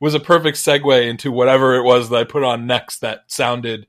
was 0.00 0.14
a 0.14 0.20
perfect 0.20 0.56
segue 0.56 1.08
into 1.08 1.32
whatever 1.32 1.74
it 1.74 1.82
was 1.82 2.08
that 2.08 2.16
i 2.16 2.24
put 2.24 2.42
on 2.42 2.66
next 2.66 3.00
that 3.00 3.24
sounded 3.26 3.86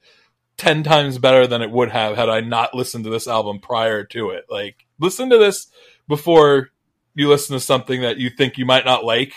10 0.59 0.83
times 0.83 1.17
better 1.17 1.47
than 1.47 1.61
it 1.61 1.71
would 1.71 1.89
have 1.89 2.17
had 2.17 2.27
i 2.27 2.41
not 2.41 2.75
listened 2.75 3.05
to 3.05 3.09
this 3.09 3.27
album 3.29 3.59
prior 3.59 4.03
to 4.03 4.31
it. 4.31 4.45
Like 4.49 4.85
listen 4.99 5.29
to 5.29 5.37
this 5.37 5.67
before 6.07 6.69
you 7.15 7.29
listen 7.29 7.55
to 7.55 7.61
something 7.61 8.01
that 8.01 8.17
you 8.17 8.29
think 8.29 8.57
you 8.57 8.65
might 8.65 8.85
not 8.85 9.05
like 9.05 9.33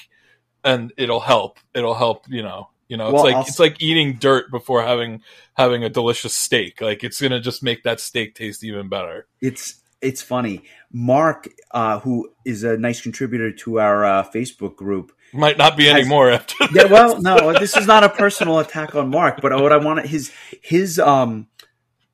and 0.65 0.93
it'll 0.97 1.21
help. 1.21 1.59
It'll 1.75 1.95
help 1.95 2.27
you 2.29 2.43
know 2.43 2.69
you 2.93 2.99
know 2.99 3.07
it's 3.07 3.15
Well, 3.15 3.25
like 3.25 3.35
I'll- 3.37 3.43
it's 3.49 3.59
like 3.59 3.81
eating 3.81 4.19
dirt 4.21 4.51
before 4.51 4.83
having 4.83 5.23
having 5.55 5.83
a 5.83 5.89
delicious 5.89 6.35
steak 6.35 6.81
like 6.83 7.03
it's 7.03 7.21
gonna 7.21 7.41
just 7.41 7.63
make 7.63 7.83
that 7.85 8.01
steak 8.01 8.35
taste 8.35 8.63
even 8.63 8.89
better 8.89 9.27
it's 9.41 9.81
it's 10.03 10.21
funny. 10.21 10.65
Mark, 10.93 11.49
uh, 11.71 12.01
who 12.01 12.29
is 12.45 12.65
a 12.65 12.77
nice 12.77 13.01
contributor 13.01 13.53
to 13.53 13.79
our 13.79 14.05
uh, 14.05 14.25
Facebook 14.35 14.75
group, 14.75 15.13
might 15.33 15.57
not 15.57 15.77
be 15.77 15.89
anymore 15.89 16.29
after 16.31 16.57
yeah, 16.75 16.87
well, 16.87 17.23
no, 17.23 17.53
this 17.59 17.77
is 17.77 17.87
not 17.87 18.03
a 18.05 18.09
personal 18.09 18.59
attack 18.59 18.95
on 18.97 19.09
Mark, 19.11 19.41
but 19.41 19.53
what 19.63 19.73
I 19.73 19.77
want 19.77 20.05
his 20.05 20.33
his 20.61 20.99
um 20.99 21.47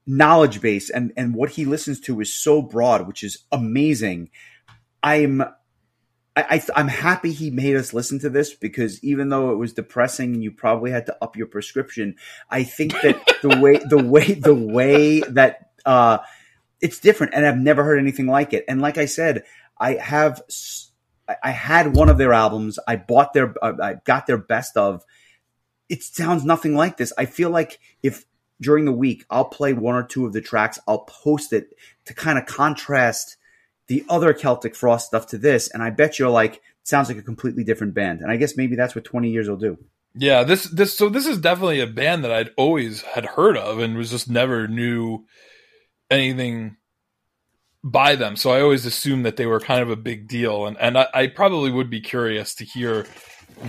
knowledge 0.06 0.60
base 0.60 0.90
and 0.90 1.12
and 1.16 1.34
what 1.34 1.50
he 1.50 1.64
listens 1.64 1.98
to 2.00 2.20
is 2.20 2.32
so 2.32 2.62
broad, 2.62 3.06
which 3.08 3.24
is 3.24 3.38
amazing. 3.50 4.30
I'm 5.02 5.42
I, 6.38 6.56
I 6.56 6.62
I'm 6.76 6.88
happy 6.88 7.32
he 7.32 7.50
made 7.50 7.74
us 7.74 7.92
listen 7.92 8.20
to 8.20 8.30
this 8.30 8.54
because 8.54 9.02
even 9.02 9.28
though 9.28 9.50
it 9.50 9.56
was 9.56 9.72
depressing 9.72 10.34
and 10.34 10.42
you 10.42 10.52
probably 10.52 10.92
had 10.92 11.06
to 11.06 11.16
up 11.20 11.36
your 11.36 11.48
prescription, 11.48 12.14
I 12.48 12.62
think 12.62 12.92
that 13.02 13.38
the 13.42 13.58
way 13.60 13.78
the 13.88 14.02
way 14.02 14.34
the 14.34 14.54
way 14.54 15.20
that 15.20 15.70
uh 15.84 16.18
it's 16.80 17.00
different 17.00 17.34
and 17.34 17.44
I've 17.44 17.58
never 17.58 17.82
heard 17.82 17.98
anything 17.98 18.26
like 18.26 18.52
it. 18.52 18.64
And 18.68 18.80
like 18.80 18.98
I 18.98 19.06
said, 19.06 19.42
I 19.76 19.94
have 19.94 20.42
I 21.42 21.50
had 21.50 21.96
one 21.96 22.08
of 22.08 22.18
their 22.18 22.32
albums. 22.32 22.78
I 22.86 22.96
bought 22.96 23.32
their 23.32 23.54
uh, 23.60 23.72
I 23.82 23.94
got 24.04 24.26
their 24.26 24.38
best 24.38 24.76
of. 24.76 25.04
It 25.88 26.04
sounds 26.04 26.44
nothing 26.44 26.76
like 26.76 26.98
this. 26.98 27.12
I 27.18 27.24
feel 27.24 27.50
like 27.50 27.80
if 28.02 28.24
during 28.60 28.84
the 28.84 28.92
week 28.92 29.24
I'll 29.28 29.46
play 29.46 29.72
one 29.72 29.96
or 29.96 30.04
two 30.04 30.24
of 30.24 30.32
the 30.32 30.40
tracks, 30.40 30.78
I'll 30.86 31.04
post 31.04 31.52
it 31.52 31.70
to 32.04 32.14
kind 32.14 32.38
of 32.38 32.46
contrast 32.46 33.37
the 33.88 34.04
other 34.08 34.32
Celtic 34.32 34.76
Frost 34.76 35.06
stuff 35.06 35.26
to 35.28 35.38
this, 35.38 35.68
and 35.68 35.82
I 35.82 35.90
bet 35.90 36.18
you're 36.18 36.30
like 36.30 36.60
sounds 36.84 37.08
like 37.08 37.18
a 37.18 37.22
completely 37.22 37.64
different 37.64 37.94
band. 37.94 38.20
And 38.20 38.30
I 38.30 38.36
guess 38.36 38.56
maybe 38.56 38.76
that's 38.76 38.94
what 38.94 39.04
20 39.04 39.30
years 39.30 39.48
will 39.48 39.56
do. 39.56 39.78
Yeah, 40.14 40.42
this 40.42 40.64
this 40.64 40.96
so 40.96 41.08
this 41.08 41.26
is 41.26 41.38
definitely 41.38 41.80
a 41.80 41.86
band 41.86 42.24
that 42.24 42.32
I'd 42.32 42.50
always 42.56 43.02
had 43.02 43.24
heard 43.24 43.56
of 43.56 43.78
and 43.78 43.96
was 43.96 44.10
just 44.10 44.28
never 44.28 44.66
knew 44.66 45.26
anything 46.10 46.76
by 47.84 48.16
them. 48.16 48.36
So 48.36 48.50
I 48.50 48.60
always 48.60 48.86
assumed 48.86 49.26
that 49.26 49.36
they 49.36 49.46
were 49.46 49.60
kind 49.60 49.82
of 49.82 49.90
a 49.90 49.96
big 49.96 50.26
deal, 50.26 50.66
and 50.66 50.76
and 50.78 50.98
I, 50.98 51.06
I 51.14 51.26
probably 51.28 51.70
would 51.70 51.90
be 51.90 52.00
curious 52.00 52.54
to 52.56 52.64
hear 52.64 53.06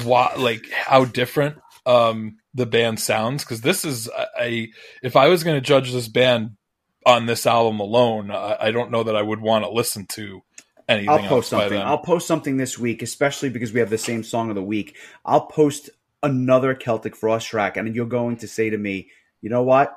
what 0.03 0.39
like 0.39 0.69
how 0.71 1.05
different 1.05 1.57
um 1.85 2.37
the 2.53 2.65
band 2.65 2.99
sounds 2.99 3.43
because 3.43 3.61
this 3.61 3.85
is 3.85 4.09
I 4.17 4.69
if 5.03 5.15
I 5.15 5.27
was 5.27 5.43
going 5.43 5.55
to 5.55 5.61
judge 5.61 5.91
this 5.91 6.07
band 6.07 6.51
on 7.05 7.25
this 7.25 7.45
album 7.45 7.79
alone, 7.79 8.31
I, 8.31 8.57
I 8.59 8.71
don't 8.71 8.91
know 8.91 9.03
that 9.03 9.15
I 9.15 9.21
would 9.21 9.41
want 9.41 9.65
to 9.65 9.71
listen 9.71 10.05
to 10.07 10.41
anything 10.87 11.09
I'll 11.09 11.19
else 11.19 11.27
post 11.27 11.51
by 11.51 11.59
something. 11.61 11.79
them. 11.79 11.87
I'll 11.87 11.97
post 11.99 12.27
something 12.27 12.57
this 12.57 12.77
week, 12.77 13.01
especially 13.01 13.49
because 13.49 13.71
we 13.71 13.79
have 13.79 13.89
the 13.89 13.97
same 13.97 14.23
song 14.23 14.49
of 14.49 14.55
the 14.55 14.63
week. 14.63 14.97
I'll 15.23 15.45
post 15.45 15.89
another 16.23 16.73
Celtic 16.73 17.15
Frost 17.15 17.47
track, 17.47 17.77
and 17.77 17.95
you're 17.95 18.05
going 18.05 18.37
to 18.37 18.47
say 18.47 18.69
to 18.69 18.77
me, 18.77 19.09
"You 19.41 19.49
know 19.49 19.63
what? 19.63 19.95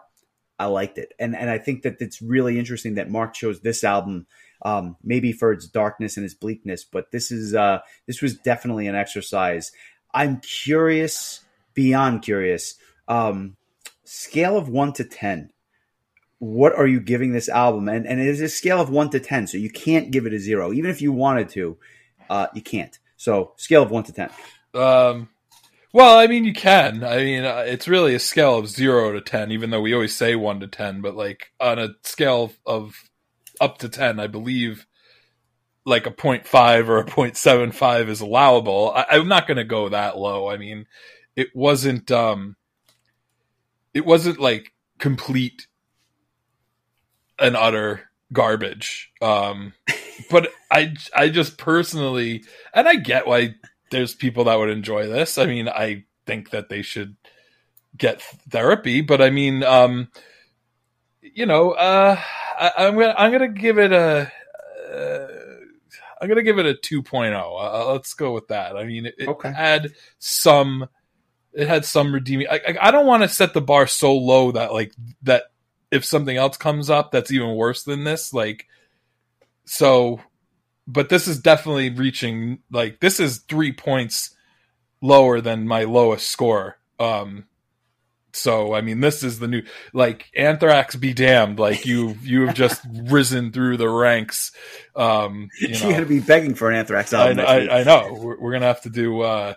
I 0.59 0.67
liked 0.67 0.99
it." 0.99 1.13
And 1.19 1.35
and 1.35 1.51
I 1.51 1.59
think 1.59 1.83
that 1.83 1.97
it's 2.01 2.23
really 2.23 2.59
interesting 2.59 2.95
that 2.95 3.11
Mark 3.11 3.35
chose 3.35 3.61
this 3.61 3.83
album, 3.83 4.27
um, 4.63 4.97
maybe 5.03 5.33
for 5.33 5.53
its 5.53 5.67
darkness 5.67 6.17
and 6.17 6.25
its 6.25 6.35
bleakness, 6.35 6.85
but 6.85 7.11
this 7.11 7.31
is 7.31 7.55
uh, 7.55 7.81
this 8.07 8.23
was 8.23 8.37
definitely 8.37 8.87
an 8.87 8.95
exercise. 8.95 9.73
I'm 10.15 10.41
curious, 10.41 11.41
beyond 11.75 12.23
curious. 12.23 12.75
Um, 13.09 13.57
scale 14.05 14.57
of 14.57 14.69
one 14.69 14.93
to 14.95 15.05
ten 15.05 15.52
what 16.43 16.75
are 16.75 16.89
you 16.89 16.99
giving 16.99 17.31
this 17.31 17.49
album? 17.49 17.89
And 17.89 18.05
and 18.05 18.21
it 18.21 18.27
is 18.27 18.41
a 18.41 18.49
scale 18.49 18.81
of 18.81 18.91
one 18.91 19.11
to 19.11 19.21
ten, 19.21 19.47
so 19.47 19.59
you 19.59 19.71
can't 19.71 20.11
give 20.11 20.27
it 20.27 20.33
a 20.33 20.41
zero, 20.41 20.73
even 20.73 20.91
if 20.91 21.01
you 21.01 21.13
wanted 21.13 21.49
to. 21.51 21.79
Uh, 22.29 22.49
you 22.53 22.61
can't. 22.61 22.99
So 23.17 23.53
scale 23.57 23.85
of 23.85 23.93
one 23.93 24.03
to 24.03 24.13
ten. 24.13 24.29
Um, 24.75 25.29
well, 25.93 26.19
I 26.19 26.27
mean, 26.27 26.45
you 26.45 26.53
can. 26.53 27.05
I 27.05 27.19
mean, 27.19 27.45
uh, 27.45 27.63
it's 27.65 27.87
really 27.87 28.17
a 28.17 28.19
scale 28.19 28.59
of 28.59 28.69
zero 28.69 29.13
to 29.13 29.21
ten, 29.21 29.53
even 29.53 29.71
though 29.71 29.81
we 29.81 29.95
always 29.95 30.17
say 30.17 30.35
one 30.35 30.59
to 30.59 30.67
ten. 30.67 31.01
But 31.01 31.15
like 31.15 31.53
on 31.61 31.79
a 31.79 31.91
scale 32.03 32.53
of 32.67 32.97
up 33.61 33.79
to 33.79 33.89
ten, 33.89 34.19
I 34.19 34.27
believe 34.27 34.85
like 35.85 36.07
a 36.07 36.13
0.5 36.13 36.89
or 36.89 36.99
a 36.99 37.05
0.75 37.05 38.09
is 38.09 38.21
allowable. 38.21 38.93
I, 38.95 39.07
I'm 39.11 39.29
not 39.29 39.47
going 39.47 39.59
to 39.59 39.65
go 39.65 39.89
that 39.89 40.17
low. 40.17 40.49
I 40.49 40.57
mean, 40.57 40.87
it 41.37 41.55
wasn't. 41.55 42.11
Um, 42.11 42.57
it 43.95 44.05
wasn't 44.05 44.41
like 44.41 44.73
complete 44.99 45.69
and 47.43 47.57
utter 47.57 48.03
garbage. 48.33 49.13
Um, 49.21 49.75
but 50.31 50.53
I, 50.71 50.95
I 51.15 51.29
just 51.29 51.59
personally, 51.59 52.45
and 52.73 52.89
I 52.89 52.95
get 52.97 53.27
why 53.27 53.57
there's 53.91 54.15
people 54.15 54.45
that 54.45 54.59
would 54.59 54.71
enjoy 54.71 55.09
this. 55.09 55.37
I 55.39 55.47
mean, 55.47 55.69
I 55.69 56.05
think 56.27 56.51
that 56.51 56.69
they 56.71 56.83
should 56.83 57.17
get 57.97 58.23
therapy, 58.49 59.03
but 59.03 59.21
I 59.21 59.31
mean, 59.31 59.63
um, 59.65 60.09
you 61.21 61.47
know, 61.47 61.73
uh, 61.73 62.19
I, 62.59 62.73
I'm 62.79 62.95
gonna 62.99 63.15
I'm 63.17 63.33
gonna 63.33 63.49
give 63.49 63.79
it 63.79 63.93
a. 63.93 64.31
Uh, 64.93 65.27
I'm 66.21 66.29
gonna 66.29 66.43
give 66.45 66.59
it 66.59 66.67
a 66.67 66.75
2.0. 66.75 67.35
Uh, 67.35 67.93
let's 67.93 68.15
go 68.15 68.33
with 68.33 68.49
that. 68.49 68.77
I 68.77 68.85
mean, 68.85 69.07
it, 69.07 69.15
it 69.19 69.29
Okay. 69.29 69.53
had 69.53 69.93
some, 70.21 70.89
it 71.53 71.67
had 71.67 71.85
some 71.85 72.15
redeeming. 72.15 72.47
I, 72.49 72.61
I, 72.69 72.77
I 72.81 72.91
don't 72.93 73.07
want 73.07 73.25
to 73.25 73.29
set 73.29 73.55
the 73.55 73.61
bar 73.61 73.89
so 73.89 74.17
low 74.17 74.53
that 74.53 74.73
like 74.73 74.93
that 75.23 75.45
if 75.93 76.05
something 76.05 76.37
else 76.37 76.57
comes 76.57 76.91
up 76.91 77.13
that's 77.13 77.31
even 77.31 77.55
worse 77.55 77.85
than 77.85 78.03
this, 78.03 78.35
like 78.35 78.67
so. 79.65 80.21
But 80.89 81.09
this 81.09 81.29
is 81.29 81.39
definitely 81.39 81.91
reaching 81.91 82.59
like 82.73 82.99
this 82.99 83.21
is 83.21 83.39
three 83.39 83.73
points 83.73 84.35
lower 85.01 85.41
than 85.41 85.69
my 85.69 85.85
lowest 85.85 86.29
score. 86.29 86.79
Um, 86.99 87.45
so 88.33 88.75
I 88.75 88.81
mean, 88.81 89.01
this 89.01 89.23
is 89.23 89.39
the 89.39 89.47
new 89.47 89.63
like 89.93 90.31
Anthrax. 90.35 90.97
Be 90.97 91.13
damned! 91.13 91.59
Like 91.59 91.85
you, 91.85 92.17
you 92.23 92.47
have 92.47 92.57
just 92.57 92.83
risen 93.05 93.53
through 93.53 93.77
the 93.77 93.89
ranks. 93.89 94.53
Um, 94.97 95.51
you 95.61 95.69
know, 95.81 95.89
are 95.89 95.93
gonna 95.93 96.07
be 96.07 96.21
begging 96.21 96.55
for 96.55 96.71
an 96.71 96.77
Anthrax 96.77 97.13
I, 97.13 97.29
album. 97.29 97.37
week. 97.39 97.71
I, 97.71 97.81
I 97.81 97.85
know 97.85 98.19
we're, 98.19 98.41
we're 98.41 98.53
gonna 98.53 98.67
have 98.67 98.83
to 98.83 98.91
do. 98.91 99.21
Uh, 99.21 99.55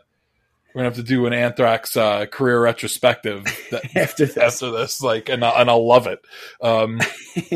we're 0.75 0.79
gonna 0.79 0.89
have 0.89 0.97
to 0.97 1.03
do 1.03 1.25
an 1.25 1.31
Anthrax 1.31 1.95
uh, 1.95 2.25
career 2.25 2.61
retrospective 2.61 3.45
that, 3.71 3.95
After 3.95 4.25
this. 4.25 4.35
after 4.35 4.71
this, 4.71 5.01
like, 5.01 5.29
and 5.29 5.45
I, 5.45 5.61
and 5.61 5.69
I'll 5.69 5.87
love 5.87 6.05
it. 6.05 6.19
Um, 6.61 6.99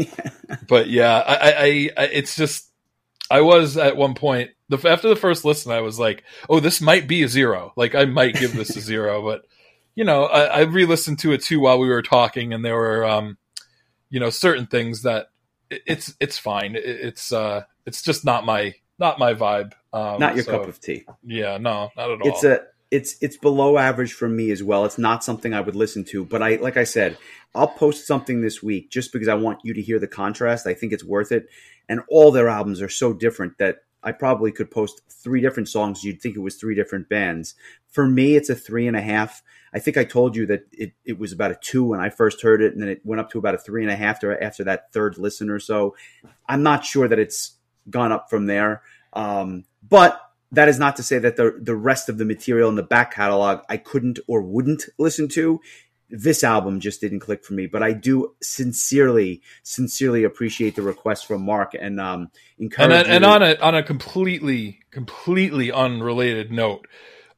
but 0.69 0.89
yeah, 0.89 1.17
I, 1.19 1.35
I, 1.35 1.49
I, 1.51 1.89
I- 1.97 2.03
it's 2.13 2.37
just 2.37 2.71
I 3.29 3.41
was 3.41 3.75
at 3.75 3.97
one 3.97 4.13
point 4.15 4.51
the 4.69 4.77
after 4.89 5.09
the 5.09 5.17
first 5.17 5.43
listen, 5.43 5.73
I 5.73 5.81
was 5.81 5.99
like, 5.99 6.23
oh, 6.49 6.61
this 6.61 6.79
might 6.79 7.09
be 7.09 7.23
a 7.23 7.27
zero. 7.27 7.73
Like 7.75 7.93
I 7.93 8.05
might 8.05 8.35
give 8.35 8.53
this 8.53 8.77
a 8.77 8.79
zero, 8.79 9.21
but 9.25 9.45
you 9.95 10.05
know, 10.05 10.23
I, 10.23 10.43
I 10.45 10.59
re-listened 10.61 11.19
to 11.19 11.33
it 11.33 11.41
too 11.43 11.59
while 11.59 11.77
we 11.77 11.89
were 11.89 12.01
talking, 12.01 12.53
and 12.53 12.63
there 12.63 12.75
were, 12.77 13.03
um, 13.03 13.37
you 14.09 14.21
know, 14.21 14.29
certain 14.29 14.65
things 14.65 15.01
that 15.01 15.27
it, 15.69 15.81
it's 15.85 16.15
it's 16.21 16.37
fine. 16.37 16.77
It, 16.77 16.85
it's 16.85 17.33
uh, 17.33 17.63
it's 17.85 18.01
just 18.01 18.23
not 18.23 18.45
my 18.45 18.75
not 18.97 19.19
my 19.19 19.33
vibe. 19.33 19.73
Um, 19.91 20.19
Not 20.19 20.35
your 20.35 20.45
so, 20.45 20.51
cup 20.59 20.67
of 20.69 20.79
tea. 20.79 21.03
Yeah, 21.23 21.57
no, 21.57 21.89
not 21.97 22.11
at 22.11 22.21
all. 22.21 22.29
It's 22.29 22.43
a 22.45 22.61
it's 22.91 23.15
it's 23.21 23.37
below 23.37 23.77
average 23.77 24.13
for 24.13 24.27
me 24.27 24.51
as 24.51 24.63
well. 24.63 24.85
It's 24.85 24.97
not 24.97 25.23
something 25.23 25.53
I 25.53 25.61
would 25.61 25.75
listen 25.75 26.03
to, 26.05 26.25
but 26.25 26.41
I 26.41 26.55
like 26.55 26.77
I 26.77 26.83
said, 26.83 27.17
I'll 27.53 27.67
post 27.67 28.07
something 28.07 28.41
this 28.41 28.63
week 28.63 28.89
just 28.89 29.13
because 29.13 29.27
I 29.27 29.35
want 29.35 29.59
you 29.63 29.73
to 29.73 29.81
hear 29.81 29.99
the 29.99 30.07
contrast. 30.07 30.67
I 30.67 30.73
think 30.73 30.93
it's 30.93 31.03
worth 31.03 31.31
it, 31.31 31.47
and 31.87 32.01
all 32.09 32.31
their 32.31 32.49
albums 32.49 32.81
are 32.81 32.89
so 32.89 33.13
different 33.13 33.57
that 33.59 33.77
I 34.01 34.11
probably 34.11 34.51
could 34.51 34.71
post 34.71 35.01
three 35.09 35.41
different 35.41 35.69
songs. 35.69 36.03
You'd 36.03 36.21
think 36.21 36.35
it 36.35 36.39
was 36.39 36.55
three 36.55 36.75
different 36.75 37.09
bands. 37.09 37.55
For 37.89 38.07
me, 38.07 38.35
it's 38.35 38.49
a 38.49 38.55
three 38.55 38.87
and 38.87 38.97
a 38.97 39.01
half. 39.01 39.43
I 39.71 39.79
think 39.79 39.97
I 39.97 40.03
told 40.03 40.35
you 40.35 40.47
that 40.47 40.63
it, 40.71 40.93
it 41.05 41.19
was 41.19 41.31
about 41.31 41.51
a 41.51 41.59
two 41.61 41.83
when 41.83 41.99
I 41.99 42.09
first 42.09 42.41
heard 42.41 42.61
it, 42.61 42.73
and 42.73 42.81
then 42.81 42.89
it 42.89 43.05
went 43.05 43.19
up 43.19 43.29
to 43.31 43.39
about 43.39 43.55
a 43.55 43.59
three 43.59 43.83
and 43.83 43.91
a 43.91 43.95
half 43.95 44.15
after, 44.15 44.41
after 44.41 44.63
that 44.63 44.91
third 44.93 45.17
listen 45.17 45.49
or 45.49 45.59
so. 45.59 45.95
I'm 46.47 46.63
not 46.63 46.85
sure 46.85 47.07
that 47.07 47.19
it's 47.19 47.55
gone 47.89 48.11
up 48.11 48.29
from 48.29 48.47
there. 48.47 48.81
Um, 49.13 49.65
but 49.87 50.21
that 50.51 50.67
is 50.67 50.79
not 50.79 50.95
to 50.95 51.03
say 51.03 51.19
that 51.19 51.35
the 51.35 51.57
the 51.61 51.75
rest 51.75 52.09
of 52.09 52.17
the 52.17 52.25
material 52.25 52.69
in 52.69 52.75
the 52.75 52.83
back 52.83 53.13
catalog 53.13 53.61
I 53.69 53.77
couldn't 53.77 54.19
or 54.27 54.41
wouldn't 54.41 54.85
listen 54.97 55.27
to. 55.29 55.61
This 56.11 56.43
album 56.43 56.79
just 56.79 57.01
didn't 57.01 57.19
click 57.19 57.45
for 57.45 57.53
me, 57.53 57.67
but 57.67 57.83
I 57.83 57.93
do 57.93 58.33
sincerely, 58.41 59.43
sincerely 59.61 60.23
appreciate 60.23 60.75
the 60.75 60.81
request 60.81 61.27
from 61.27 61.43
Mark 61.43 61.75
and 61.79 61.99
um, 61.99 62.31
encourage. 62.57 62.91
and, 62.91 63.07
and 63.07 63.25
on 63.25 63.43
a 63.43 63.55
on 63.59 63.75
a 63.75 63.83
completely 63.83 64.79
completely 64.89 65.71
unrelated 65.71 66.51
note, 66.51 66.87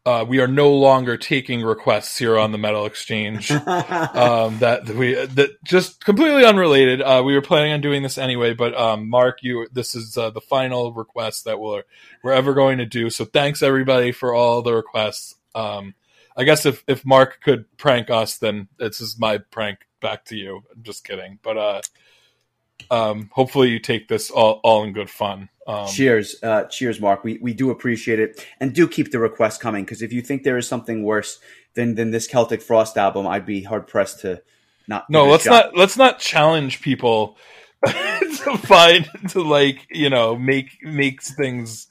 uh, 0.05 0.25
we 0.27 0.39
are 0.39 0.47
no 0.47 0.73
longer 0.73 1.15
taking 1.15 1.61
requests 1.61 2.17
here 2.17 2.37
on 2.37 2.51
the 2.51 2.57
Metal 2.57 2.85
Exchange. 2.85 3.51
um, 3.51 4.57
that 4.59 4.89
we 4.95 5.13
that 5.13 5.63
just 5.63 6.03
completely 6.03 6.43
unrelated. 6.43 7.01
Uh, 7.01 7.21
we 7.23 7.35
were 7.35 7.41
planning 7.41 7.71
on 7.71 7.81
doing 7.81 8.01
this 8.01 8.17
anyway, 8.17 8.53
but 8.53 8.75
um, 8.75 9.09
Mark, 9.09 9.39
you 9.43 9.67
this 9.71 9.93
is 9.93 10.17
uh, 10.17 10.31
the 10.31 10.41
final 10.41 10.91
request 10.91 11.45
that 11.45 11.59
we're 11.59 11.83
we're 12.23 12.31
ever 12.31 12.53
going 12.53 12.79
to 12.79 12.85
do. 12.85 13.09
So 13.09 13.25
thanks 13.25 13.61
everybody 13.61 14.11
for 14.11 14.33
all 14.33 14.63
the 14.63 14.73
requests. 14.73 15.35
Um, 15.53 15.93
I 16.35 16.45
guess 16.45 16.65
if 16.65 16.83
if 16.87 17.05
Mark 17.05 17.39
could 17.43 17.65
prank 17.77 18.09
us, 18.09 18.39
then 18.39 18.69
this 18.77 19.01
is 19.01 19.19
my 19.19 19.37
prank 19.37 19.79
back 20.01 20.25
to 20.25 20.35
you. 20.35 20.63
I'm 20.75 20.81
just 20.81 21.03
kidding, 21.03 21.37
but 21.43 21.57
uh, 21.57 21.81
um, 22.89 23.29
hopefully 23.31 23.69
you 23.69 23.79
take 23.79 24.07
this 24.07 24.31
all 24.31 24.61
all 24.63 24.83
in 24.83 24.93
good 24.93 25.11
fun. 25.11 25.49
Um, 25.71 25.87
cheers, 25.87 26.35
uh, 26.43 26.65
cheers, 26.65 26.99
Mark. 26.99 27.23
We 27.23 27.39
we 27.41 27.53
do 27.53 27.69
appreciate 27.69 28.19
it, 28.19 28.45
and 28.59 28.73
do 28.73 28.87
keep 28.87 29.11
the 29.11 29.19
requests 29.19 29.57
coming 29.57 29.85
because 29.85 30.01
if 30.01 30.11
you 30.11 30.21
think 30.21 30.43
there 30.43 30.57
is 30.57 30.67
something 30.67 31.03
worse 31.03 31.39
than 31.75 31.95
than 31.95 32.11
this 32.11 32.27
Celtic 32.27 32.61
Frost 32.61 32.97
album, 32.97 33.25
I'd 33.25 33.45
be 33.45 33.63
hard 33.63 33.87
pressed 33.87 34.19
to 34.21 34.41
not. 34.87 35.09
no 35.09 35.23
give 35.23 35.27
it 35.27 35.29
a 35.29 35.31
let's 35.31 35.45
not 35.45 35.77
let's 35.77 35.97
not 35.97 36.19
challenge 36.19 36.81
people 36.81 37.37
to 37.85 38.57
find 38.57 39.07
to 39.29 39.41
like 39.41 39.87
you 39.89 40.09
know 40.09 40.35
make 40.35 40.77
makes 40.83 41.33
things 41.33 41.87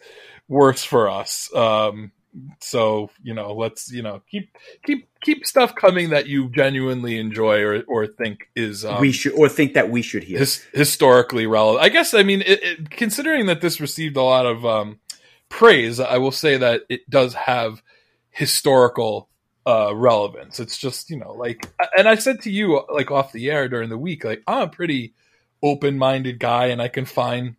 worse 0.49 0.85
for 0.85 1.09
us 1.09 1.53
um 1.55 2.12
so 2.61 3.11
you 3.22 3.35
know 3.35 3.53
let's 3.53 3.91
you 3.91 4.03
know 4.03 4.22
keep 4.31 4.57
keep 4.85 5.09
keep 5.20 5.45
stuff 5.45 5.74
coming 5.74 6.11
that 6.11 6.26
you 6.26 6.49
genuinely 6.51 7.18
enjoy 7.18 7.61
or 7.61 7.83
or 7.89 8.07
think 8.07 8.49
is 8.55 8.85
um, 8.85 9.01
we 9.01 9.12
should 9.12 9.33
or 9.33 9.49
think 9.49 9.74
that 9.74 9.91
we 9.91 10.03
should 10.03 10.22
hear. 10.22 10.39
his, 10.39 10.64
historically 10.72 11.47
relevant. 11.47 11.85
I 11.85 11.89
guess 11.89 12.14
I 12.14 12.22
mean, 12.22 12.43
it, 12.43 12.62
it, 12.62 12.91
considering 12.91 13.47
that 13.47 13.61
this 13.61 13.81
received 13.81 14.16
a 14.16 14.22
lot 14.22 14.47
of 14.47 14.64
um, 14.64 15.01
praise, 15.49 15.99
I 15.99 16.18
will 16.18 16.33
say 16.33 16.57
that 16.57 16.83
it 16.89 17.09
does 17.11 17.35
have 17.35 17.83
historical 18.31 19.28
uh, 19.66 19.95
relevance. 19.95 20.61
It's 20.61 20.78
just 20.78 21.11
you 21.11 21.18
know 21.18 21.33
like, 21.33 21.68
and 21.99 22.09
I 22.09 22.14
said 22.14 22.43
to 22.43 22.51
you 22.51 22.83
like 22.93 23.11
off 23.11 23.33
the 23.33 23.51
air 23.51 23.68
during 23.68 23.89
the 23.89 23.99
week, 23.99 24.24
like 24.24 24.43
I'm 24.47 24.62
a 24.62 24.68
pretty 24.68 25.14
open-minded 25.62 26.39
guy, 26.39 26.66
and 26.66 26.81
I 26.81 26.89
can 26.89 27.05
find 27.05 27.57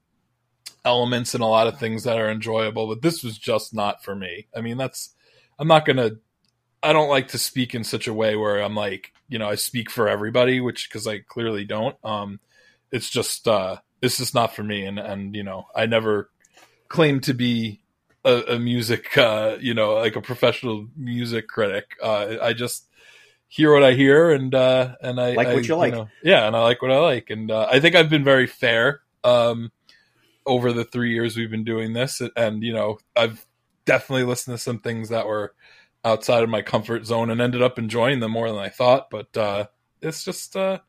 elements 0.85 1.33
and 1.33 1.43
a 1.43 1.47
lot 1.47 1.67
of 1.67 1.79
things 1.79 2.03
that 2.03 2.17
are 2.17 2.29
enjoyable, 2.29 2.87
but 2.87 3.01
this 3.01 3.23
was 3.23 3.37
just 3.37 3.73
not 3.73 4.03
for 4.03 4.15
me. 4.15 4.47
I 4.55 4.61
mean, 4.61 4.77
that's 4.77 5.13
I'm 5.59 5.67
not 5.67 5.85
gonna. 5.85 6.11
I 6.83 6.93
don't 6.93 7.09
like 7.09 7.27
to 7.29 7.37
speak 7.37 7.75
in 7.75 7.83
such 7.83 8.07
a 8.07 8.13
way 8.13 8.35
where 8.35 8.59
I'm 8.59 8.75
like, 8.75 9.13
you 9.27 9.37
know, 9.37 9.47
I 9.47 9.55
speak 9.55 9.91
for 9.91 10.09
everybody, 10.09 10.59
which 10.59 10.89
because 10.89 11.05
I 11.07 11.19
clearly 11.19 11.63
don't. 11.63 11.95
Um, 12.03 12.39
it's 12.91 13.09
just 13.09 13.47
uh, 13.47 13.77
it's 14.01 14.17
just 14.17 14.33
not 14.33 14.55
for 14.55 14.63
me, 14.63 14.85
and 14.85 14.97
and 14.99 15.35
you 15.35 15.43
know, 15.43 15.67
I 15.75 15.85
never 15.85 16.29
claim 16.87 17.21
to 17.21 17.33
be 17.33 17.81
a, 18.25 18.55
a 18.55 18.59
music, 18.59 19.17
uh, 19.17 19.57
you 19.59 19.73
know, 19.73 19.93
like 19.95 20.15
a 20.15 20.21
professional 20.21 20.87
music 20.97 21.47
critic. 21.47 21.95
Uh, 22.01 22.35
I 22.41 22.53
just 22.53 22.87
hear 23.47 23.73
what 23.73 23.83
I 23.83 23.93
hear, 23.93 24.31
and 24.31 24.53
uh, 24.53 24.95
and 25.01 25.19
I 25.19 25.33
Like 25.33 25.47
what 25.47 25.57
I, 25.57 25.59
you 25.59 25.75
like. 25.75 25.93
know, 25.93 26.09
yeah, 26.23 26.47
and 26.47 26.55
I 26.55 26.61
like 26.63 26.81
what 26.81 26.91
I 26.91 26.97
like, 26.99 27.29
and 27.29 27.51
uh, 27.51 27.67
I 27.71 27.79
think 27.79 27.95
I've 27.95 28.09
been 28.09 28.23
very 28.23 28.47
fair. 28.47 29.01
Um, 29.23 29.71
over 30.45 30.73
the 30.73 30.83
three 30.83 31.13
years 31.13 31.37
we've 31.37 31.51
been 31.51 31.63
doing 31.63 31.93
this, 31.93 32.21
and 32.35 32.63
you 32.63 32.73
know, 32.73 32.97
I've 33.15 33.45
definitely 33.85 34.23
listened 34.23 34.57
to 34.57 34.61
some 34.61 34.79
things 34.79 35.09
that 35.09 35.27
were 35.27 35.53
outside 36.03 36.43
of 36.43 36.49
my 36.49 36.61
comfort 36.61 37.05
zone 37.05 37.29
and 37.29 37.41
ended 37.41 37.61
up 37.61 37.77
enjoying 37.77 38.19
them 38.19 38.31
more 38.31 38.49
than 38.49 38.59
I 38.59 38.69
thought. 38.69 39.09
But 39.09 39.35
uh, 39.37 39.67
it's 40.01 40.23
just 40.23 40.55
uh, 40.55 40.79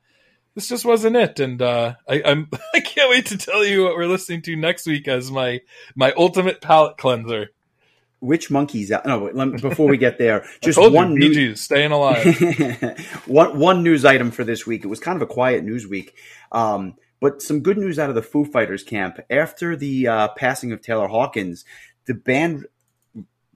this 0.55 0.69
just 0.69 0.85
wasn't 0.85 1.17
it, 1.17 1.41
and 1.41 1.61
uh, 1.61 1.95
I, 2.09 2.23
I'm 2.25 2.49
I 2.75 2.81
can't 2.81 3.11
wait 3.11 3.27
to 3.27 3.39
tell 3.39 3.65
you 3.65 3.85
what 3.85 3.97
we're 3.97 4.07
listening 4.07 4.43
to 4.43 4.57
next 4.57 4.87
week 4.87 5.09
as 5.09 5.31
my 5.31 5.61
my 5.95 6.13
ultimate 6.17 6.61
palate 6.61 6.99
cleanser. 6.99 7.49
Which 8.21 8.53
monkeys 8.53 8.93
out? 8.93 9.05
No, 9.05 9.19
wait, 9.19 9.35
let 9.35 9.49
me, 9.49 9.61
before 9.61 9.89
we 9.89 9.97
get 9.97 10.17
there, 10.17 10.47
just 10.63 10.79
one 10.79 11.21
you, 11.21 11.31
news, 11.31 11.61
staying 11.61 11.91
alive. 11.91 12.25
one 13.27 13.59
one 13.59 13.83
news 13.83 14.05
item 14.05 14.31
for 14.31 14.45
this 14.45 14.65
week. 14.65 14.85
It 14.85 14.89
was 14.89 15.01
kind 15.01 15.17
of 15.17 15.23
a 15.23 15.27
quiet 15.27 15.65
news 15.65 15.89
week, 15.89 16.15
um, 16.53 16.95
but 17.23 17.41
some 17.41 17.61
good 17.61 17.79
news 17.79 18.01
out 18.01 18.09
of 18.09 18.16
the 18.16 18.20
Foo 18.20 18.45
Fighters 18.45 18.83
camp. 18.83 19.20
After 19.31 19.77
the 19.77 20.09
uh, 20.09 20.29
passing 20.37 20.73
of 20.73 20.83
Taylor 20.83 21.07
Hawkins, 21.07 21.64
the 22.07 22.14
band 22.14 22.66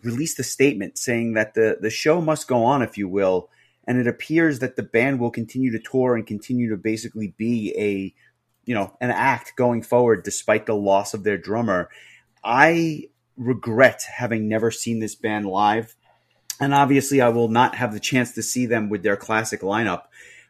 released 0.02 0.38
a 0.38 0.44
statement 0.44 0.96
saying 0.96 1.34
that 1.34 1.54
the 1.54 1.76
the 1.80 1.90
show 1.90 2.20
must 2.20 2.46
go 2.46 2.64
on, 2.64 2.80
if 2.80 2.96
you 2.96 3.08
will, 3.08 3.50
and 3.84 3.98
it 3.98 4.06
appears 4.06 4.60
that 4.60 4.76
the 4.76 4.84
band 4.84 5.18
will 5.18 5.32
continue 5.32 5.72
to 5.72 5.80
tour 5.80 6.14
and 6.14 6.28
continue 6.28 6.70
to 6.70 6.76
basically 6.76 7.34
be 7.36 7.74
a 7.76 8.14
you 8.64 8.74
know 8.74 8.96
an 9.00 9.10
act 9.10 9.54
going 9.56 9.82
forward 9.82 10.22
despite 10.22 10.66
the 10.66 10.76
loss 10.76 11.12
of 11.12 11.24
their 11.24 11.36
drummer. 11.36 11.90
I 12.44 13.08
regret 13.36 14.04
having 14.16 14.48
never 14.48 14.70
seen 14.70 15.00
this 15.00 15.16
band 15.16 15.44
live 15.44 15.96
and 16.60 16.72
obviously 16.72 17.20
I 17.20 17.28
will 17.28 17.48
not 17.48 17.74
have 17.74 17.92
the 17.92 18.00
chance 18.00 18.32
to 18.32 18.42
see 18.42 18.66
them 18.66 18.88
with 18.88 19.02
their 19.02 19.16
classic 19.16 19.60
lineup. 19.60 20.04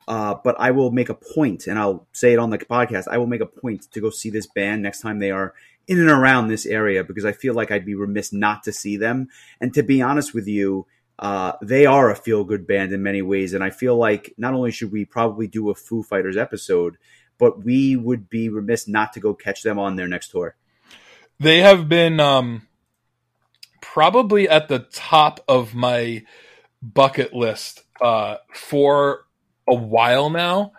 Uh, 0.08 0.36
but 0.44 0.54
I 0.58 0.70
will 0.70 0.92
make 0.92 1.08
a 1.08 1.14
point, 1.14 1.66
and 1.66 1.78
I'll 1.78 2.06
say 2.12 2.32
it 2.32 2.38
on 2.38 2.50
the 2.50 2.58
podcast. 2.58 3.08
I 3.08 3.18
will 3.18 3.26
make 3.26 3.40
a 3.40 3.46
point 3.46 3.90
to 3.92 4.00
go 4.00 4.10
see 4.10 4.30
this 4.30 4.46
band 4.46 4.82
next 4.82 5.00
time 5.00 5.18
they 5.18 5.32
are 5.32 5.54
in 5.88 6.00
and 6.00 6.10
around 6.10 6.48
this 6.48 6.66
area 6.66 7.04
because 7.04 7.24
I 7.24 7.32
feel 7.32 7.54
like 7.54 7.70
I'd 7.70 7.84
be 7.84 7.94
remiss 7.94 8.32
not 8.32 8.64
to 8.64 8.72
see 8.72 8.96
them. 8.96 9.28
And 9.60 9.74
to 9.74 9.82
be 9.82 10.02
honest 10.02 10.34
with 10.34 10.46
you, 10.46 10.86
uh, 11.18 11.52
they 11.62 11.86
are 11.86 12.10
a 12.10 12.16
feel 12.16 12.44
good 12.44 12.66
band 12.66 12.92
in 12.92 13.02
many 13.02 13.22
ways. 13.22 13.54
And 13.54 13.64
I 13.64 13.70
feel 13.70 13.96
like 13.96 14.34
not 14.36 14.54
only 14.54 14.70
should 14.70 14.92
we 14.92 15.04
probably 15.04 15.46
do 15.46 15.70
a 15.70 15.74
Foo 15.74 16.02
Fighters 16.02 16.36
episode, 16.36 16.98
but 17.38 17.64
we 17.64 17.96
would 17.96 18.28
be 18.28 18.48
remiss 18.48 18.88
not 18.88 19.12
to 19.12 19.20
go 19.20 19.34
catch 19.34 19.62
them 19.62 19.78
on 19.78 19.96
their 19.96 20.08
next 20.08 20.28
tour. 20.28 20.56
they 21.38 21.60
have 21.60 21.88
been 21.88 22.18
um, 22.20 22.66
probably 23.80 24.48
at 24.48 24.68
the 24.68 24.78
top 24.78 25.40
of 25.48 25.74
my 25.74 26.24
bucket 26.82 27.34
list 27.34 27.84
uh, 28.00 28.36
for 28.52 29.25
a 29.68 29.74
while 29.74 30.30
now. 30.30 30.72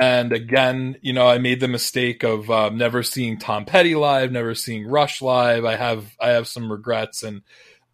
And 0.00 0.32
again, 0.32 0.96
you 1.02 1.12
know, 1.12 1.26
I 1.26 1.38
made 1.38 1.60
the 1.60 1.68
mistake 1.68 2.22
of 2.22 2.50
um, 2.50 2.78
never 2.78 3.02
seeing 3.02 3.38
Tom 3.38 3.66
Petty 3.66 3.94
live, 3.94 4.32
never 4.32 4.54
seeing 4.54 4.86
Rush 4.86 5.20
live. 5.20 5.64
I 5.64 5.76
have 5.76 6.16
I 6.18 6.30
have 6.30 6.48
some 6.48 6.72
regrets, 6.72 7.22
and 7.22 7.42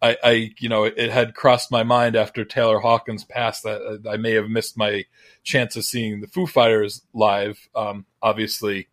I, 0.01 0.17
I 0.23 0.51
you 0.59 0.69
know, 0.69 0.85
it 0.85 1.11
had 1.11 1.35
crossed 1.35 1.71
my 1.71 1.83
mind 1.83 2.15
after 2.15 2.45
Taylor 2.45 2.79
Hawkins 2.79 3.25
passed 3.25 3.63
that 3.63 4.03
I 4.09 4.15
may 4.15 4.31
have 4.33 4.49
missed 4.49 4.77
my 4.77 5.03
chance 5.43 5.75
of 5.75 5.83
seeing 5.83 6.21
the 6.21 6.27
Foo 6.27 6.47
Fighters 6.47 7.01
live. 7.13 7.67
Um, 7.75 8.05
obviously, 8.21 8.87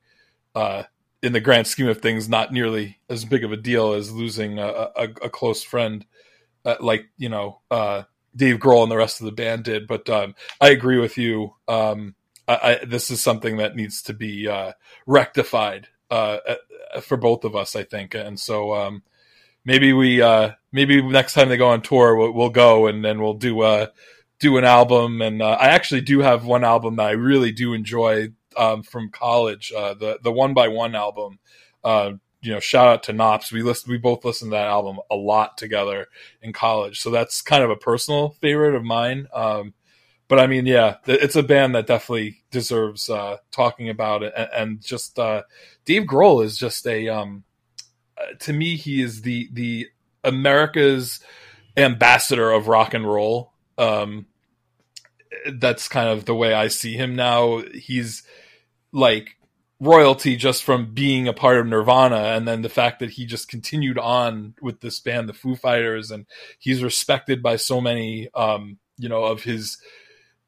uh, 0.57 0.83
in 1.23 1.33
the 1.33 1.41
grand 1.41 1.69
scheme 1.69 1.89
of 1.89 2.01
things, 2.01 2.29
not 2.29 2.53
nearly 2.53 2.99
as 3.09 3.25
big 3.25 3.45
of 3.45 3.53
a 3.53 3.57
deal 3.57 3.93
as 3.93 4.13
losing 4.13 4.59
a, 4.59 4.67
a, 4.97 5.09
a 5.23 5.31
close 5.31 5.63
friend, 5.63 6.05
uh, 6.65 6.77
like 6.81 7.07
you 7.17 7.29
know 7.29 7.61
uh, 7.71 8.03
Dave 8.37 8.59
Grohl 8.59 8.83
and 8.83 8.93
the 8.93 8.97
rest 8.97 9.21
of 9.21 9.25
the 9.25 9.33
band 9.33 9.65
did. 9.65 9.87
But 9.87 10.09
um, 10.09 10.35
I 10.61 10.69
agree 10.69 10.99
with 10.99 11.17
you. 11.17 11.55
Um, 11.67 12.15
I, 12.47 12.79
I, 12.83 12.85
this 12.85 13.11
is 13.11 13.21
something 13.21 13.57
that 13.57 13.75
needs 13.75 14.03
to 14.03 14.15
be 14.15 14.47
uh, 14.47 14.73
rectified 15.07 15.89
uh, 16.11 16.39
uh, 16.47 17.01
for 17.01 17.17
both 17.17 17.45
of 17.45 17.57
us, 17.57 17.75
I 17.75 17.83
think. 17.83 18.15
And 18.15 18.39
so 18.39 18.75
um, 18.75 19.03
maybe 19.65 19.93
we 19.93 20.23
uh, 20.23 20.53
maybe 20.71 21.03
next 21.03 21.35
time 21.35 21.49
they 21.49 21.57
go 21.57 21.69
on 21.69 21.83
tour, 21.83 22.15
we'll, 22.15 22.33
we'll 22.33 22.51
go 22.51 22.87
and 22.87 23.05
then 23.05 23.21
we'll 23.21 23.35
do 23.35 23.63
uh, 23.63 23.87
do 24.39 24.59
an 24.59 24.65
album. 24.65 25.23
And 25.23 25.43
uh, 25.43 25.57
I 25.61 25.69
actually 25.69 26.03
do 26.03 26.21
have 26.21 26.45
one 26.45 26.65
album 26.65 26.97
that 26.97 27.07
I 27.07 27.13
really 27.13 27.53
do 27.53 27.75
enjoy 27.75 28.29
um, 28.57 28.83
from 28.83 29.11
college, 29.11 29.71
the 29.71 30.19
the 30.23 30.33
One 30.33 30.55
by 30.55 30.69
One 30.69 30.95
album. 30.95 31.39
You 32.47 32.53
know, 32.53 32.61
shout 32.61 32.89
out 32.89 33.03
to 33.05 33.13
Knops. 33.13 33.51
We 33.51 33.63
listen, 33.63 33.91
we 33.91 33.99
both 33.99 34.25
listened 34.25 34.53
to 34.53 34.57
that 34.57 34.67
album 34.67 34.99
a 35.11 35.17
lot 35.17 35.59
together 35.59 36.07
in 36.41 36.53
college, 36.53 37.01
so 37.01 37.11
that's 37.11 37.43
kind 37.43 37.65
of 37.65 37.71
a 37.71 37.77
personal 37.77 38.31
favorite 38.41 38.75
of 38.75 38.85
mine. 38.85 39.27
Um, 39.35 39.75
but 40.29 40.39
I 40.39 40.47
mean, 40.47 40.67
yeah, 40.67 40.97
it's 41.07 41.37
a 41.37 41.43
band 41.43 41.75
that 41.75 41.87
definitely 41.87 42.43
deserves 42.51 43.11
uh, 43.11 43.39
talking 43.51 43.89
about 43.89 44.23
it, 44.23 44.33
and, 44.37 44.49
and 44.55 44.81
just 44.81 45.19
uh, 45.19 45.43
Dave 45.85 46.03
Grohl 46.03 46.45
is 46.45 46.57
just 46.57 46.87
a 46.87 47.09
um, 47.09 47.45
uh, 48.19 48.35
to 48.41 48.53
me 48.53 48.77
he 48.77 49.03
is 49.03 49.23
the 49.23 49.49
the 49.53 49.89
America's 50.25 51.21
ambassador 51.77 52.51
of 52.51 52.69
rock 52.69 52.95
and 52.95 53.07
roll. 53.07 53.53
Um, 53.79 54.27
that's 55.53 55.89
kind 55.89 56.09
of 56.09 56.25
the 56.25 56.35
way 56.35 56.55
I 56.55 56.69
see 56.69 56.95
him 56.95 57.15
now. 57.15 57.63
He's 57.75 58.23
like 58.93 59.36
royalty 59.81 60.37
just 60.37 60.65
from 60.65 60.95
being 60.95 61.29
a 61.29 61.33
part 61.33 61.59
of 61.59 61.67
Nirvana, 61.67 62.17
and 62.17 62.47
then 62.47 62.63
the 62.63 62.69
fact 62.69 63.01
that 63.01 63.11
he 63.11 63.27
just 63.27 63.49
continued 63.49 63.99
on 63.99 64.55
with 64.61 64.81
this 64.81 64.99
band, 65.01 65.29
the 65.29 65.35
Foo 65.35 65.57
Fighters, 65.57 66.11
and 66.11 66.27
he's 66.59 66.83
respected 66.83 67.43
by 67.43 67.57
so 67.57 67.81
many, 67.81 68.29
um, 68.35 68.79
you 68.99 69.09
know, 69.09 69.25
of 69.25 69.43
his 69.43 69.79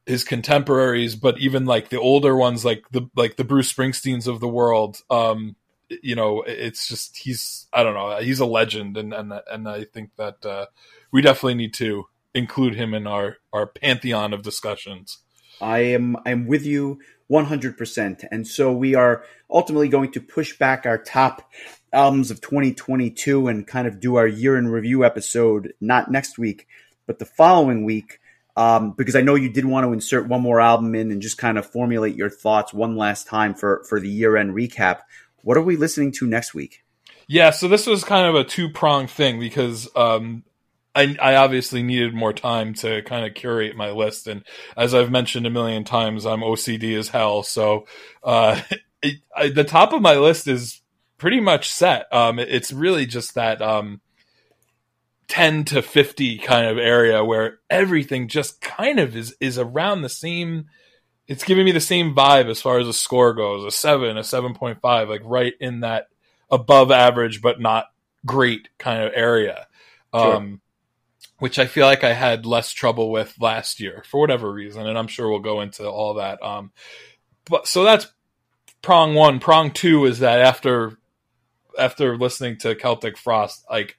his 0.06 0.24
contemporaries, 0.24 1.14
but 1.16 1.38
even 1.38 1.66
like 1.66 1.90
the 1.90 2.00
older 2.00 2.34
ones, 2.34 2.64
like 2.64 2.84
the 2.90 3.08
like 3.14 3.36
the 3.36 3.44
Bruce 3.44 3.72
Springsteens 3.72 4.26
of 4.26 4.40
the 4.40 4.48
world. 4.48 5.02
Um, 5.10 5.56
you 6.02 6.14
know, 6.14 6.42
it's 6.42 6.88
just 6.88 7.18
he's 7.18 7.66
I 7.72 7.82
don't 7.82 7.94
know, 7.94 8.16
he's 8.18 8.40
a 8.40 8.46
legend, 8.46 8.96
and 8.96 9.12
and 9.12 9.32
and 9.50 9.68
I 9.68 9.84
think 9.84 10.10
that 10.16 10.44
uh, 10.44 10.66
we 11.12 11.20
definitely 11.20 11.54
need 11.54 11.74
to 11.74 12.06
include 12.34 12.74
him 12.74 12.94
in 12.94 13.06
our 13.06 13.36
our 13.52 13.66
pantheon 13.66 14.32
of 14.32 14.42
discussions. 14.42 15.18
I 15.60 15.80
am 15.80 16.16
I'm 16.24 16.46
with 16.46 16.64
you 16.64 17.00
100%. 17.30 18.24
And 18.30 18.46
so 18.46 18.72
we 18.72 18.94
are 18.94 19.24
ultimately 19.50 19.88
going 19.88 20.12
to 20.12 20.20
push 20.20 20.56
back 20.58 20.86
our 20.86 20.98
top 20.98 21.50
albums 21.92 22.30
of 22.30 22.40
2022 22.40 23.48
and 23.48 23.66
kind 23.66 23.86
of 23.86 24.00
do 24.00 24.16
our 24.16 24.26
year 24.26 24.56
in 24.56 24.68
review 24.68 25.04
episode 25.04 25.72
not 25.80 26.10
next 26.10 26.38
week, 26.38 26.66
but 27.06 27.18
the 27.18 27.24
following 27.24 27.84
week. 27.84 28.20
Um, 28.56 28.90
because 28.98 29.14
I 29.14 29.20
know 29.20 29.36
you 29.36 29.52
did 29.52 29.64
want 29.64 29.86
to 29.86 29.92
insert 29.92 30.26
one 30.26 30.40
more 30.40 30.60
album 30.60 30.92
in 30.96 31.12
and 31.12 31.22
just 31.22 31.38
kind 31.38 31.58
of 31.58 31.70
formulate 31.70 32.16
your 32.16 32.28
thoughts 32.28 32.74
one 32.74 32.96
last 32.96 33.28
time 33.28 33.54
for 33.54 33.84
for 33.88 34.00
the 34.00 34.08
year 34.08 34.36
end 34.36 34.52
recap. 34.52 35.02
What 35.42 35.56
are 35.56 35.62
we 35.62 35.76
listening 35.76 36.10
to 36.12 36.26
next 36.26 36.54
week? 36.54 36.82
Yeah, 37.28 37.50
so 37.50 37.68
this 37.68 37.86
was 37.86 38.02
kind 38.02 38.26
of 38.26 38.34
a 38.34 38.42
two 38.42 38.68
pronged 38.70 39.10
thing 39.10 39.38
because 39.38 39.88
um, 39.94 40.42
I, 40.98 41.16
I 41.22 41.36
obviously 41.36 41.84
needed 41.84 42.12
more 42.12 42.32
time 42.32 42.74
to 42.74 43.02
kind 43.02 43.24
of 43.24 43.34
curate 43.34 43.76
my 43.76 43.92
list, 43.92 44.26
and 44.26 44.42
as 44.76 44.94
I've 44.94 45.12
mentioned 45.12 45.46
a 45.46 45.50
million 45.50 45.84
times, 45.84 46.26
I'm 46.26 46.40
OCD 46.40 46.98
as 46.98 47.08
hell. 47.08 47.44
So 47.44 47.86
uh, 48.24 48.60
it, 49.02 49.20
I, 49.34 49.50
the 49.50 49.62
top 49.62 49.92
of 49.92 50.02
my 50.02 50.16
list 50.16 50.48
is 50.48 50.80
pretty 51.16 51.38
much 51.38 51.70
set. 51.70 52.12
Um, 52.12 52.40
it, 52.40 52.48
it's 52.48 52.72
really 52.72 53.06
just 53.06 53.36
that 53.36 53.62
um, 53.62 54.00
ten 55.28 55.64
to 55.66 55.82
fifty 55.82 56.36
kind 56.36 56.66
of 56.66 56.78
area 56.78 57.24
where 57.24 57.60
everything 57.70 58.26
just 58.26 58.60
kind 58.60 58.98
of 58.98 59.14
is 59.14 59.36
is 59.40 59.56
around 59.56 60.02
the 60.02 60.08
same. 60.08 60.66
It's 61.28 61.44
giving 61.44 61.64
me 61.64 61.72
the 61.72 61.80
same 61.80 62.12
vibe 62.12 62.50
as 62.50 62.60
far 62.60 62.80
as 62.80 62.88
a 62.88 62.92
score 62.92 63.34
goes, 63.34 63.64
a 63.64 63.70
seven, 63.70 64.16
a 64.16 64.24
seven 64.24 64.52
point 64.52 64.80
five, 64.80 65.08
like 65.08 65.22
right 65.24 65.54
in 65.60 65.80
that 65.80 66.08
above 66.50 66.90
average 66.90 67.40
but 67.40 67.60
not 67.60 67.84
great 68.26 68.68
kind 68.78 69.04
of 69.04 69.12
area. 69.14 69.68
Sure. 70.12 70.34
Um, 70.34 70.60
which 71.38 71.58
I 71.58 71.66
feel 71.66 71.86
like 71.86 72.04
I 72.04 72.12
had 72.12 72.46
less 72.46 72.72
trouble 72.72 73.10
with 73.10 73.34
last 73.40 73.80
year 73.80 74.02
for 74.08 74.20
whatever 74.20 74.52
reason, 74.52 74.86
and 74.86 74.98
I'm 74.98 75.06
sure 75.06 75.28
we'll 75.28 75.38
go 75.38 75.60
into 75.60 75.88
all 75.88 76.14
that. 76.14 76.42
Um, 76.42 76.72
but 77.48 77.66
so 77.66 77.84
that's 77.84 78.06
prong 78.82 79.14
one. 79.14 79.38
Prong 79.38 79.70
two 79.70 80.04
is 80.06 80.20
that 80.20 80.40
after 80.40 80.98
after 81.78 82.16
listening 82.16 82.58
to 82.58 82.74
Celtic 82.74 83.16
Frost, 83.16 83.64
like 83.70 83.98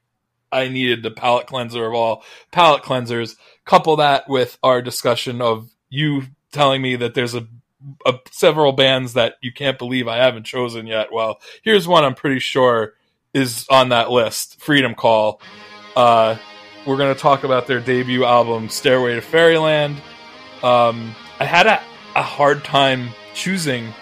I 0.52 0.68
needed 0.68 1.04
the 1.04 1.12
palate 1.12 1.48
cleanser 1.48 1.86
of 1.86 1.94
all 1.94 2.24
palate 2.52 2.84
cleansers. 2.84 3.36
Couple 3.66 3.98
that 3.98 4.28
with 4.28 4.58
our 4.64 4.82
discussion 4.82 5.42
of 5.42 5.70
you 5.90 6.24
telling 6.52 6.82
me 6.82 6.96
that 6.98 7.14
there's 7.14 7.36
a, 7.36 7.48
a 8.06 8.16
several 8.32 8.74
bands 8.74 9.14
that 9.14 9.36
you 9.42 9.54
can't 9.54 9.78
believe 9.78 10.08
I 10.08 10.18
haven't 10.18 10.46
chosen 10.46 10.88
yet. 10.88 11.14
Well, 11.14 11.40
here's 11.62 11.88
one 11.88 12.04
I'm 12.04 12.16
pretty 12.16 12.40
sure 12.40 12.96
is 13.34 13.66
on 13.70 13.90
that 13.90 14.12
list: 14.12 14.60
Freedom 14.60 14.96
Call. 14.96 15.42
Uh, 15.96 16.38
we're 16.86 16.98
going 16.98 17.14
to 17.14 17.20
talk 17.20 17.44
about 17.44 17.68
their 17.68 17.80
debut 17.80 18.24
album, 18.26 18.70
Stairway 18.70 19.16
to 19.16 19.22
Fairyland. 19.22 20.02
Um, 20.64 21.16
I 21.40 21.46
had 21.46 21.68
a, 21.68 21.82
a, 22.16 22.24
hard 22.24 22.64
time 22.64 23.10
choosing 23.34 23.94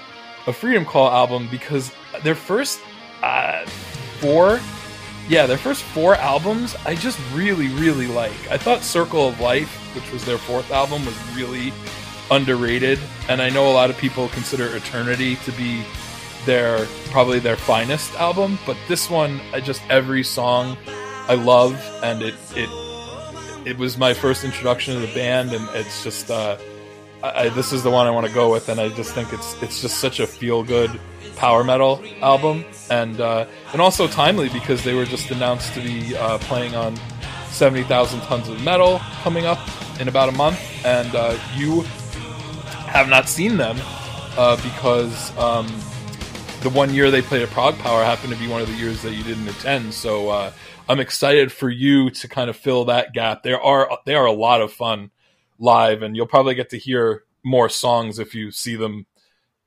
a 0.48 0.54
Freedom 0.54 0.86
Call 0.86 1.10
album 1.12 1.48
because 1.52 1.92
their 2.24 2.36
first 2.36 2.80
uh, 3.22 3.66
four, 4.20 4.60
yeah, 5.28 5.46
their 5.46 5.58
first 5.58 5.84
four 5.84 6.16
albums, 6.16 6.76
I 6.86 6.96
just 6.96 7.20
really, 7.34 7.68
really 7.70 8.08
like. 8.08 8.50
I 8.50 8.58
thought 8.58 8.82
Circle 8.82 9.30
of 9.30 9.40
Life, 9.40 9.70
which 9.96 10.12
was 10.12 10.26
their 10.26 10.38
fourth 10.38 10.72
album, 10.72 11.06
was 11.06 11.36
really 11.36 11.74
underrated, 12.32 13.00
and 13.30 13.42
I 13.42 13.50
know 13.50 13.72
a 13.72 13.74
lot 13.74 13.90
of 13.90 13.98
people 13.98 14.30
consider 14.30 14.76
Eternity 14.76 15.36
to 15.38 15.52
be 15.52 15.84
their 16.46 16.86
probably 17.12 17.40
their 17.40 17.56
finest 17.56 18.14
album, 18.16 18.58
but 18.66 18.78
this 18.88 19.10
one, 19.10 19.40
I 19.54 19.60
just 19.60 19.82
every 19.90 20.24
song 20.24 20.78
I 21.30 21.36
love, 21.36 21.74
and 22.04 22.22
it 22.22 22.36
it 22.56 22.70
it 23.66 23.78
was 23.78 23.98
my 23.98 24.14
first 24.14 24.44
introduction 24.44 24.94
to 24.96 25.00
the 25.06 25.14
band, 25.14 25.52
and 25.52 25.68
it's 25.76 26.04
just 26.04 26.32
uh, 26.32 26.58
I, 27.22 27.50
this 27.50 27.74
is 27.74 27.84
the 27.84 27.92
one 27.92 28.08
I 28.08 28.12
want 28.12 28.28
to 28.28 28.34
go 28.34 28.52
with, 28.52 28.70
and 28.70 28.80
I 28.80 28.90
just 28.90 29.14
think 29.14 29.34
it's 29.34 29.62
it's 29.62 29.82
just 29.82 30.00
such 30.00 30.20
a 30.20 30.28
feel 30.28 30.64
good 30.64 31.00
power 31.36 31.64
metal 31.64 32.02
album, 32.22 32.64
and 32.90 33.20
uh, 33.20 33.46
and 33.74 33.82
also 33.82 34.08
timely 34.08 34.50
because 34.50 34.84
they 34.84 34.94
were 34.94 35.06
just 35.06 35.30
announced 35.32 35.74
to 35.74 35.82
be 35.82 36.16
uh, 36.16 36.38
playing 36.40 36.76
on 36.76 36.98
seventy 37.50 37.84
thousand 37.84 38.22
tons 38.22 38.48
of 38.48 38.64
metal 38.64 39.00
coming 39.22 39.46
up 39.46 39.60
in 40.00 40.08
about 40.08 40.30
a 40.30 40.34
month, 40.34 40.60
and 40.86 41.14
uh, 41.14 41.38
you 41.56 41.82
have 42.88 43.10
not 43.10 43.28
seen 43.28 43.58
them 43.58 43.78
uh, 44.38 44.56
because. 44.64 45.38
Um, 45.38 45.68
the 46.62 46.70
one 46.72 46.92
year 46.92 47.12
they 47.12 47.22
played 47.22 47.44
at 47.44 47.50
Prague 47.50 47.76
ProgPower 47.76 48.04
happened 48.04 48.34
to 48.34 48.40
be 48.40 48.48
one 48.48 48.62
of 48.62 48.68
the 48.68 48.74
years 48.74 49.04
that 49.04 49.14
you 49.14 49.24
didn't 49.24 49.48
attend. 49.48 49.94
So 49.94 50.30
uh, 50.30 50.52
I'm 50.90 51.00
excited 51.00 51.52
for 51.52 51.70
you 51.70 52.10
to 52.10 52.28
kind 52.28 52.50
of 52.50 52.56
fill 52.56 52.86
that 52.86 53.14
gap. 53.14 53.44
There 53.44 53.62
are 53.62 54.00
they 54.06 54.16
are 54.16 54.26
a 54.26 54.32
lot 54.32 54.62
of 54.62 54.72
fun 54.72 55.12
live, 55.60 56.02
and 56.02 56.16
you'll 56.16 56.28
probably 56.28 56.56
get 56.56 56.70
to 56.72 56.78
hear 56.78 57.24
more 57.44 57.70
songs 57.70 58.20
if 58.20 58.36
you 58.36 58.52
see 58.52 58.76
them 58.76 59.06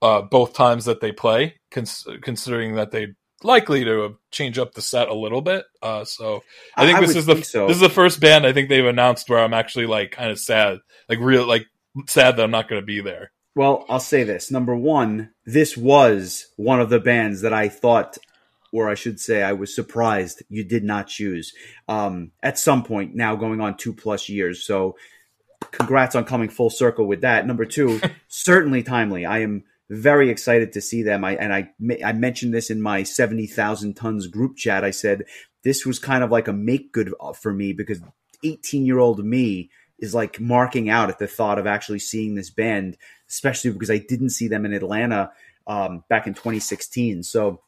uh, 0.03 0.23
both 0.23 0.55
times 0.55 0.85
that 0.87 1.01
they 1.01 1.13
play. 1.13 1.57
Cons- 1.71 2.07
considering 2.23 2.75
that 2.75 2.91
they 2.91 3.15
likely 3.43 3.85
to 3.85 4.19
change 4.31 4.59
up 4.59 4.75
the 4.75 4.83
set 4.83 5.09
a 5.09 5.15
little 5.15 5.41
bit. 5.41 5.65
Uh, 5.83 6.05
so 6.05 6.43
I 6.77 6.87
think 6.87 6.99
I 6.99 7.01
this 7.01 7.17
is 7.17 7.27
the 7.27 7.43
so. 7.43 7.67
this 7.67 7.77
is 7.77 7.83
the 7.83 7.89
first 7.89 8.21
band 8.21 8.47
I 8.47 8.53
think 8.53 8.69
they've 8.69 8.85
announced 8.85 9.29
where 9.29 9.41
I'm 9.41 9.55
actually 9.55 9.87
like 9.87 10.13
kind 10.13 10.31
of 10.31 10.39
sad, 10.39 10.79
like 11.09 11.19
real 11.21 11.47
like 11.47 11.67
sad 12.07 12.37
that 12.37 12.43
I'm 12.43 12.51
not 12.51 12.69
going 12.69 12.81
to 12.81 12.87
be 12.87 13.01
there. 13.01 13.33
Well, 13.57 13.85
I'll 13.89 14.01
say 14.01 14.23
this. 14.23 14.51
Number 14.51 14.77
one, 14.77 15.31
this 15.45 15.77
was 15.77 16.47
one 16.57 16.81
of 16.81 16.89
the 16.89 17.01
bands 17.01 17.41
that 17.41 17.53
I 17.53 17.69
thought 17.69 18.17
or 18.73 18.89
I 18.89 18.95
should 18.95 19.21
say, 19.21 19.43
I 19.43 19.53
was 19.53 19.75
surprised 19.75 20.43
you 20.49 20.65
did 20.65 20.85
not 20.85 21.09
choose 21.09 21.53
um, 21.89 22.33
at 22.43 22.59
some 22.59 22.83
point 22.83 23.15
now 23.15 23.37
going 23.37 23.61
on 23.61 23.77
two 23.77 23.93
plus 23.93 24.29
years. 24.29 24.65
So, 24.65 24.97
congrats 25.73 26.15
on 26.15 26.25
coming 26.25 26.49
full 26.49 26.71
circle 26.71 27.07
with 27.07 27.21
that. 27.23 27.47
Number 27.47 27.65
two, 27.65 28.01
certainly 28.29 28.83
timely. 28.83 29.27
I 29.27 29.41
am 29.41 29.65
very 29.89 30.31
excited 30.31 30.73
to 30.73 30.81
see 30.81 31.03
them. 31.03 31.25
I 31.25 31.35
and 31.37 31.53
I 31.53 31.71
I 32.05 32.13
mentioned 32.13 32.55
this 32.55 32.71
in 32.71 32.81
my 32.81 33.03
seventy 33.03 33.47
thousand 33.47 33.95
tons 33.95 34.27
group 34.29 34.57
chat. 34.57 34.85
I 34.85 34.93
said 34.93 35.25
this 35.65 35.85
was 35.85 35.99
kind 35.99 36.23
of 36.23 36.31
like 36.31 36.49
a 36.49 36.53
make 36.53 36.93
good 36.93 37.13
for 37.41 37.53
me 37.53 37.73
because 37.73 38.01
eighteen 38.45 38.87
year 38.87 38.99
old 38.99 39.25
me 39.25 39.71
is 39.99 40.15
like 40.15 40.41
marking 40.41 40.89
out 40.89 41.11
at 41.11 41.19
the 41.19 41.27
thought 41.27 41.59
of 41.59 41.67
actually 41.67 41.99
seeing 41.99 42.35
this 42.35 42.51
band, 42.51 42.97
especially 43.29 43.71
because 43.73 43.91
I 43.91 43.99
didn't 43.99 44.31
see 44.31 44.49
them 44.49 44.65
in 44.65 44.73
Atlanta 44.73 45.33
um, 45.67 46.05
back 46.09 46.27
in 46.27 46.35
2016. 46.35 47.23
So 47.23 47.61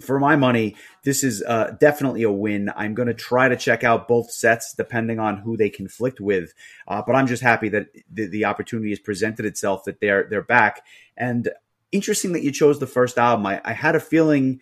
for 0.00 0.18
my 0.18 0.36
money, 0.36 0.76
this 1.04 1.22
is 1.22 1.42
uh, 1.42 1.76
definitely 1.78 2.22
a 2.22 2.30
win. 2.30 2.70
I'm 2.74 2.94
going 2.94 3.08
to 3.08 3.14
try 3.14 3.48
to 3.48 3.56
check 3.56 3.84
out 3.84 4.08
both 4.08 4.30
sets 4.30 4.74
depending 4.74 5.18
on 5.18 5.38
who 5.38 5.56
they 5.56 5.70
conflict 5.70 6.20
with. 6.20 6.52
Uh, 6.88 7.02
but 7.06 7.14
I'm 7.14 7.26
just 7.26 7.42
happy 7.42 7.68
that 7.70 7.88
the, 8.10 8.26
the, 8.26 8.44
opportunity 8.44 8.90
has 8.90 8.98
presented 8.98 9.46
itself 9.46 9.84
that 9.84 10.00
they're 10.00 10.26
they're 10.28 10.42
back. 10.42 10.82
And 11.16 11.48
interesting 11.92 12.32
that 12.32 12.42
you 12.42 12.50
chose 12.50 12.78
the 12.78 12.86
first 12.86 13.18
album. 13.18 13.46
I, 13.46 13.60
I 13.64 13.72
had 13.72 13.94
a 13.94 14.00
feeling 14.00 14.60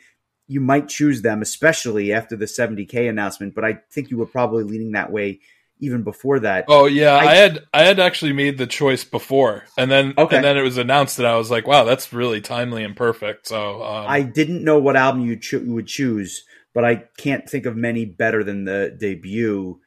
you 0.48 0.60
might 0.60 0.88
choose 0.88 1.22
them, 1.22 1.40
especially 1.40 2.12
after 2.12 2.36
the 2.36 2.44
70k 2.44 3.08
announcement. 3.08 3.54
But 3.54 3.64
I 3.64 3.78
think 3.90 4.10
you 4.10 4.18
were 4.18 4.26
probably 4.26 4.64
leaning 4.64 4.92
that 4.92 5.12
way 5.12 5.40
even 5.83 6.05
before 6.05 6.39
that. 6.41 6.64
Oh 6.68 6.87
yeah, 6.87 7.16
I, 7.16 7.24
I, 7.24 7.35
had 7.35 7.59
I 7.74 7.83
had 7.83 8.01
actually 8.01 8.33
made 8.33 8.57
the 8.57 8.66
choice 8.66 9.05
before, 9.05 9.64
and 9.76 9.91
then 9.91 10.14
okay. 10.16 10.37
and 10.37 10.45
then 10.45 10.57
it 10.57 10.62
was 10.62 10.78
announced 10.78 11.16
that 11.18 11.26
I 11.26 11.37
was 11.37 11.51
like, 11.51 11.66
wow, 11.66 11.85
that's 11.85 12.12
really 12.12 12.41
timely 12.41 12.85
and 12.85 12.97
perfect. 12.97 13.49
So 13.49 13.83
um, 13.83 14.07
I 14.09 14.22
didn't 14.22 14.64
know 14.64 14.78
what 14.78 14.97
album 14.97 15.26
you, 15.26 15.37
cho- 15.37 15.61
you 15.61 15.74
would 15.74 15.89
choose, 15.89 16.45
but 16.72 16.85
I 16.85 17.05
can't 17.18 17.51
think 17.51 17.66
of 17.66 17.76
many 17.76 18.05
better 18.05 18.45
than 18.45 18.64
the 18.64 18.97
debut. 18.99 19.80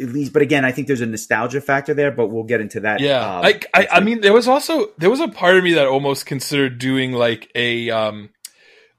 At 0.00 0.10
least, 0.10 0.32
but 0.32 0.42
again, 0.42 0.64
I 0.64 0.70
think 0.70 0.86
there's 0.86 1.00
a 1.00 1.06
nostalgia 1.06 1.60
factor 1.60 1.94
there, 1.94 2.12
but 2.12 2.28
we'll 2.28 2.44
get 2.44 2.60
into 2.60 2.80
that. 2.80 3.00
Yeah, 3.00 3.20
uh, 3.20 3.42
I, 3.44 3.60
I, 3.74 3.88
I 3.92 4.00
mean, 4.00 4.20
there 4.20 4.32
was 4.32 4.48
also 4.48 4.88
there 4.98 5.10
was 5.10 5.20
a 5.20 5.28
part 5.28 5.56
of 5.56 5.64
me 5.64 5.74
that 5.74 5.86
almost 5.86 6.26
considered 6.26 6.78
doing 6.78 7.12
like 7.12 7.50
a 7.54 7.90
um 7.90 8.30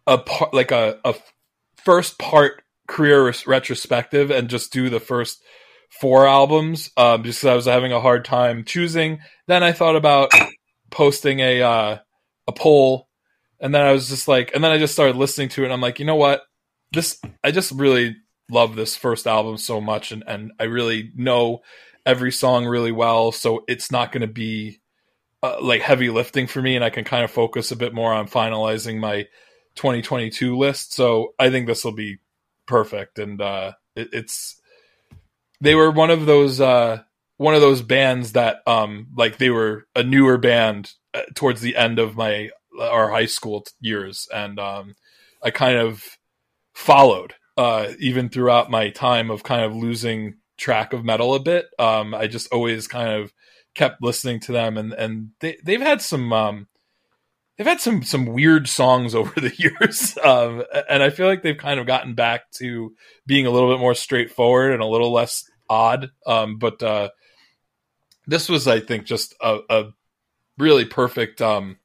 a 0.07 0.17
part 0.17 0.53
like 0.53 0.71
a 0.71 0.99
a 1.03 1.15
first 1.83 2.17
part 2.17 2.63
career 2.87 3.33
retrospective 3.45 4.31
and 4.31 4.49
just 4.49 4.73
do 4.73 4.89
the 4.89 4.99
first 4.99 5.41
four 5.89 6.27
albums, 6.27 6.89
um, 6.97 7.23
just 7.23 7.39
because 7.39 7.51
I 7.51 7.55
was 7.55 7.65
having 7.65 7.91
a 7.91 8.01
hard 8.01 8.25
time 8.25 8.63
choosing. 8.63 9.19
Then 9.47 9.63
I 9.63 9.71
thought 9.71 9.95
about 9.95 10.31
posting 10.89 11.39
a 11.39 11.61
uh, 11.61 11.97
a 12.47 12.51
poll, 12.51 13.07
and 13.59 13.73
then 13.73 13.85
I 13.85 13.91
was 13.91 14.09
just 14.09 14.27
like, 14.27 14.51
and 14.53 14.63
then 14.63 14.71
I 14.71 14.77
just 14.77 14.93
started 14.93 15.15
listening 15.15 15.49
to 15.49 15.61
it. 15.61 15.65
and 15.65 15.73
I'm 15.73 15.81
like, 15.81 15.99
you 15.99 16.05
know 16.05 16.15
what, 16.15 16.41
this 16.91 17.19
I 17.43 17.51
just 17.51 17.71
really 17.71 18.15
love 18.49 18.75
this 18.75 18.95
first 18.95 19.27
album 19.27 19.57
so 19.57 19.81
much, 19.81 20.11
and 20.11 20.23
and 20.27 20.51
I 20.59 20.65
really 20.65 21.11
know 21.15 21.61
every 22.05 22.31
song 22.31 22.65
really 22.65 22.91
well, 22.91 23.31
so 23.31 23.63
it's 23.67 23.91
not 23.91 24.11
going 24.11 24.21
to 24.21 24.27
be 24.27 24.81
uh, 25.43 25.57
like 25.61 25.81
heavy 25.81 26.09
lifting 26.09 26.47
for 26.47 26.61
me, 26.61 26.75
and 26.75 26.83
I 26.83 26.89
can 26.89 27.03
kind 27.03 27.23
of 27.23 27.31
focus 27.31 27.71
a 27.71 27.75
bit 27.75 27.93
more 27.93 28.13
on 28.13 28.27
finalizing 28.27 28.99
my 28.99 29.27
2022 29.75 30.57
list. 30.57 30.93
So 30.93 31.33
I 31.37 31.49
think 31.49 31.67
this 31.67 31.83
will 31.83 31.93
be 31.93 32.19
perfect, 32.65 33.19
and 33.19 33.41
uh, 33.41 33.73
it, 33.95 34.09
it's 34.13 34.58
they 35.61 35.75
were 35.75 35.91
one 35.91 36.09
of 36.09 36.25
those 36.25 36.61
uh, 36.61 37.01
one 37.37 37.55
of 37.55 37.61
those 37.61 37.81
bands 37.81 38.33
that 38.33 38.61
um, 38.67 39.07
like 39.15 39.37
they 39.37 39.49
were 39.49 39.87
a 39.95 40.03
newer 40.03 40.37
band 40.37 40.93
uh, 41.13 41.21
towards 41.35 41.61
the 41.61 41.75
end 41.75 41.99
of 41.99 42.15
my 42.15 42.49
our 42.79 43.09
high 43.09 43.25
school 43.25 43.65
years, 43.79 44.27
and 44.33 44.59
um, 44.59 44.95
I 45.43 45.51
kind 45.51 45.77
of 45.77 46.17
followed 46.73 47.33
uh, 47.57 47.91
even 47.99 48.29
throughout 48.29 48.71
my 48.71 48.89
time 48.89 49.29
of 49.29 49.43
kind 49.43 49.63
of 49.63 49.75
losing 49.75 50.35
track 50.57 50.93
of 50.93 51.03
metal 51.03 51.33
a 51.33 51.39
bit. 51.39 51.65
Um, 51.77 52.13
I 52.13 52.27
just 52.27 52.51
always 52.51 52.87
kind 52.87 53.09
of 53.09 53.33
kept 53.75 54.01
listening 54.01 54.39
to 54.41 54.51
them, 54.51 54.77
and 54.77 54.93
and 54.93 55.31
they 55.39 55.57
they've 55.63 55.81
had 55.81 56.01
some 56.01 56.31
um, 56.31 56.67
they've 57.57 57.67
had 57.67 57.81
some 57.81 58.03
some 58.03 58.27
weird 58.27 58.67
songs 58.67 59.15
over 59.15 59.39
the 59.39 59.53
years, 59.57 60.17
um, 60.23 60.63
and 60.89 61.01
I 61.03 61.09
feel 61.09 61.27
like 61.27 61.41
they've 61.41 61.57
kind 61.57 61.79
of 61.79 61.87
gotten 61.87 62.13
back 62.13 62.51
to 62.53 62.93
being 63.25 63.45
a 63.45 63.51
little 63.51 63.71
bit 63.71 63.79
more 63.79 63.95
straightforward 63.95 64.73
and 64.73 64.81
a 64.81 64.87
little 64.87 65.11
less 65.11 65.48
odd. 65.69 66.11
Um, 66.25 66.57
but 66.57 66.81
uh, 66.81 67.09
this 68.27 68.49
was, 68.49 68.67
I 68.67 68.79
think, 68.79 69.05
just 69.05 69.35
a, 69.41 69.59
a 69.69 69.83
really 70.57 70.85
perfect 70.85 71.41
um, 71.41 71.77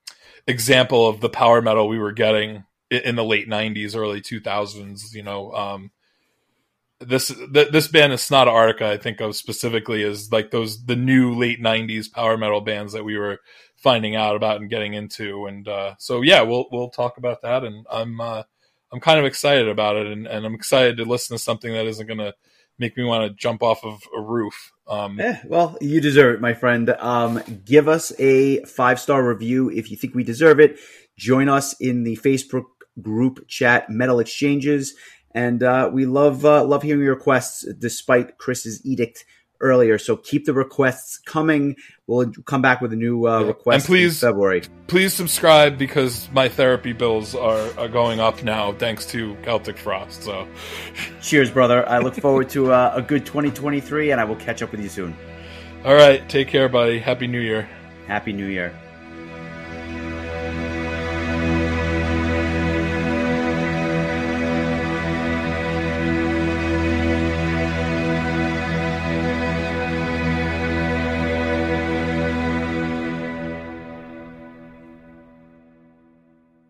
example 0.47 1.09
of 1.09 1.21
the 1.21 1.29
power 1.29 1.63
metal 1.63 1.89
we 1.89 1.99
were 1.99 2.13
getting 2.13 2.65
in 2.91 3.17
the 3.17 3.25
late 3.25 3.49
'90s, 3.49 3.97
early 3.97 4.21
2000s. 4.21 5.15
You 5.15 5.23
know, 5.23 5.53
um, 5.53 5.91
this 7.01 7.29
th- 7.29 7.71
this 7.71 7.89
band 7.89 8.13
is 8.13 8.23
Sonata 8.23 8.51
Arctica 8.51 8.83
I 8.83 8.97
think 8.97 9.21
of 9.21 9.37
specifically 9.37 10.03
as 10.03 10.31
like 10.33 10.51
those 10.51 10.85
the 10.85 10.97
new 10.97 11.35
late 11.35 11.61
'90s 11.61 12.11
power 12.11 12.37
metal 12.37 12.61
bands 12.61 12.93
that 12.93 13.05
we 13.05 13.19
were 13.19 13.41
finding 13.77 14.17
out 14.17 14.37
about 14.37 14.61
and 14.61 14.71
getting 14.71 14.95
into, 14.95 15.47
and 15.47 15.67
uh, 15.69 15.95
so 15.99 16.23
yeah, 16.23 16.43
we'll 16.43 16.67
we'll 16.71 16.91
talk 16.91 17.19
about 17.19 17.43
that, 17.43 17.65
and 17.65 17.87
I'm 17.91 18.21
uh, 18.21 18.43
I'm 18.93 19.01
kind 19.01 19.19
of 19.19 19.25
excited 19.25 19.69
about 19.69 19.97
it, 19.97 20.07
and, 20.07 20.27
and 20.27 20.47
I'm 20.47 20.55
excited 20.55 20.97
to 20.99 21.05
listen 21.05 21.37
to 21.37 21.43
something 21.43 21.73
that 21.73 21.87
isn't 21.87 22.07
going 22.07 22.19
to 22.19 22.35
make 22.79 22.97
me 22.97 23.05
want 23.05 23.31
to 23.31 23.37
jump 23.37 23.63
off 23.63 23.85
of 23.85 24.03
a 24.17 24.21
roof. 24.21 24.73
Um, 24.87 25.21
eh, 25.21 25.39
well, 25.47 25.77
you 25.81 26.01
deserve 26.01 26.37
it, 26.37 26.41
my 26.41 26.55
friend. 26.55 26.91
Um, 26.91 27.43
give 27.65 27.89
us 27.89 28.13
a 28.19 28.63
five 28.65 29.01
star 29.01 29.27
review 29.27 29.71
if 29.71 29.91
you 29.91 29.97
think 29.97 30.15
we 30.15 30.25
deserve 30.25 30.61
it. 30.61 30.79
Join 31.17 31.49
us 31.49 31.75
in 31.81 32.05
the 32.05 32.17
Facebook 32.17 32.65
group 33.01 33.47
chat 33.49 33.91
Metal 33.91 34.21
Exchanges 34.21 34.95
and 35.35 35.63
uh, 35.63 35.91
we 35.93 36.07
love 36.07 36.45
uh, 36.45 36.65
love 36.65 36.83
hearing 36.83 37.03
your 37.03 37.15
requests, 37.15 37.67
despite 37.79 38.39
Chris's 38.39 38.85
edict 38.87 39.25
earlier. 39.61 39.99
So 39.99 40.17
keep 40.17 40.45
the 40.45 40.53
requests 40.53 41.19
coming. 41.19 41.77
We'll 42.07 42.31
come 42.45 42.63
back 42.63 42.81
with 42.81 42.93
a 42.93 42.97
new 42.97 43.27
uh, 43.27 43.43
request 43.43 43.87
and 43.87 43.95
please, 43.95 44.23
in 44.23 44.29
February. 44.29 44.63
Please 44.87 45.15
subscribe 45.15 45.79
because 45.79 46.29
my 46.33 46.49
therapy 46.49 46.93
bills 46.93 47.35
are, 47.35 47.79
are 47.79 47.89
going 47.89 48.21
up 48.21 48.43
now 48.43 48.73
thanks 48.73 49.07
to 49.07 49.37
Celtic 49.43 49.79
Frost. 49.79 50.23
So, 50.23 50.47
cheers, 51.23 51.51
brother. 51.51 51.89
I 51.89 51.99
look 51.99 52.15
forward 52.17 52.49
to 52.51 52.73
uh, 52.73 52.93
a 52.95 53.03
good 53.03 53.25
2023, 53.25 54.11
and 54.11 54.21
I 54.21 54.25
will 54.25 54.37
catch 54.37 54.63
up 54.63 54.71
with 54.71 54.81
you 54.81 54.89
soon. 54.89 55.17
All 55.85 55.95
right, 55.95 56.27
take 56.29 56.49
care, 56.49 56.69
buddy. 56.69 56.99
Happy 56.99 57.27
New 57.27 57.41
Year. 57.41 57.69
Happy 58.07 58.33
New 58.33 58.47
Year. 58.47 58.79